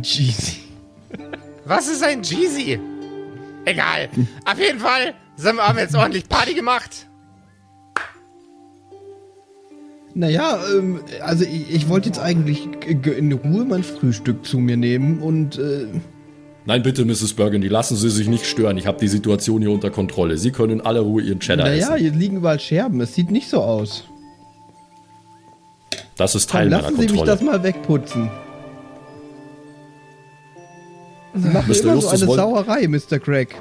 Jeezy. 0.02 0.60
Was 1.66 1.88
ist 1.90 2.04
ein 2.04 2.24
Jeezy? 2.24 2.80
Egal. 3.66 4.10
Auf 4.46 4.58
jeden 4.58 4.80
Fall 4.80 5.14
sind 5.36 5.58
wir, 5.58 5.68
haben 5.68 5.76
wir 5.76 5.84
jetzt 5.84 5.96
ordentlich 5.96 6.30
Party 6.30 6.54
gemacht. 6.54 7.08
Naja, 10.14 10.60
ähm, 10.74 11.02
also 11.22 11.44
ich, 11.44 11.74
ich 11.74 11.90
wollte 11.90 12.08
jetzt 12.08 12.20
eigentlich 12.20 12.68
in 12.88 13.34
Ruhe 13.34 13.66
mein 13.66 13.84
Frühstück 13.84 14.46
zu 14.46 14.58
mir 14.58 14.78
nehmen 14.78 15.20
und 15.20 15.60
äh, 15.60 15.88
Nein, 16.68 16.84
bitte, 16.84 17.06
Mrs. 17.06 17.32
Burgundy, 17.34 17.70
lassen 17.70 17.96
Sie 17.96 18.10
sich 18.10 18.28
nicht 18.28 18.46
stören. 18.46 18.78
Ich 18.78 18.88
habe 18.88 19.00
die 19.00 19.08
Situation 19.08 19.62
hier 19.62 19.72
unter 19.72 19.90
Kontrolle. 19.90 20.38
Sie 20.38 20.52
können 20.52 20.74
in 20.74 20.82
aller 20.82 21.00
Ruhe 21.00 21.22
Ihren 21.22 21.40
Cheddar 21.40 21.66
naja, 21.66 21.96
essen. 21.96 21.98
hier 21.98 22.12
liegen 22.12 22.36
überall 22.38 22.60
Scherben. 22.60 23.00
Es 23.00 23.16
sieht 23.16 23.32
nicht 23.32 23.48
so 23.50 23.62
aus. 23.62 24.04
Das 26.18 26.36
ist 26.36 26.50
Komm, 26.50 26.60
Teil 26.60 26.70
meiner 26.70 26.82
lassen 26.82 26.96
Sie 26.96 27.02
mich 27.04 27.08
Kontrolle. 27.16 27.32
das 27.32 27.42
mal 27.42 27.64
wegputzen. 27.64 28.30
Sie 31.36 31.48
machen 31.48 31.70
Mr. 31.70 31.80
immer 31.80 31.84
so 31.84 31.90
Justus 31.94 32.14
eine 32.22 32.28
wollen- 32.28 32.38
Sauerei, 32.40 32.88
Mr. 32.90 33.20
Craig. 33.20 33.56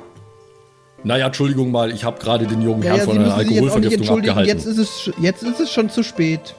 Naja, 1.04 1.26
Entschuldigung 1.26 1.70
mal, 1.70 1.92
ich 1.92 2.02
habe 2.02 2.18
gerade 2.18 2.46
den 2.48 2.60
jungen 2.60 2.82
Ja, 2.82 2.88
Herrn 2.88 2.98
ja, 2.98 3.04
von 3.04 3.14
Sie 3.14 3.20
einer 3.20 3.34
Alkoholvergiftung 3.36 4.18
abgehalten. 4.18 4.48
Jetzt 4.48 4.66
ist, 4.66 4.78
es, 4.78 5.10
jetzt 5.20 5.44
ist 5.44 5.60
es 5.60 5.70
schon 5.70 5.90
zu 5.90 6.02
spät. 6.02 6.56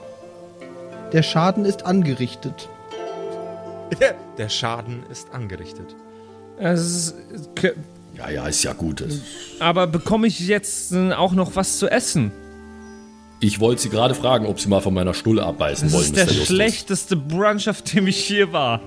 Der 1.11 1.23
Schaden 1.23 1.65
ist 1.65 1.85
angerichtet. 1.85 2.69
Der 4.37 4.47
Schaden 4.47 5.03
ist 5.11 5.33
angerichtet. 5.33 5.93
Es 6.59 6.81
ist, 6.81 7.15
Ja, 8.17 8.29
ja, 8.29 8.47
ist 8.47 8.63
ja 8.63 8.73
gut. 8.73 9.01
Das- 9.01 9.19
aber 9.59 9.85
bekomme 9.87 10.27
ich 10.27 10.39
jetzt 10.39 10.93
auch 10.95 11.33
noch 11.33 11.55
was 11.55 11.77
zu 11.77 11.87
essen? 11.87 12.31
Ich 13.39 13.59
wollte 13.59 13.83
Sie 13.83 13.89
gerade 13.89 14.15
fragen, 14.15 14.47
ob 14.47 14.59
Sie 14.59 14.67
mal 14.67 14.81
von 14.81 14.95
meiner 14.95 15.13
Stulle 15.13 15.43
abbeißen 15.43 15.89
Das 15.89 15.93
wollen, 15.93 16.05
ist 16.05 16.15
der 16.15 16.25
Mr. 16.25 16.31
Justus. 16.31 16.47
schlechteste 16.47 17.15
Brunch, 17.15 17.69
auf 17.69 17.83
dem 17.83 18.07
ich 18.07 18.17
hier 18.17 18.51
war. 18.51 18.81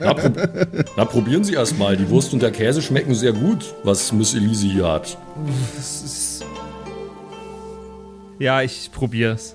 Na, 0.00 0.12
prob 0.14 0.48
na, 0.96 1.04
probieren 1.04 1.44
Sie 1.44 1.52
erst 1.54 1.78
mal. 1.78 1.96
Die 1.96 2.08
Wurst 2.10 2.32
und 2.32 2.42
der 2.42 2.50
Käse 2.50 2.82
schmecken 2.82 3.14
sehr 3.14 3.32
gut, 3.32 3.72
was 3.84 4.12
Miss 4.12 4.34
Elise 4.34 4.66
hier 4.66 4.88
hat. 4.88 5.16
Das 5.76 6.02
ist 6.02 6.44
ja, 8.40 8.60
ich 8.62 8.90
probier's. 8.92 9.54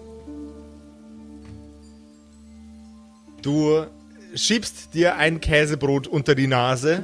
Du 3.42 3.86
schiebst 4.34 4.94
dir 4.94 5.18
ein 5.18 5.40
Käsebrot 5.42 6.08
unter 6.08 6.36
die 6.36 6.48
Nase, 6.48 7.04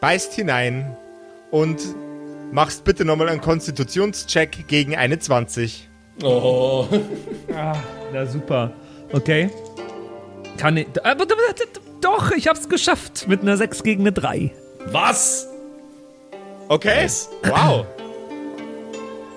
beißt 0.00 0.32
hinein 0.34 0.96
und 1.50 1.78
machst 2.52 2.84
bitte 2.84 3.04
nochmal 3.04 3.28
einen 3.28 3.40
Konstitutionscheck 3.40 4.66
gegen 4.68 4.96
eine 4.96 5.18
20. 5.18 5.88
Oh. 6.22 6.86
Na 8.12 8.26
super. 8.26 8.72
Okay. 9.12 9.50
Kann 10.58 10.76
ich. 10.76 10.86
Aber 11.04 11.26
doch, 12.00 12.30
ich 12.32 12.48
hab's 12.48 12.68
geschafft. 12.68 13.26
Mit 13.28 13.42
einer 13.42 13.56
6 13.56 13.82
gegen 13.82 14.02
eine 14.02 14.12
3. 14.12 14.52
Was? 14.86 15.48
Okay, 16.68 17.02
Nice. 17.02 17.28
wow. 17.44 17.84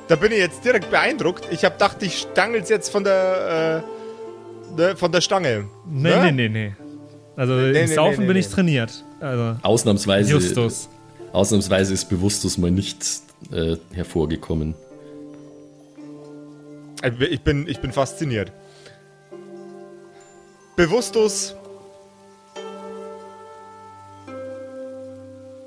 Da 0.08 0.16
bin 0.18 0.32
ich 0.32 0.38
jetzt 0.40 0.64
direkt 0.66 0.90
beeindruckt. 0.92 1.48
Ich 1.52 1.64
hab 1.66 1.74
gedacht, 1.74 1.98
ich 2.04 2.20
stangel's 2.20 2.70
jetzt 2.70 2.90
von 2.90 3.04
der, 3.04 3.84
äh, 4.78 4.80
ne, 4.82 4.96
von 4.96 5.12
der 5.12 5.22
Stange. 5.22 5.66
Nee, 5.88 6.10
Ne? 6.10 6.32
nee, 6.32 6.32
nee, 6.32 6.50
nee. 6.50 6.74
Also 7.36 7.54
Nee, 7.54 7.68
im 7.68 7.74
nee, 7.74 7.96
Saufen 7.96 8.20
nee, 8.22 8.26
bin 8.28 8.34
nee. 8.34 8.40
ich 8.40 8.48
trainiert. 8.50 9.04
Also 9.20 9.56
Ausnahmsweise, 9.64 10.32
Justus. 10.32 10.88
ausnahmsweise 11.32 11.94
ist 11.94 12.06
Bewusstes 12.10 12.58
mal 12.58 12.72
nicht 12.72 13.04
äh, 13.52 13.78
hervorgekommen. 13.94 14.76
Ich 17.30 17.42
bin, 17.42 17.68
ich 17.68 17.80
bin 17.80 17.92
fasziniert. 17.92 18.52
Bewusstlos 20.76 21.56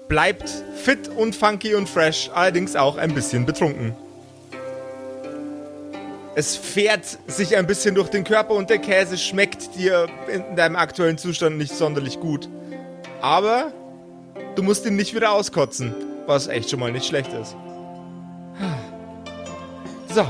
bleibt 0.08 0.48
fit 0.76 1.08
und 1.16 1.34
funky 1.36 1.74
und 1.74 1.88
fresh, 1.88 2.30
allerdings 2.32 2.74
auch 2.76 2.96
ein 2.96 3.14
bisschen 3.14 3.44
betrunken. 3.44 3.94
Es 6.39 6.55
fährt 6.55 7.18
sich 7.26 7.57
ein 7.57 7.66
bisschen 7.66 7.95
durch 7.95 8.11
den 8.11 8.22
Körper 8.22 8.53
und 8.53 8.68
der 8.68 8.76
Käse 8.76 9.16
schmeckt 9.16 9.74
dir 9.74 10.07
in 10.30 10.55
deinem 10.55 10.76
aktuellen 10.76 11.16
Zustand 11.16 11.57
nicht 11.57 11.74
sonderlich 11.74 12.20
gut. 12.20 12.47
Aber 13.22 13.72
du 14.55 14.62
musst 14.62 14.84
ihn 14.84 14.97
nicht 14.97 15.14
wieder 15.14 15.32
auskotzen, 15.32 15.95
was 16.26 16.47
echt 16.47 16.68
schon 16.68 16.78
mal 16.78 16.93
nicht 16.93 17.07
schlecht 17.07 17.32
ist. 17.32 17.57
So. 20.14 20.26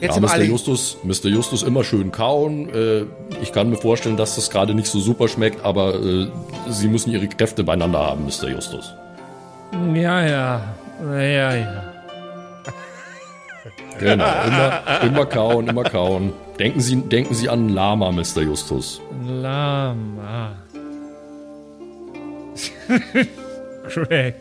Jetzt 0.00 0.14
Ja, 0.14 0.20
Mr. 0.20 0.30
alle. 0.30 0.44
Justus, 0.44 0.98
Mr. 1.02 1.30
Justus 1.30 1.64
immer 1.64 1.82
schön 1.82 2.12
kauen. 2.12 2.72
Äh, 2.72 3.06
ich 3.42 3.50
kann 3.50 3.68
mir 3.68 3.78
vorstellen, 3.78 4.16
dass 4.16 4.36
das 4.36 4.50
gerade 4.50 4.72
nicht 4.72 4.86
so 4.86 5.00
super 5.00 5.26
schmeckt, 5.26 5.64
aber 5.64 5.96
äh, 5.96 6.28
Sie 6.68 6.86
müssen 6.86 7.10
Ihre 7.10 7.26
Kräfte 7.26 7.64
beieinander 7.64 7.98
haben, 7.98 8.24
Mr. 8.24 8.50
Justus. 8.50 8.94
Ja, 9.94 10.24
ja. 10.24 10.74
Ja, 11.02 11.54
ja. 11.54 11.85
Genau, 13.98 14.24
immer, 14.46 15.00
immer 15.02 15.26
kauen, 15.26 15.68
immer 15.68 15.84
kauen. 15.84 16.32
Denken 16.58 16.80
Sie, 16.80 16.96
denken 16.96 17.34
Sie 17.34 17.48
an 17.48 17.68
Lama, 17.70 18.12
Mr. 18.12 18.42
Justus. 18.42 19.00
Lama. 19.24 20.54
Craig. 23.88 24.34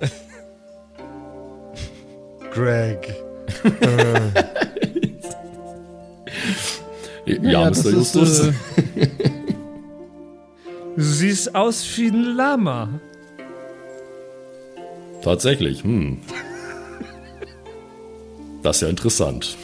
Greg. 2.52 3.14
Ja, 7.42 7.68
das 7.68 7.84
Mr. 7.84 7.88
ist, 7.88 8.14
Justus. 8.14 8.40
äh, 8.48 8.52
Du 10.96 11.02
siehst 11.04 11.54
aus 11.54 11.84
wie 11.96 12.08
ein 12.08 12.36
Lama. 12.36 12.88
Tatsächlich, 15.22 15.84
hm. 15.84 16.18
Das 18.68 18.76
ist 18.76 18.82
ja 18.82 18.88
interessant. 18.88 19.56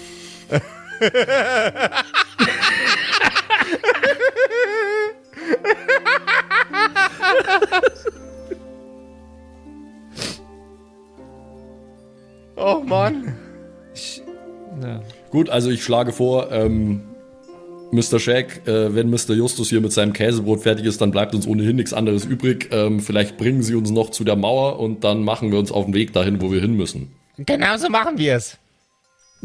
Oh 12.57 12.81
Mann. 12.87 13.37
Ja. 14.83 15.03
Gut, 15.31 15.51
also 15.51 15.69
ich 15.69 15.85
schlage 15.85 16.13
vor, 16.13 16.51
ähm, 16.51 17.03
Mr. 17.93 18.19
Shaq, 18.19 18.67
äh, 18.67 18.95
wenn 18.95 19.11
Mr. 19.11 19.35
Justus 19.35 19.69
hier 19.69 19.83
mit 19.83 19.93
seinem 19.93 20.15
Käsebrot 20.15 20.63
fertig 20.63 20.87
ist, 20.87 21.03
dann 21.03 21.11
bleibt 21.11 21.35
uns 21.35 21.47
ohnehin 21.47 21.77
nichts 21.77 21.93
anderes 21.93 22.25
übrig. 22.25 22.71
Ähm, 22.73 23.01
vielleicht 23.01 23.37
bringen 23.37 23.63
Sie 23.63 23.75
uns 23.75 23.91
noch 23.91 24.09
zu 24.09 24.25
der 24.25 24.37
Mauer 24.37 24.81
und 24.81 25.05
dann 25.05 25.25
machen 25.25 25.53
wir 25.53 25.59
uns 25.59 25.71
auf 25.71 25.85
den 25.85 25.93
Weg 25.93 26.15
dahin, 26.15 26.41
wo 26.41 26.51
wir 26.51 26.63
hin 26.63 26.75
müssen. 26.75 27.15
Genau 27.37 27.77
so 27.77 27.91
machen 27.91 28.17
wir 28.17 28.37
es. 28.37 28.59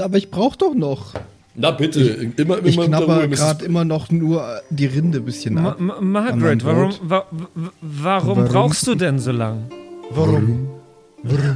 Aber 0.01 0.17
ich 0.17 0.29
brauch 0.31 0.55
doch 0.55 0.73
noch. 0.73 1.13
Na 1.55 1.71
bitte, 1.71 1.99
immer, 2.01 2.57
immer 2.59 2.67
Ich 2.67 2.79
knabber 2.79 3.27
gerade 3.27 3.65
immer 3.65 3.83
noch 3.83 4.09
nur 4.11 4.61
die 4.69 4.85
Rinde 4.85 5.17
ein 5.19 5.25
bisschen 5.25 5.55
Ma 5.55 5.71
ab. 5.71 5.79
Ma 5.79 5.99
Margaret, 5.99 6.63
warum, 6.63 6.93
wa 7.01 7.25
wa- 7.31 7.71
warum, 7.81 8.37
Warum? 8.37 8.45
brauchst 8.51 8.87
du 8.87 8.95
denn 8.95 9.19
so 9.19 9.31
lang? 9.31 9.63
Warum? 10.11 10.67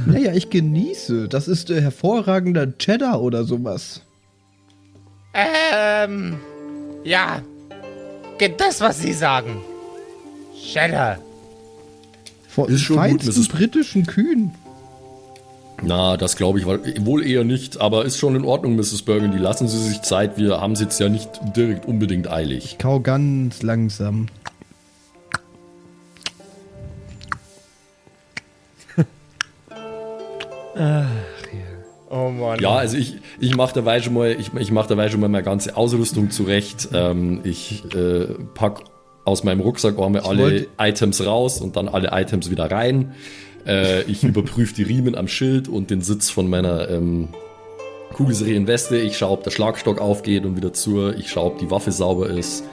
Naja, 0.06 0.34
ich 0.34 0.50
genieße. 0.50 1.28
Das 1.28 1.48
ist 1.48 1.70
äh, 1.70 1.80
hervorragender 1.80 2.76
Cheddar 2.76 3.22
oder 3.22 3.44
sowas. 3.44 4.02
Ähm. 5.32 6.36
Ja. 7.02 7.40
Geht 8.38 8.60
das, 8.60 8.80
was 8.80 9.00
Sie 9.00 9.12
sagen. 9.12 9.56
Cheddar. 10.54 11.18
Von 12.48 12.68
Ist 12.68 12.82
schon 12.82 12.96
gut, 13.10 13.48
britischen 13.48 14.06
Kühen. 14.06 14.52
Na, 15.82 16.16
das 16.16 16.36
glaube 16.36 16.58
ich 16.58 16.66
wohl 16.66 17.26
eher 17.26 17.44
nicht, 17.44 17.80
aber 17.80 18.04
ist 18.04 18.18
schon 18.18 18.36
in 18.36 18.44
Ordnung, 18.44 18.76
Mrs. 18.76 19.02
Burgundy. 19.02 19.38
Lassen 19.38 19.68
Sie 19.68 19.78
sich 19.78 20.02
Zeit, 20.02 20.38
wir 20.38 20.60
haben 20.60 20.72
es 20.72 20.80
jetzt 20.80 20.98
ja 21.00 21.08
nicht 21.08 21.28
direkt 21.56 21.86
unbedingt 21.86 22.30
eilig. 22.30 22.76
Kau 22.78 23.00
ganz 23.00 23.62
langsam. 23.62 24.26
Oh 32.14 32.30
Mann. 32.30 32.60
Ja, 32.60 32.76
also 32.76 32.96
ich, 32.96 33.16
ich 33.40 33.56
mache 33.56 33.74
dabei 33.74 34.00
schon 34.00 34.14
mal, 34.14 34.36
ich, 34.38 34.54
ich 34.54 34.70
mach 34.70 34.86
dabei 34.86 35.08
schon 35.08 35.18
mal 35.18 35.28
meine 35.28 35.42
ganze 35.42 35.76
Ausrüstung 35.76 36.30
zurecht. 36.30 36.90
Ähm, 36.92 37.40
ich 37.42 37.82
äh, 37.92 38.26
pack 38.54 38.84
aus 39.24 39.42
meinem 39.42 39.60
Rucksack 39.60 39.98
einmal 39.98 40.22
alle 40.22 40.68
Items 40.78 41.26
raus 41.26 41.60
und 41.60 41.74
dann 41.74 41.88
alle 41.88 42.10
Items 42.12 42.50
wieder 42.50 42.70
rein. 42.70 43.14
Äh, 43.66 44.02
ich 44.02 44.22
überprüfe 44.24 44.74
die 44.74 44.82
Riemen 44.82 45.14
am 45.14 45.28
Schild 45.28 45.68
und 45.68 45.90
den 45.90 46.00
Sitz 46.02 46.30
von 46.30 46.48
meiner 46.48 46.88
ähm, 46.90 47.28
kugelsicheren 48.12 48.66
Weste. 48.66 48.96
Ich 48.98 49.16
schaue, 49.16 49.30
ob 49.32 49.44
der 49.44 49.50
Schlagstock 49.50 50.00
aufgeht 50.00 50.44
und 50.44 50.56
wieder 50.56 50.72
zu. 50.72 51.10
Ich 51.10 51.30
schaue, 51.30 51.46
ob 51.52 51.58
die 51.58 51.70
Waffe 51.70 51.90
sauber 51.92 52.28
ist. 52.28 52.64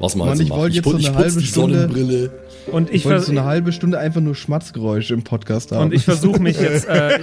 Was 0.00 0.14
man 0.14 0.26
Mann, 0.26 0.30
also 0.30 0.42
ich 0.44 0.48
macht. 0.50 0.60
wollte 0.60 0.76
jetzt 0.76 0.84
put- 0.84 0.92
so 0.92 0.96
eine 0.98 1.08
ich 1.08 1.14
halbe 1.14 1.40
die 1.40 1.46
Stunde- 1.46 1.78
Sonnenbrille. 1.80 2.30
Und 2.70 2.90
Ich 2.90 2.96
ich, 2.96 3.04
wollte 3.06 3.20
so 3.22 3.32
eine 3.32 3.44
halbe 3.44 3.72
Stunde 3.72 3.98
einfach 3.98 4.20
nur 4.20 4.34
Schmatzgeräusche 4.34 5.14
im 5.14 5.22
Podcast 5.24 5.72
haben. 5.72 5.84
und 5.86 5.94
ich 5.94 6.04
versuche 6.04 6.40
mich 6.40 6.60
jetzt 6.60 6.84
äh, 6.88 7.18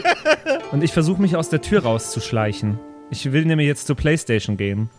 und 0.72 0.84
ich 0.84 0.92
versuche 0.92 1.22
mich 1.22 1.36
aus 1.36 1.50
der 1.50 1.62
Tür 1.62 1.84
rauszuschleichen. 1.84 2.80
Ich 3.12 3.32
will 3.32 3.46
nämlich 3.46 3.68
jetzt 3.68 3.86
zur 3.88 3.96
Playstation 3.96 4.58
gehen. 4.58 4.90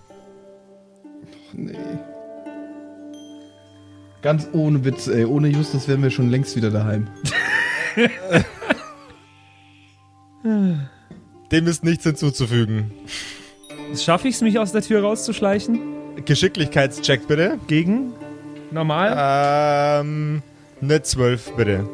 Nee. 1.52 1.72
Ganz 4.22 4.48
ohne 4.52 4.84
Witz, 4.84 5.06
ey. 5.08 5.24
Ohne 5.24 5.48
Justus 5.48 5.86
wären 5.88 6.02
wir 6.02 6.10
schon 6.10 6.30
längst 6.30 6.56
wieder 6.56 6.70
daheim. 6.70 7.08
Dem 11.52 11.66
ist 11.66 11.84
nichts 11.84 12.04
hinzuzufügen. 12.04 12.92
Schaffe 13.96 14.28
ich 14.28 14.36
es, 14.36 14.42
mich 14.42 14.58
aus 14.58 14.72
der 14.72 14.82
Tür 14.82 15.02
rauszuschleichen? 15.02 15.80
Geschicklichkeitscheck 16.24 17.26
bitte. 17.26 17.58
Gegen? 17.66 18.12
Normal? 18.70 20.02
Ähm. 20.02 20.42
Eine 20.82 21.02
12 21.02 21.56
bitte. 21.56 21.88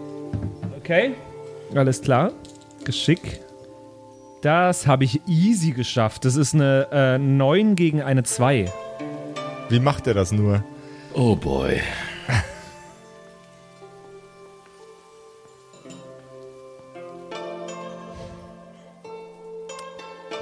Okay. 0.77 1.15
Alles 1.75 2.01
klar. 2.03 2.33
Geschick. 2.85 3.41
Das 4.43 4.87
habe 4.89 5.05
ich 5.05 5.21
easy 5.29 5.71
geschafft. 5.71 6.25
Das 6.25 6.35
ist 6.35 6.55
eine 6.55 6.89
äh, 6.91 7.19
9 7.19 7.77
gegen 7.77 8.03
eine 8.03 8.25
2. 8.25 8.65
Wie 9.69 9.79
macht 9.79 10.09
er 10.09 10.15
das 10.15 10.33
nur? 10.33 10.65
Oh 11.15 11.37
boy. 11.37 11.81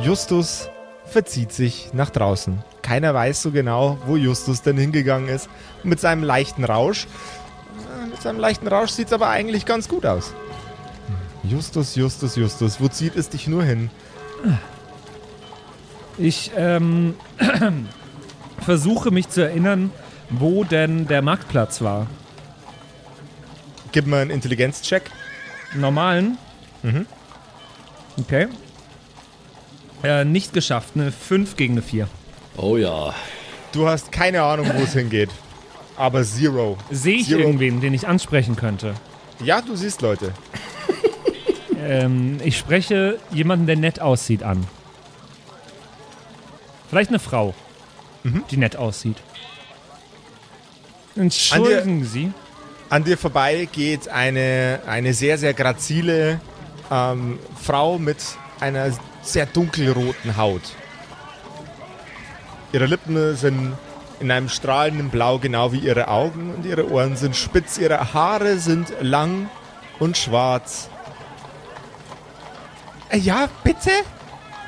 Justus 0.03 0.71
verzieht 1.05 1.53
sich 1.53 1.91
nach 1.93 2.11
draußen. 2.11 2.63
Keiner 2.83 3.13
weiß 3.13 3.43
so 3.43 3.51
genau, 3.51 3.99
wo 4.07 4.17
Justus 4.17 4.63
denn 4.63 4.79
hingegangen 4.79 5.29
ist. 5.29 5.49
Mit 5.83 6.01
seinem 6.01 6.23
leichten 6.23 6.65
Rausch. 6.65 7.07
Äh, 8.03 8.07
Mit 8.07 8.23
seinem 8.23 8.39
leichten 8.39 8.67
Rausch 8.67 8.91
sieht 8.91 9.09
es 9.09 9.13
aber 9.13 9.29
eigentlich 9.29 9.67
ganz 9.67 9.89
gut 9.89 10.07
aus. 10.07 10.33
Justus, 11.43 11.97
Justus, 11.97 12.37
Justus, 12.37 12.81
wo 12.81 12.89
zieht 12.89 13.17
es 13.17 13.29
dich 13.29 13.47
nur 13.47 13.65
hin? 13.65 13.91
Ich 16.17 16.51
ähm, 16.57 17.15
versuche 18.63 19.11
mich 19.11 19.29
zu 19.29 19.43
erinnern, 19.43 19.91
wo 20.31 20.65
denn 20.65 21.09
der 21.09 21.23
Marktplatz 21.23 21.81
war. 21.83 22.07
Gib 23.93 24.07
mir 24.07 24.19
einen 24.19 24.31
Intelligenzcheck. 24.31 25.11
Normalen? 25.75 26.39
Mhm. 26.83 27.07
Okay. 28.19 28.49
Äh, 30.03 30.25
nicht 30.25 30.53
geschafft. 30.53 30.91
Eine 30.95 31.13
5 31.13 31.57
gegen 31.57 31.75
eine 31.75 31.83
4. 31.83 32.09
Oh 32.57 32.77
ja. 32.77 33.15
Du 33.73 33.87
hast 33.87 34.11
keine 34.13 34.43
Ahnung, 34.43 34.71
wo 34.75 34.83
es 34.83 34.93
hingeht. 34.93 35.31
Aber 35.97 36.25
Zero. 36.25 36.79
Sehe 36.91 37.17
ich 37.17 37.27
Zero. 37.29 37.41
irgendwen, 37.41 37.81
den 37.81 37.95
ich 37.95 38.09
ansprechen 38.09 38.57
könnte? 38.57 38.95
Ja, 39.43 39.61
du 39.61 39.77
siehst 39.77 40.03
Leute. 40.03 40.33
Ähm, 41.83 42.39
ich 42.45 42.59
spreche 42.59 43.19
jemanden, 43.31 43.67
der 43.67 43.77
nett 43.77 44.01
aussieht, 44.01 44.43
an. 44.43 44.67
Vielleicht 46.89 47.11
eine 47.11 47.19
Frau, 47.19 47.55
die 48.51 48.57
nett 48.57 48.77
aussieht. 48.77 49.17
Entschuldigen 51.17 52.05
Sie. 52.05 52.33
An 52.89 53.05
dir 53.05 53.17
vorbei 53.17 53.69
geht 53.71 54.09
eine, 54.09 54.81
eine 54.87 55.15
sehr, 55.15 55.39
sehr 55.39 55.55
grazile 55.55 56.41
ähm, 56.91 57.39
Frau 57.61 57.99
mit 57.99 58.19
einer 58.61 58.91
sehr 59.23 59.47
dunkelroten 59.47 60.37
Haut. 60.37 60.63
Ihre 62.73 62.87
Lippen 62.87 63.37
sind 63.37 63.77
in 64.21 64.31
einem 64.31 64.49
strahlenden 64.49 65.09
Blau, 65.09 65.39
genau 65.39 65.73
wie 65.73 65.79
ihre 65.79 66.09
Augen, 66.09 66.55
und 66.55 66.65
ihre 66.67 66.91
Ohren 66.91 67.17
sind 67.17 67.35
spitz. 67.35 67.79
Ihre 67.79 68.13
Haare 68.13 68.59
sind 68.59 68.93
lang 69.01 69.49
und 69.99 70.17
schwarz. 70.17 70.89
Äh, 73.09 73.19
ja, 73.19 73.49
bitte? 73.65 73.91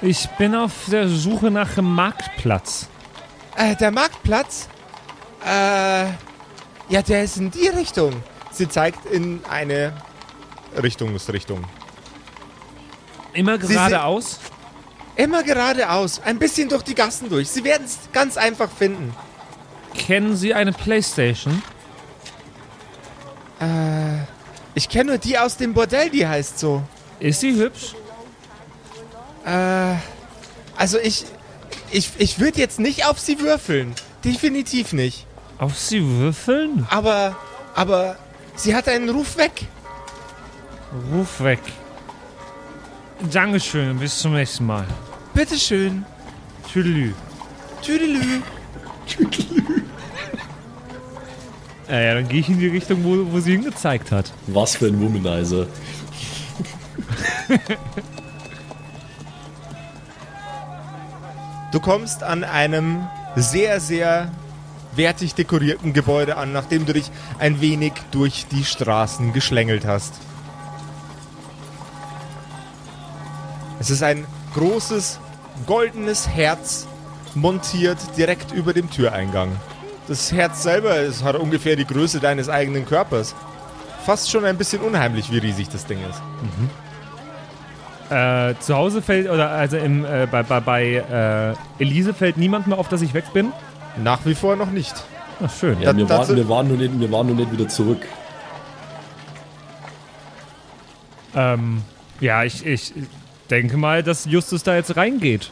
Ich 0.01 0.29
bin 0.31 0.55
auf 0.55 0.73
der 0.91 1.07
Suche 1.07 1.51
nach 1.51 1.75
dem 1.75 1.95
Marktplatz. 1.95 2.89
Äh, 3.57 3.77
der 3.77 3.93
Marktplatz? 3.93 4.69
Äh, 5.45 6.07
ja, 6.89 7.03
der 7.07 7.23
ist 7.23 7.37
in 7.37 7.51
die 7.51 7.69
Richtung. 7.69 8.13
Sie 8.51 8.69
zeigt 8.69 9.07
in 9.07 9.41
eine 9.49 9.93
Richtungsrichtung. 10.83 11.65
Immer 13.33 13.59
geradeaus? 13.59 14.39
Immer 15.17 15.43
geradeaus, 15.43 16.21
ein 16.25 16.39
bisschen 16.39 16.69
durch 16.69 16.83
die 16.83 16.95
Gassen 16.95 17.29
durch. 17.29 17.49
Sie 17.51 17.65
werden 17.65 17.85
es 17.85 17.99
ganz 18.13 18.37
einfach 18.37 18.71
finden. 18.71 19.15
Kennen 19.95 20.37
Sie 20.37 20.55
eine 20.55 20.73
Playstation? 20.73 21.63
Äh, 23.61 24.23
ich 24.75 24.89
kenne 24.89 25.11
nur 25.11 25.19
die 25.19 25.39
aus 25.39 25.57
dem 25.57 25.75
Bordell, 25.75 26.11
die 26.11 26.27
heißt 26.27 26.59
so. 26.59 26.83
Ist 27.21 27.41
sie 27.41 27.55
hübsch? 27.55 27.95
Äh, 29.45 29.95
also 30.77 30.99
ich, 30.99 31.27
ich, 31.91 32.11
ich 32.19 32.39
würde 32.39 32.59
jetzt 32.59 32.81
nicht 32.81 33.07
auf 33.07 33.19
sie 33.19 33.39
würfeln. 33.39 33.95
Definitiv 34.25 34.93
nicht. 34.93 35.27
Auf 35.59 35.79
sie 35.79 36.05
würfeln? 36.05 36.87
Aber, 36.91 37.37
aber 37.75 38.17
sie 38.57 38.75
hat 38.75 38.89
einen 38.89 39.11
Ruf 39.11 39.37
weg. 39.37 39.67
Ruf 41.13 41.43
weg. 41.43 41.61
Dankeschön, 43.31 43.99
bis 43.99 44.19
zum 44.19 44.35
nächsten 44.35 44.67
Mal. 44.67 44.87
Bitteschön. 45.35 46.05
Tüdelü. 46.73 47.13
Tüdelü. 47.83 48.43
Äh, 51.89 52.07
ja, 52.07 52.15
dann 52.15 52.27
gehe 52.27 52.41
ich 52.41 52.49
in 52.49 52.59
die 52.59 52.69
Richtung, 52.69 53.05
wo, 53.05 53.33
wo 53.33 53.41
sie 53.41 53.53
hingezeigt 53.53 54.13
hat. 54.13 54.33
Was 54.47 54.77
für 54.77 54.87
ein 54.87 54.99
Womanizer. 54.99 55.67
Du 61.71 61.81
kommst 61.81 62.23
an 62.23 62.45
einem 62.45 63.07
sehr, 63.37 63.79
sehr 63.81 64.31
wertig 64.95 65.35
dekorierten 65.35 65.93
Gebäude 65.93 66.39
an, 66.39 66.53
nachdem 66.53 66.87
du 66.87 66.95
dich 66.95 67.11
ein 67.39 67.61
wenig 67.61 67.93
durch 68.11 68.47
die 68.51 68.65
Straßen 68.65 69.35
geschlängelt 69.35 69.85
hast. 69.85 70.15
Es 73.83 73.91
ist 73.91 74.05
ein 74.05 74.25
großes 74.55 75.19
goldenes 75.67 76.29
Herz 76.29 76.87
montiert 77.35 77.99
direkt 78.17 78.53
über 78.53 78.73
dem 78.73 78.89
Türeingang. 78.89 79.51
Das 80.07 80.31
Herz 80.31 80.63
selber 80.63 80.99
ist, 81.01 81.25
hat 81.25 81.35
ungefähr 81.35 81.75
die 81.75 81.85
Größe 81.85 82.21
deines 82.21 82.49
eigenen 82.49 82.87
Körpers. 82.87 83.35
Fast 84.07 84.31
schon 84.31 84.45
ein 84.45 84.57
bisschen 84.57 84.83
unheimlich, 84.83 85.33
wie 85.33 85.39
riesig 85.39 85.69
das 85.69 85.85
Ding 85.85 85.99
ist. 86.09 86.23
Äh, 88.13 88.55
zu 88.61 88.77
Hause 88.77 89.03
fällt, 89.03 89.29
oder 89.29 89.51
also 89.51 89.77
im, 89.79 90.05
äh, 90.05 90.29
bei, 90.31 90.45
bei, 90.45 90.61
bei 90.61 91.57
äh, 91.81 91.83
Elise 91.83 92.15
fällt 92.15 92.37
niemand 92.37 92.69
mehr 92.69 92.79
auf, 92.79 92.89
dass 92.89 93.03
ich 93.03 93.15
weg 93.15 93.25
bin. 93.35 93.53
Nach 94.01 94.21
wie 94.25 94.37
vor 94.37 94.55
noch 94.55 94.71
nicht. 94.71 94.95
Ach, 95.45 95.51
schön. 95.53 95.81
Ja, 95.81 95.93
Da- 95.93 95.99
wir, 95.99 96.09
waren, 96.09 96.37
wir, 96.37 96.49
waren 96.49 96.69
nur 96.69 96.77
nicht, 96.77 97.01
wir 97.01 97.11
waren 97.11 97.27
nur 97.27 97.35
nicht 97.35 97.51
wieder 97.51 97.67
zurück. 97.67 98.07
Ähm, 101.35 101.83
ja, 102.21 102.45
ich, 102.45 102.65
ich 102.65 102.93
denke 103.53 103.77
mal, 103.77 104.03
dass 104.03 104.25
Justus 104.25 104.63
da 104.63 104.75
jetzt 104.75 104.97
reingeht. 104.97 105.51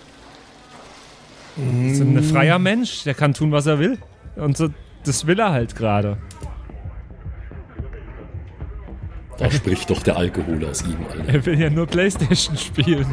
Das 1.56 1.92
ist 1.92 2.00
ein 2.00 2.22
freier 2.24 2.58
Mensch, 2.58 3.04
der 3.04 3.14
kann 3.14 3.34
tun, 3.34 3.52
was 3.52 3.66
er 3.66 3.78
will. 3.78 3.98
Und 4.36 4.56
so, 4.56 4.68
das 5.04 5.26
will 5.26 5.38
er 5.38 5.52
halt 5.52 5.76
gerade. 5.76 6.16
Da 9.38 9.50
spricht 9.50 9.88
doch 9.90 10.02
der 10.02 10.16
Alkohol 10.16 10.64
aus 10.64 10.82
ihm, 10.82 10.96
Alter. 11.10 11.28
Er 11.34 11.46
will 11.46 11.60
ja 11.60 11.70
nur 11.70 11.86
Playstation 11.86 12.56
spielen. 12.56 13.06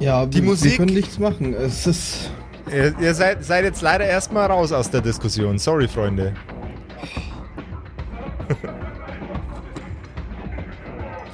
Ja, 0.00 0.26
Die 0.26 0.38
wir, 0.42 0.42
Musik- 0.50 0.72
wir 0.72 0.76
können 0.78 0.94
nichts 0.94 1.18
machen. 1.18 1.54
Es 1.54 1.86
ist. 1.86 2.30
Ihr, 2.72 2.94
ihr 2.98 3.14
seid, 3.14 3.44
seid 3.44 3.64
jetzt 3.64 3.82
leider 3.82 4.04
erstmal 4.06 4.46
raus 4.50 4.72
aus 4.72 4.90
der 4.90 5.00
Diskussion. 5.00 5.58
Sorry, 5.58 5.86
Freunde. 5.86 6.32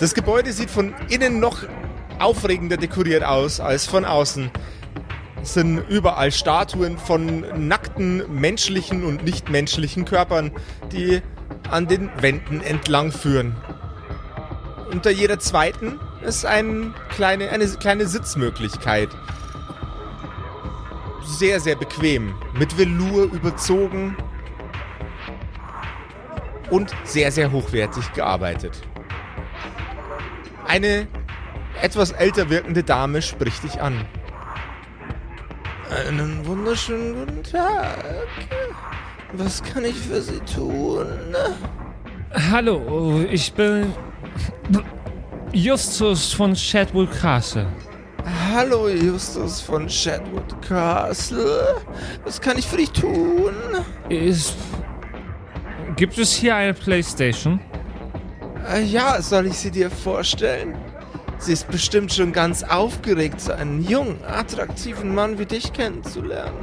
Das 0.00 0.14
Gebäude 0.14 0.52
sieht 0.52 0.70
von 0.70 0.94
innen 1.08 1.38
noch 1.38 1.62
aufregender 2.18 2.76
dekoriert 2.76 3.22
aus 3.22 3.60
als 3.60 3.86
von 3.86 4.04
außen. 4.04 4.50
Es 5.42 5.54
sind 5.54 5.78
überall 5.88 6.32
Statuen 6.32 6.98
von 6.98 7.68
nackten 7.68 8.24
menschlichen 8.34 9.04
und 9.04 9.24
nichtmenschlichen 9.24 10.04
Körpern, 10.04 10.52
die 10.92 11.22
an 11.70 11.86
den 11.86 12.10
Wänden 12.20 12.60
entlang 12.62 13.12
führen. 13.12 13.54
Unter 14.90 15.10
jeder 15.10 15.38
zweiten 15.38 16.00
ist 16.22 16.44
ein 16.44 16.94
kleine, 17.10 17.50
eine 17.50 17.68
kleine 17.68 18.06
Sitzmöglichkeit 18.06 19.10
sehr, 21.40 21.60
sehr 21.60 21.76
bequem. 21.76 22.34
Mit 22.58 22.76
Velour 22.76 23.24
überzogen. 23.32 24.16
Und 26.70 26.94
sehr, 27.04 27.32
sehr 27.32 27.50
hochwertig 27.50 28.12
gearbeitet. 28.12 28.82
Eine 30.70 31.08
etwas 31.82 32.12
älter 32.12 32.48
wirkende 32.48 32.84
Dame 32.84 33.22
spricht 33.22 33.64
dich 33.64 33.82
an. 33.82 34.06
Einen 36.06 36.46
wunderschönen 36.46 37.26
guten 37.26 37.42
Tag. 37.42 37.98
Was 39.32 39.64
kann 39.64 39.84
ich 39.84 39.96
für 39.96 40.22
Sie 40.22 40.38
tun? 40.54 41.08
Hallo, 42.52 43.20
ich 43.28 43.52
bin 43.52 43.92
Justus 45.52 46.32
von 46.32 46.54
Shadwood 46.54 47.10
Castle. 47.20 47.66
Hallo 48.54 48.88
Justus 48.88 49.60
von 49.60 49.88
Shadwood 49.88 50.62
Castle. 50.62 51.82
Was 52.22 52.40
kann 52.40 52.56
ich 52.56 52.68
für 52.68 52.76
dich 52.76 52.92
tun? 52.92 53.54
Ist, 54.08 54.54
gibt 55.96 56.16
es 56.16 56.32
hier 56.32 56.54
eine 56.54 56.74
Playstation? 56.74 57.58
Äh, 58.68 58.82
Ja, 58.82 59.20
soll 59.22 59.46
ich 59.46 59.54
sie 59.54 59.70
dir 59.70 59.90
vorstellen? 59.90 60.76
Sie 61.38 61.52
ist 61.54 61.70
bestimmt 61.70 62.12
schon 62.12 62.32
ganz 62.32 62.62
aufgeregt, 62.62 63.40
so 63.40 63.52
einen 63.52 63.82
jungen, 63.82 64.22
attraktiven 64.24 65.14
Mann 65.14 65.38
wie 65.38 65.46
dich 65.46 65.72
kennenzulernen. 65.72 66.58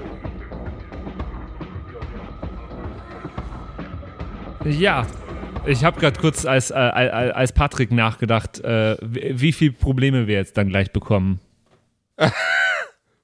Ja. 4.66 5.08
Ich 5.66 5.84
habe 5.84 6.00
gerade 6.00 6.20
kurz 6.20 6.46
als, 6.46 6.72
äh, 6.72 6.76
als 6.76 7.52
Patrick 7.52 7.92
nachgedacht, 7.92 8.60
äh, 8.64 8.98
wie 9.02 9.42
wie 9.42 9.52
viel 9.52 9.72
Probleme 9.74 10.28
wir 10.28 10.36
jetzt 10.36 10.58
dann 10.58 10.70
gleich 10.70 10.92
bekommen. 10.92 11.40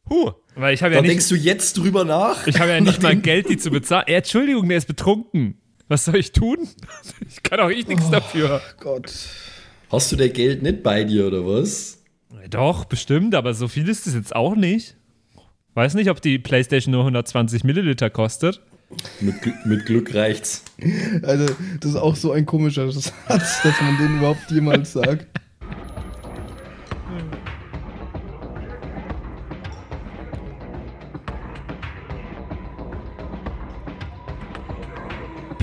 Huh. 0.09 0.31
Weil 0.55 0.73
ich 0.73 0.83
habe 0.83 0.93
ja 0.93 1.01
nicht, 1.01 1.11
denkst 1.11 1.29
du 1.29 1.35
jetzt 1.35 1.77
drüber 1.77 2.03
nach? 2.03 2.45
ich 2.45 2.59
habe 2.59 2.71
ja 2.71 2.81
nicht 2.81 3.01
mal 3.01 3.15
Geld, 3.15 3.47
die 3.47 3.55
zu 3.55 3.71
bezahlen. 3.71 4.05
Äh, 4.07 4.15
Entschuldigung, 4.15 4.67
der 4.67 4.77
ist 4.77 4.85
betrunken. 4.85 5.57
Was 5.93 6.05
soll 6.05 6.15
ich 6.15 6.31
tun? 6.31 6.57
Ich 7.29 7.43
kann 7.43 7.59
auch 7.59 7.69
ich 7.69 7.87
nichts 7.87 8.09
dafür. 8.09 8.61
Gott. 8.79 9.13
Hast 9.91 10.11
du 10.11 10.15
der 10.15 10.29
Geld 10.29 10.63
nicht 10.63 10.81
bei 10.81 11.03
dir 11.03 11.27
oder 11.27 11.45
was? 11.45 11.99
Doch, 12.49 12.85
bestimmt, 12.85 13.35
aber 13.35 13.53
so 13.53 13.67
viel 13.67 13.87
ist 13.87 14.07
es 14.07 14.15
jetzt 14.15 14.35
auch 14.35 14.55
nicht. 14.55 14.95
Weiß 15.75 15.93
nicht, 15.93 16.09
ob 16.09 16.19
die 16.19 16.39
Playstation 16.39 16.93
nur 16.93 17.01
120 17.01 17.63
Milliliter 17.63 18.09
kostet. 18.09 18.59
Mit, 19.19 19.35
mit 19.65 19.85
Glück 19.85 20.15
reicht's. 20.15 20.63
Also, 21.21 21.45
das 21.79 21.91
ist 21.91 21.97
auch 21.97 22.15
so 22.15 22.31
ein 22.31 22.47
komischer 22.47 22.91
Satz, 22.91 23.13
dass 23.27 23.79
man 23.79 23.95
den 23.99 24.17
überhaupt 24.17 24.49
jemals 24.49 24.93
sagt. 24.93 25.27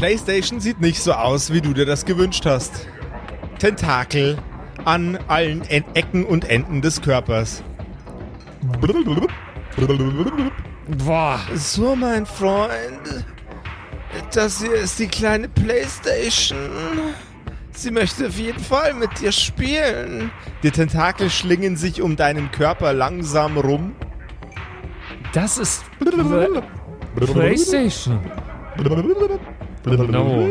PlayStation 0.01 0.61
sieht 0.61 0.81
nicht 0.81 1.03
so 1.03 1.13
aus, 1.13 1.53
wie 1.53 1.61
du 1.61 1.75
dir 1.75 1.85
das 1.85 2.07
gewünscht 2.07 2.47
hast. 2.47 2.87
Tentakel 3.59 4.39
an 4.87 5.19
allen 5.29 5.61
en 5.69 5.85
Ecken 5.93 6.25
und 6.25 6.49
Enden 6.49 6.81
des 6.81 7.03
Körpers. 7.03 7.63
Boah. 11.05 11.39
So, 11.55 11.95
mein 11.95 12.25
Freund. 12.25 13.27
Das 14.33 14.63
hier 14.63 14.73
ist 14.73 14.99
die 14.99 15.07
kleine 15.07 15.51
Playstation. 15.51 16.57
Sie 17.73 17.91
möchte 17.91 18.29
auf 18.29 18.39
jeden 18.39 18.59
Fall 18.59 18.95
mit 18.95 19.21
dir 19.21 19.33
spielen. 19.33 20.33
Die 20.63 20.71
Tentakel 20.71 21.29
schlingen 21.29 21.77
sich 21.77 22.01
um 22.01 22.17
deinen 22.17 22.51
Körper 22.51 22.95
langsam 22.95 23.59
rum. 23.59 23.95
Das 25.35 25.59
ist 25.59 25.85
PlayStation. 27.17 28.19
No. 29.85 30.49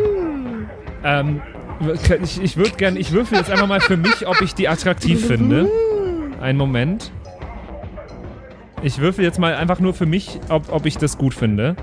Ähm, 1.03 1.41
ich, 2.23 2.41
ich 2.41 2.57
würde 2.57 2.71
gerne, 2.71 2.99
ich 2.99 3.11
würfel 3.11 3.37
jetzt 3.37 3.51
einfach 3.51 3.67
mal 3.67 3.79
für 3.79 3.97
mich, 3.97 4.27
ob 4.27 4.41
ich 4.41 4.53
die 4.53 4.67
attraktiv 4.67 5.25
finde. 5.25 5.69
Einen 6.41 6.57
Moment. 6.57 7.11
Ich 8.81 8.99
würfel 8.99 9.23
jetzt 9.23 9.39
mal 9.39 9.55
einfach 9.55 9.79
nur 9.79 9.93
für 9.93 10.05
mich, 10.05 10.39
ob, 10.49 10.71
ob 10.71 10.85
ich 10.85 10.97
das 10.97 11.17
gut 11.17 11.33
finde. 11.33 11.75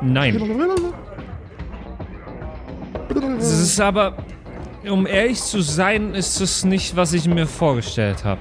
Nein. 0.00 0.40
Es 3.38 3.60
ist 3.60 3.80
aber, 3.80 4.16
um 4.88 5.06
ehrlich 5.06 5.40
zu 5.40 5.60
sein, 5.60 6.14
ist 6.14 6.40
es 6.40 6.64
nicht, 6.64 6.96
was 6.96 7.12
ich 7.12 7.26
mir 7.26 7.46
vorgestellt 7.46 8.24
habe. 8.24 8.40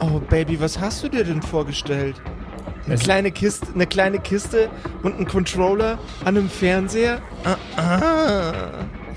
Oh, 0.00 0.20
Baby, 0.28 0.60
was 0.60 0.78
hast 0.78 1.02
du 1.02 1.08
dir 1.08 1.24
denn 1.24 1.42
vorgestellt? 1.42 2.16
Eine 2.88 2.94
Es- 2.94 3.02
kleine 3.02 3.30
Kiste, 3.30 3.66
eine 3.74 3.86
kleine 3.86 4.18
Kiste 4.18 4.70
und 5.02 5.20
ein 5.20 5.26
Controller 5.28 5.98
an 6.24 6.38
einem 6.38 6.48
Fernseher? 6.48 7.20
Ah, 7.44 7.56
ah. 7.76 8.52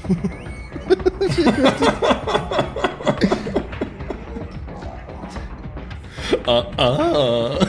Ah, 6.47 6.65
ah. 6.77 7.59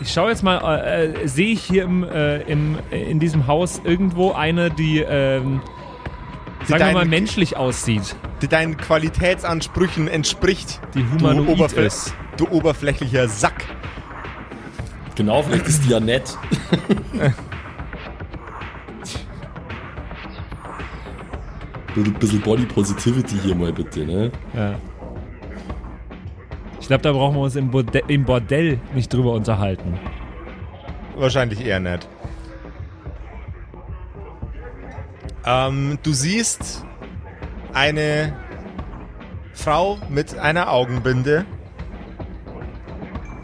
ich 0.00 0.12
schaue 0.12 0.30
jetzt 0.30 0.42
mal, 0.42 0.58
äh, 0.84 1.06
äh, 1.22 1.26
sehe 1.28 1.52
ich 1.52 1.62
hier 1.62 1.84
im, 1.84 2.04
äh, 2.04 2.38
im, 2.42 2.78
in 2.90 3.18
diesem 3.20 3.46
Haus 3.46 3.80
irgendwo 3.84 4.32
eine, 4.32 4.70
die, 4.70 4.98
ähm, 4.98 5.60
sagen 6.66 6.84
wir 6.86 6.92
mal, 6.92 7.04
menschlich 7.06 7.56
aussieht. 7.56 8.16
Die 8.42 8.48
deinen 8.48 8.76
Qualitätsansprüchen 8.76 10.08
entspricht. 10.08 10.80
Die 10.94 11.04
humanoid 11.04 11.72
ist. 11.72 12.14
Du 12.40 12.48
oberflächlicher 12.48 13.28
Sack. 13.28 13.66
Genau, 15.14 15.42
vielleicht 15.42 15.66
ist 15.66 15.84
die 15.84 15.90
ja 15.90 16.00
nett. 16.00 16.36
Bisschen, 21.94 22.14
bisschen 22.14 22.40
Body 22.40 22.66
Positivity 22.66 23.36
hier 23.42 23.56
mal 23.56 23.72
bitte, 23.72 24.06
ne? 24.06 24.30
Ja. 24.54 24.76
Ich 26.80 26.86
glaube, 26.86 27.02
da 27.02 27.10
brauchen 27.12 27.34
wir 27.34 27.42
uns 27.42 27.56
im, 27.56 27.72
Borde 27.72 28.02
im 28.06 28.24
Bordell 28.24 28.78
nicht 28.94 29.12
drüber 29.12 29.32
unterhalten. 29.32 29.98
Wahrscheinlich 31.16 31.66
eher 31.66 31.80
nicht. 31.80 32.08
Ähm, 35.44 35.98
du 36.04 36.12
siehst 36.12 36.84
eine 37.72 38.34
Frau 39.52 39.98
mit 40.08 40.38
einer 40.38 40.72
Augenbinde. 40.72 41.44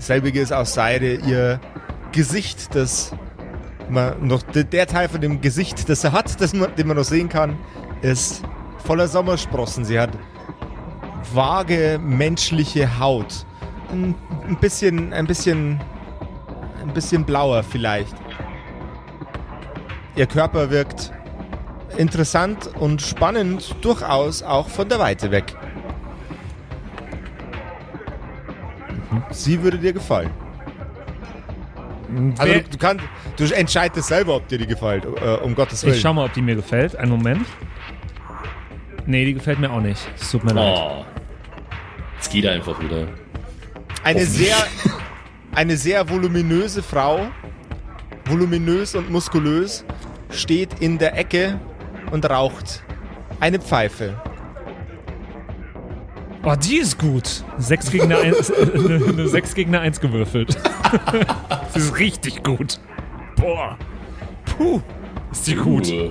Selbige 0.07 0.41
ist 0.41 0.53
aus 0.53 0.73
Seide. 0.75 1.15
Ihr 1.17 1.61
Gesicht, 2.13 2.75
das 2.77 3.13
man 3.89 4.25
noch 4.27 4.43
der- 4.43 4.87
Teil 4.87 5.09
von 5.09 5.21
dem 5.21 5.41
Gesicht, 5.41 5.89
das 5.89 6.03
sie 6.03 6.13
hat, 6.13 6.41
das 6.41 6.55
man, 6.55 6.75
den 6.77 6.87
man 6.87 6.97
noch 6.97 7.05
sehen 7.05 7.29
kann, 7.29 7.59
ist 8.03 8.43
voller 8.85 9.09
Sommersprossen. 9.09 9.85
Sie 9.85 9.99
hat 9.99 10.11
vage 11.35 11.99
menschliche 12.01 13.01
Haut. 13.01 13.45
Ein, 13.91 14.15
ein 14.47 14.57
bisschen, 14.61 15.13
ein 15.13 15.27
bisschen 15.27 15.81
ein 16.83 16.95
bisschen 16.95 17.25
blauer 17.25 17.65
vielleicht. 17.65 18.15
Ihr 20.15 20.27
Körper 20.27 20.71
wirkt 20.71 21.13
interessant 21.97 22.71
und 22.79 23.03
spannend, 23.03 23.75
durchaus 23.81 24.45
auch 24.45 24.69
von 24.69 24.89
der 24.89 25.01
Weite 25.01 25.33
weg. 25.33 25.57
Sie 29.31 29.63
würde 29.63 29.79
dir 29.79 29.93
gefallen. 29.93 30.31
Also 32.39 32.53
du, 32.53 32.63
du 32.63 32.79
kannst, 32.79 33.05
du 33.37 33.45
entscheidest 33.55 34.09
selber, 34.09 34.37
ob 34.37 34.49
dir 34.49 34.59
die 34.59 34.67
gefällt, 34.67 35.05
äh, 35.05 35.37
um 35.43 35.55
Gottes 35.55 35.83
Willen. 35.83 35.97
Ich 35.97 36.01
schau 36.01 36.13
mal, 36.15 36.27
ob 36.27 36.33
die 36.33 36.43
mir 36.43 36.55
gefällt. 36.55 36.97
Einen 36.97 37.11
Moment. 37.11 37.47
Nee, 39.07 39.25
die 39.25 39.35
gefällt 39.35 39.59
mir 39.59 39.71
auch 39.71 39.81
nicht. 39.81 40.01
Es 40.19 40.31
tut 40.31 40.45
mir 40.45 40.53
leid. 40.53 40.79
Oh. 40.79 41.05
Es 42.21 42.29
geht 42.29 42.47
einfach 42.47 42.81
wieder. 42.81 43.07
Eine 44.03 44.25
sehr, 44.25 44.57
eine 45.55 45.77
sehr 45.77 46.09
voluminöse 46.09 46.83
Frau, 46.83 47.27
voluminös 48.25 48.95
und 48.95 49.11
muskulös, 49.11 49.85
steht 50.31 50.81
in 50.81 50.99
der 50.99 51.17
Ecke 51.17 51.61
und 52.11 52.29
raucht 52.29 52.83
eine 53.41 53.59
Pfeife. 53.59 54.15
Oh, 56.49 56.55
die 56.55 56.77
ist 56.77 56.97
gut. 56.97 57.43
6 57.59 57.91
gegen 57.91 58.05
eine 58.05 58.19
1, 58.19 58.53
eine, 58.75 59.05
eine 59.05 59.29
6 59.29 59.55
gegen 59.57 59.75
eine 59.75 59.81
1 59.81 60.01
gewürfelt. 60.01 60.57
das 61.75 61.77
ist 61.77 61.99
richtig 61.99 62.45
gut. 62.45 62.79
Boah. 63.35 63.77
Puh. 64.45 64.81
Ist 65.33 65.49
die 65.49 65.57
gut. 65.57 65.89
Uh, 65.89 66.11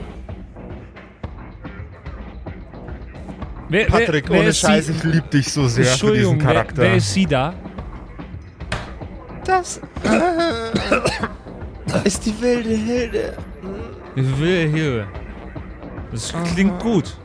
Wer, 3.70 3.86
Patrick, 3.86 4.26
wer, 4.28 4.36
wer 4.36 4.42
ohne 4.42 4.54
Scheiß, 4.54 4.88
sie? 4.88 4.92
ich 4.92 5.04
lieb 5.06 5.32
dich 5.32 5.52
so 5.54 5.70
sehr 5.70 5.86
für 5.86 5.92
Entschuldigung, 5.92 6.34
diesen 6.36 6.48
wer, 6.48 6.54
Charakter. 6.54 6.82
wer 6.82 6.96
ist 6.96 7.14
sie 7.14 7.26
da? 7.26 7.54
das 9.46 9.80
ist 12.04 12.26
die 12.26 12.42
wilde 12.42 12.70
Hilde. 12.76 13.38
Ich 14.18 14.40
will 14.40 14.70
hier. 14.70 15.08
Das 16.12 16.34
klingt 16.54 16.78
gut. 16.82 17.16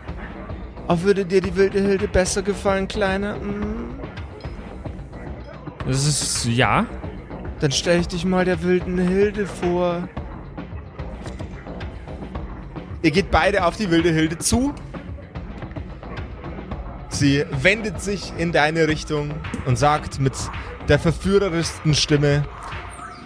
Auch 0.90 1.02
würde 1.02 1.24
dir 1.24 1.40
die 1.40 1.54
wilde 1.54 1.80
Hilde 1.80 2.08
besser 2.08 2.42
gefallen, 2.42 2.88
Kleiner? 2.88 3.36
Hm, 3.36 3.94
Das 5.86 6.04
ist, 6.04 6.46
ja. 6.46 6.84
Dann 7.60 7.70
stell 7.70 8.00
ich 8.00 8.08
dich 8.08 8.24
mal 8.24 8.44
der 8.44 8.60
wilden 8.64 8.98
Hilde 8.98 9.46
vor. 9.46 10.08
Ihr 13.02 13.12
geht 13.12 13.30
beide 13.30 13.64
auf 13.66 13.76
die 13.76 13.88
wilde 13.92 14.10
Hilde 14.10 14.38
zu. 14.38 14.74
Sie 17.08 17.44
wendet 17.62 18.02
sich 18.02 18.32
in 18.36 18.50
deine 18.50 18.88
Richtung 18.88 19.30
und 19.66 19.78
sagt 19.78 20.18
mit 20.18 20.34
der 20.88 20.98
verführerischsten 20.98 21.94
Stimme, 21.94 22.42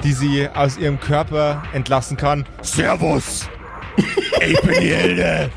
die 0.03 0.12
sie 0.12 0.51
aus 0.51 0.77
ihrem 0.77 1.01
Körper 1.01 1.62
entlassen 1.73 2.19
kann: 2.19 2.45
Servus! 2.61 3.49
Ich 3.97 4.61
bin 4.61 4.81
die 4.83 4.95
Hilde! 4.95 5.51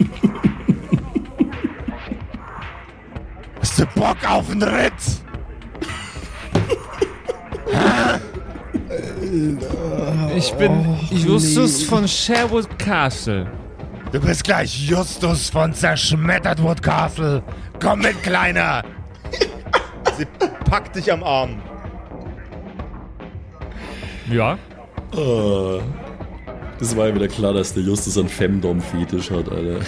Bock 3.97 4.17
auf 4.29 4.51
einen 4.51 4.61
Ritt? 4.61 4.93
Ich 10.35 10.53
bin 10.53 10.97
Justus 11.09 11.83
von 11.83 12.07
Sherwood 12.07 12.77
Castle. 12.77 13.47
Du 14.11 14.19
bist 14.19 14.43
gleich 14.43 14.87
Justus 14.87 15.49
von 15.49 15.73
Zerschmettertwood 15.73 16.81
Castle. 16.81 17.43
Komm 17.81 17.99
mit, 17.99 18.21
Kleiner! 18.21 18.83
Sie 20.17 20.25
packt 20.69 20.95
dich 20.95 21.11
am 21.11 21.23
Arm. 21.23 21.61
Ja. 24.29 24.57
uh, 25.15 25.79
das 26.79 26.95
war 26.95 27.07
ja 27.07 27.15
wieder 27.15 27.27
klar, 27.27 27.53
dass 27.53 27.73
der 27.73 27.83
Justus 27.83 28.17
einen 28.17 28.29
Femdom-Fetisch 28.29 29.31
hat, 29.31 29.49
Alter. 29.49 29.79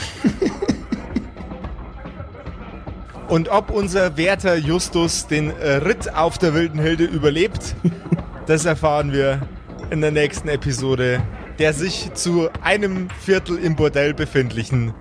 Und 3.30 3.50
ob 3.50 3.70
unser 3.70 4.18
werter 4.18 4.56
Justus 4.56 5.28
den 5.28 5.52
äh, 5.52 5.76
Ritt 5.76 6.14
auf 6.14 6.38
der 6.38 6.54
wilden 6.54 6.80
Hilde 6.80 7.06
überlebt, 7.06 7.76
das 8.48 8.66
erfahren 8.66 9.14
wir 9.14 9.48
in 9.92 10.02
der 10.02 10.12
nächsten 10.12 10.50
Episode 10.50 11.22
der 11.60 11.74
sich 11.74 12.14
zu 12.14 12.50
einem 12.62 13.10
Viertel 13.20 13.58
im 13.58 13.76
Bordell 13.76 14.14
befindlichen 14.14 14.94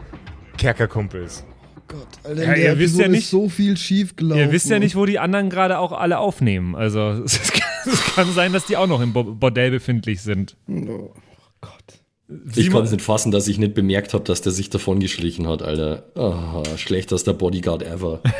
Kerkerkumpels. 0.58 1.44
Gott, 1.86 2.06
Alter, 2.24 2.42
Ja, 2.44 2.54
ihr 2.72 2.78
wisst 2.78 2.98
ja 2.98 3.08
nicht- 3.08 3.20
ist 3.24 3.30
so 3.30 3.48
viel 3.48 3.76
schief 3.76 4.16
gelaufen. 4.16 4.40
Ihr 4.40 4.52
wisst 4.52 4.68
ja 4.68 4.78
nicht, 4.78 4.96
wo 4.96 5.06
die 5.06 5.18
anderen 5.20 5.48
gerade 5.50 5.78
auch 5.78 5.92
alle 5.92 6.18
aufnehmen. 6.18 6.74
Also 6.74 7.00
es 7.24 7.52
kann, 7.52 7.62
es 7.86 8.14
kann 8.14 8.32
sein, 8.32 8.52
dass 8.52 8.66
die 8.66 8.76
auch 8.76 8.88
noch 8.88 9.00
im 9.00 9.12
Bo 9.12 9.22
Bordell 9.22 9.70
befindlich 9.70 10.20
sind. 10.20 10.56
Oh 10.68 11.12
Gott. 11.60 11.97
Ich 12.54 12.70
kann 12.70 12.84
es 12.84 12.90
nicht 12.92 13.00
fassen, 13.00 13.30
dass 13.32 13.48
ich 13.48 13.58
nicht 13.58 13.72
bemerkt 13.72 14.12
habe, 14.12 14.22
dass 14.24 14.42
der 14.42 14.52
sich 14.52 14.68
davon 14.68 15.00
geschlichen 15.00 15.48
hat, 15.48 15.62
Alter. 15.62 16.04
Ah, 16.14 16.62
schlechtester 16.76 17.32
Bodyguard 17.32 17.82
ever. 17.82 18.20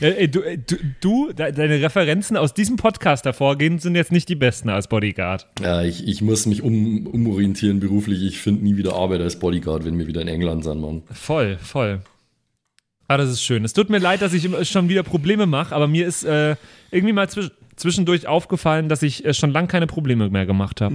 Du, 0.00 0.40
du, 0.40 0.76
du 1.00 1.32
de 1.32 1.52
deine 1.52 1.80
Referenzen 1.80 2.36
aus 2.36 2.54
diesem 2.54 2.76
Podcast 2.76 3.24
hervorgehen, 3.24 3.78
sind 3.78 3.94
jetzt 3.94 4.12
nicht 4.12 4.28
die 4.28 4.34
besten 4.34 4.68
als 4.68 4.88
Bodyguard. 4.88 5.46
Ja, 5.60 5.82
ich, 5.82 6.06
ich 6.06 6.22
muss 6.22 6.46
mich 6.46 6.62
um, 6.62 7.06
umorientieren 7.06 7.80
beruflich. 7.80 8.22
Ich 8.22 8.38
finde 8.38 8.64
nie 8.64 8.76
wieder 8.76 8.94
Arbeit 8.94 9.20
als 9.20 9.38
Bodyguard, 9.38 9.84
wenn 9.84 9.98
wir 9.98 10.06
wieder 10.06 10.20
in 10.20 10.28
England 10.28 10.64
sind, 10.64 10.80
Mann. 10.80 11.02
Voll, 11.12 11.58
voll. 11.58 12.00
Ah, 13.08 13.16
das 13.16 13.30
ist 13.30 13.42
schön. 13.42 13.64
Es 13.64 13.72
tut 13.72 13.90
mir 13.90 13.98
leid, 13.98 14.22
dass 14.22 14.32
ich 14.32 14.44
immer 14.44 14.64
schon 14.64 14.88
wieder 14.88 15.02
Probleme 15.02 15.46
mache, 15.46 15.74
aber 15.74 15.88
mir 15.88 16.06
ist 16.06 16.24
äh, 16.24 16.56
irgendwie 16.90 17.12
mal 17.12 17.28
zwisch 17.28 17.50
zwischendurch 17.76 18.26
aufgefallen, 18.26 18.88
dass 18.88 19.02
ich 19.02 19.24
äh, 19.24 19.34
schon 19.34 19.50
lange 19.50 19.68
keine 19.68 19.86
Probleme 19.86 20.28
mehr 20.30 20.46
gemacht 20.46 20.80
habe. 20.80 20.94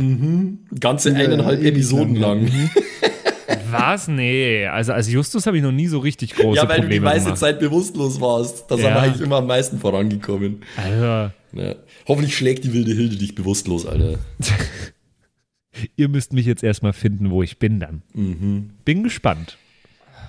Ganze 0.79 1.15
eineinhalb 1.15 1.59
ewig 1.59 1.69
Episoden 1.73 2.15
lang, 2.15 2.47
lang. 2.47 2.69
Was? 3.71 4.07
Nee. 4.07 4.65
Also 4.67 4.93
als 4.93 5.11
Justus 5.11 5.45
habe 5.45 5.57
ich 5.57 5.63
noch 5.63 5.71
nie 5.73 5.87
so 5.87 5.99
richtig 5.99 6.35
große 6.35 6.55
Ja, 6.57 6.69
weil 6.69 6.77
du 6.77 6.81
die 6.87 6.95
Probleme 6.95 7.05
meiste 7.05 7.23
gemacht. 7.25 7.39
Zeit 7.39 7.59
bewusstlos 7.59 8.21
warst. 8.21 8.69
Da 8.69 8.75
sind 8.75 8.85
Ja. 8.85 8.95
wir 8.95 9.01
eigentlich 9.01 9.21
immer 9.21 9.37
am 9.37 9.47
meisten 9.47 9.79
vorangekommen. 9.79 10.61
Also, 10.77 11.31
Ja. 11.53 11.75
Hoffentlich 12.07 12.35
schlägt 12.37 12.63
die 12.63 12.73
wilde 12.73 12.93
Hilde 12.93 13.17
dich 13.17 13.35
bewusstlos, 13.35 13.85
Alter. 13.85 14.19
ihr 15.95 16.07
müsst 16.09 16.33
mich 16.33 16.45
jetzt 16.45 16.63
erstmal 16.63 16.93
finden, 16.93 17.29
wo 17.29 17.43
ich 17.43 17.59
bin 17.59 17.79
dann. 17.79 18.01
Mhm. 18.13 18.71
Bin 18.85 19.03
gespannt. 19.03 19.57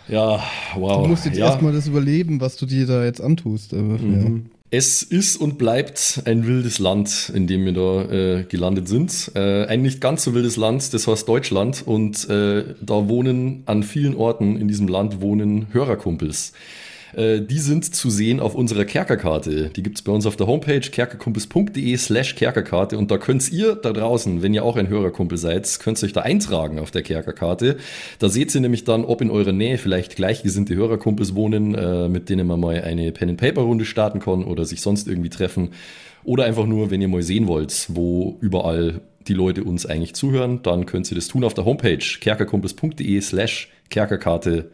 Ja, 0.09 0.43
wow. 0.75 1.03
Du 1.03 1.09
musst 1.11 1.27
jetzt 1.27 1.39
ja. 1.39 1.47
erstmal 1.47 1.73
das 1.73 1.87
überleben, 1.87 2.41
was 2.41 2.57
du 2.57 2.67
dir 2.67 2.87
da 2.87 3.05
jetzt 3.05 3.21
antust. 3.21 3.73
Aber, 3.75 3.99
Mhm. 3.99 4.47
Es 4.71 5.03
ist 5.03 5.39
und 5.39 5.57
bleibt 5.57 6.23
ein 6.27 6.47
wildes 6.47 6.79
Land, 6.79 7.33
in 7.35 7.47
dem 7.47 7.65
wir 7.65 7.73
da 7.73 8.03
äh, 8.03 8.45
gelandet 8.45 8.87
sind. 8.87 9.33
Äh, 9.35 9.65
ein 9.65 9.81
nicht 9.81 10.03
ganz 10.03 10.25
so 10.25 10.35
wildes 10.35 10.57
Land, 10.57 10.93
das 10.93 11.07
heißt 11.07 11.27
Deutschland. 11.27 11.87
Und 11.87 12.29
äh, 12.29 12.75
da 12.83 13.09
wohnen 13.09 13.63
an 13.65 13.83
vielen 13.83 14.15
Orten 14.15 14.59
in 14.59 14.69
diesem 14.69 14.87
Land 14.87 15.23
wohnen 15.23 15.69
Hörerkumpels. 15.73 16.53
Äh, 17.15 17.41
die 17.41 17.59
sind 17.59 17.95
zu 17.95 18.11
sehen 18.11 18.41
auf 18.41 18.55
unserer 18.55 18.85
Kerkerkarte. 18.85 19.71
Die 19.75 19.83
gibt 19.83 19.99
es 19.99 20.03
bei 20.03 20.13
uns 20.13 20.27
auf 20.27 20.37
der 20.37 20.47
Homepage 20.47 20.81
kerkerkumpels.de 20.81 21.97
slash 21.97 22.35
Kerkerkarte 22.35 22.99
und 22.99 23.11
da 23.11 23.19
könnt 23.19 23.51
ihr 23.51 23.75
da 23.75 23.93
draußen, 23.93 24.43
wenn 24.43 24.55
ihr 24.55 24.65
auch 24.65 24.77
ein 24.77 24.89
Hörerkumpel 24.89 25.39
seid, 25.39 25.79
könnt 25.81 26.03
ihr 26.03 26.07
euch 26.07 26.13
da 26.13 26.23
eintragen 26.23 26.79
auf 26.79 26.91
der 26.91 27.03
Kerkerkarte. 27.03 27.77
Da 28.19 28.29
seht 28.29 28.55
ihr 28.55 28.61
nämlich 28.61 28.85
dann, 28.85 29.05
ob 29.05 29.21
in 29.21 29.31
eurer 29.31 29.53
Nähe 29.53 29.79
vielleicht 29.79 30.17
gleichgesinnte 30.17 30.75
Hörerkumpels 30.75 31.35
wohnen, 31.35 31.75
äh, 31.75 32.09
mit 32.09 32.29
denen 32.29 32.47
man 32.47 32.61
mal 32.61 32.83
eine 32.83 33.13
Pen-and-Paper-Runde 33.13 33.85
starten 33.85 34.21
kann 34.21 34.45
oder 34.45 34.65
sich 34.65 34.81
sonst 34.81 35.09
irgendwie 35.09 35.31
treffen. 35.31 35.71
Oder 36.25 36.45
einfach 36.45 36.67
nur, 36.67 36.91
wenn 36.91 37.01
ihr 37.01 37.09
mal 37.09 37.23
sehen 37.23 37.47
wollt, 37.47 37.87
wo 37.89 38.37
überall 38.41 39.01
die 39.29 39.35
Leute 39.35 39.65
uns 39.65 39.87
eigentlich 39.87 40.15
zuhören, 40.15 40.61
dann 40.63 40.87
könnt 40.87 41.11
ihr 41.11 41.15
das 41.15 41.29
tun 41.29 41.45
auf 41.45 41.55
der 41.55 41.65
Homepage 41.65 41.99
kerkerkumpels.de 41.99 43.21
slash 43.21 43.71
Kerkerkarte. 43.91 44.71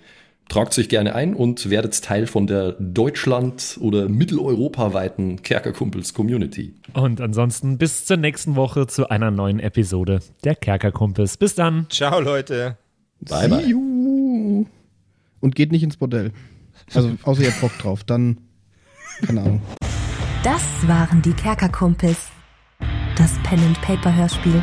Tragt 0.49 0.75
sich 0.75 0.89
gerne 0.89 1.15
ein 1.15 1.35
und 1.35 1.71
werdet 1.71 2.03
Teil 2.03 2.27
von 2.27 2.47
der 2.47 2.73
Deutschland- 2.73 3.79
oder 3.81 4.09
mitteleuropaweiten 4.09 5.43
Kerkerkumpels 5.43 6.13
Community. 6.13 6.75
Und 6.93 7.21
ansonsten 7.21 7.79
bis 7.79 8.05
zur 8.05 8.19
nächsten 8.19 8.55
Woche 8.55 8.87
zu 8.87 9.09
einer 9.09 9.31
neuen 9.31 9.59
Episode 9.59 10.21
der 10.45 10.55
Kerkerkumpels. 10.55 11.39
Bis 11.39 11.55
dann. 11.55 11.87
Ciao, 11.89 12.21
Leute. 12.21 12.77
Bye, 13.21 13.49
bye. 13.49 13.63
See 13.63 13.71
you. 13.71 14.67
Und 15.41 15.55
geht 15.55 15.73
nicht 15.73 15.83
ins 15.83 15.97
Bordell. 15.97 16.33
Also, 16.95 17.13
außer 17.23 17.43
ihr 17.43 17.51
habt 17.51 17.61
Bock 17.61 17.77
drauf. 17.79 18.05
Dann, 18.05 18.39
keine 19.27 19.41
Ahnung. 19.41 19.63
Das 20.43 20.63
waren 20.87 21.23
die 21.23 21.33
Kerkerkumpels. 21.33 22.29
Das 23.17 23.33
Pen 23.45 23.61
and 23.61 23.81
Paper 23.81 24.15
Hörspiel. 24.15 24.63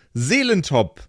Seelentop, 0.13 1.01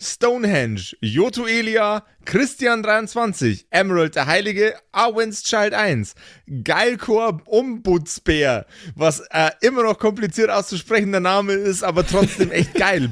Stonehenge, 0.00 0.96
Joto 1.00 1.46
Elia, 1.46 2.04
Christian23, 2.24 3.64
Emerald 3.70 4.14
der 4.14 4.26
Heilige, 4.26 4.74
Arwen's 4.92 5.42
Child 5.42 5.74
1, 5.74 6.14
Geilkor 6.62 7.42
Ombudsbär, 7.46 8.66
was 8.94 9.20
äh, 9.30 9.50
immer 9.60 9.82
noch 9.82 9.98
kompliziert 9.98 10.50
auszusprechender 10.50 11.20
Name 11.20 11.52
ist, 11.52 11.82
aber 11.82 12.06
trotzdem 12.06 12.52
echt 12.52 12.74
geil. 12.78 13.10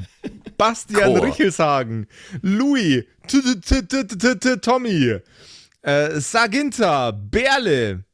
Bastian 0.57 1.13
Chor. 1.13 1.25
Richelshagen, 1.25 2.07
Louis, 2.41 3.03
Tommy, 4.61 5.19
äh, 5.81 6.19
Saginta, 6.19 7.11
Berle, 7.11 8.05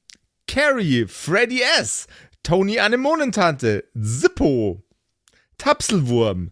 Carrie, 0.47 1.05
Freddy 1.07 1.61
S., 1.79 2.07
Tony 2.41 2.79
Anemonentante, 2.79 3.85
Zippo, 3.95 4.83
Tapselwurm, 5.57 6.51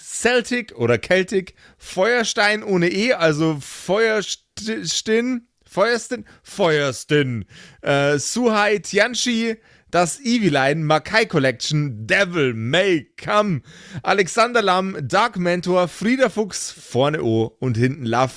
Celtic 0.00 0.74
oder 0.76 0.98
Celtic, 1.00 1.54
Feuerstein 1.76 2.62
ohne 2.62 2.88
E, 2.88 3.12
also 3.12 3.58
Feuerstin, 3.60 5.48
Feuerstin, 5.64 6.24
Feuerstin, 6.42 7.44
äh, 7.82 8.18
Suhai 8.18 8.78
Tianchi, 8.78 9.56
das 9.90 10.20
Eviline, 10.20 10.84
Makai 10.84 11.26
Collection, 11.26 12.06
Devil 12.06 12.52
May 12.54 13.10
Come, 13.22 13.62
Alexander 14.02 14.60
Lamm, 14.60 14.96
Dark 15.00 15.38
Mentor, 15.38 15.88
Frieda 15.88 16.28
Fuchs, 16.28 16.70
vorne 16.70 17.22
O 17.22 17.56
und 17.58 17.76
hinten 17.76 18.04
Love. 18.04 18.34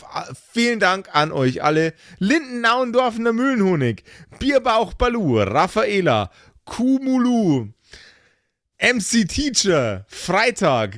Vielen 0.51 0.79
Dank 0.79 1.09
an 1.13 1.31
euch 1.31 1.63
alle. 1.63 1.93
Lindennauendorfener 2.19 3.33
Mühlenhonig, 3.33 4.03
Bierbauch 4.39 4.93
Balu, 4.93 5.41
Raffaela, 5.41 6.31
Kumulu, 6.65 7.67
MC 8.79 9.27
Teacher, 9.27 10.05
Freitag, 10.07 10.97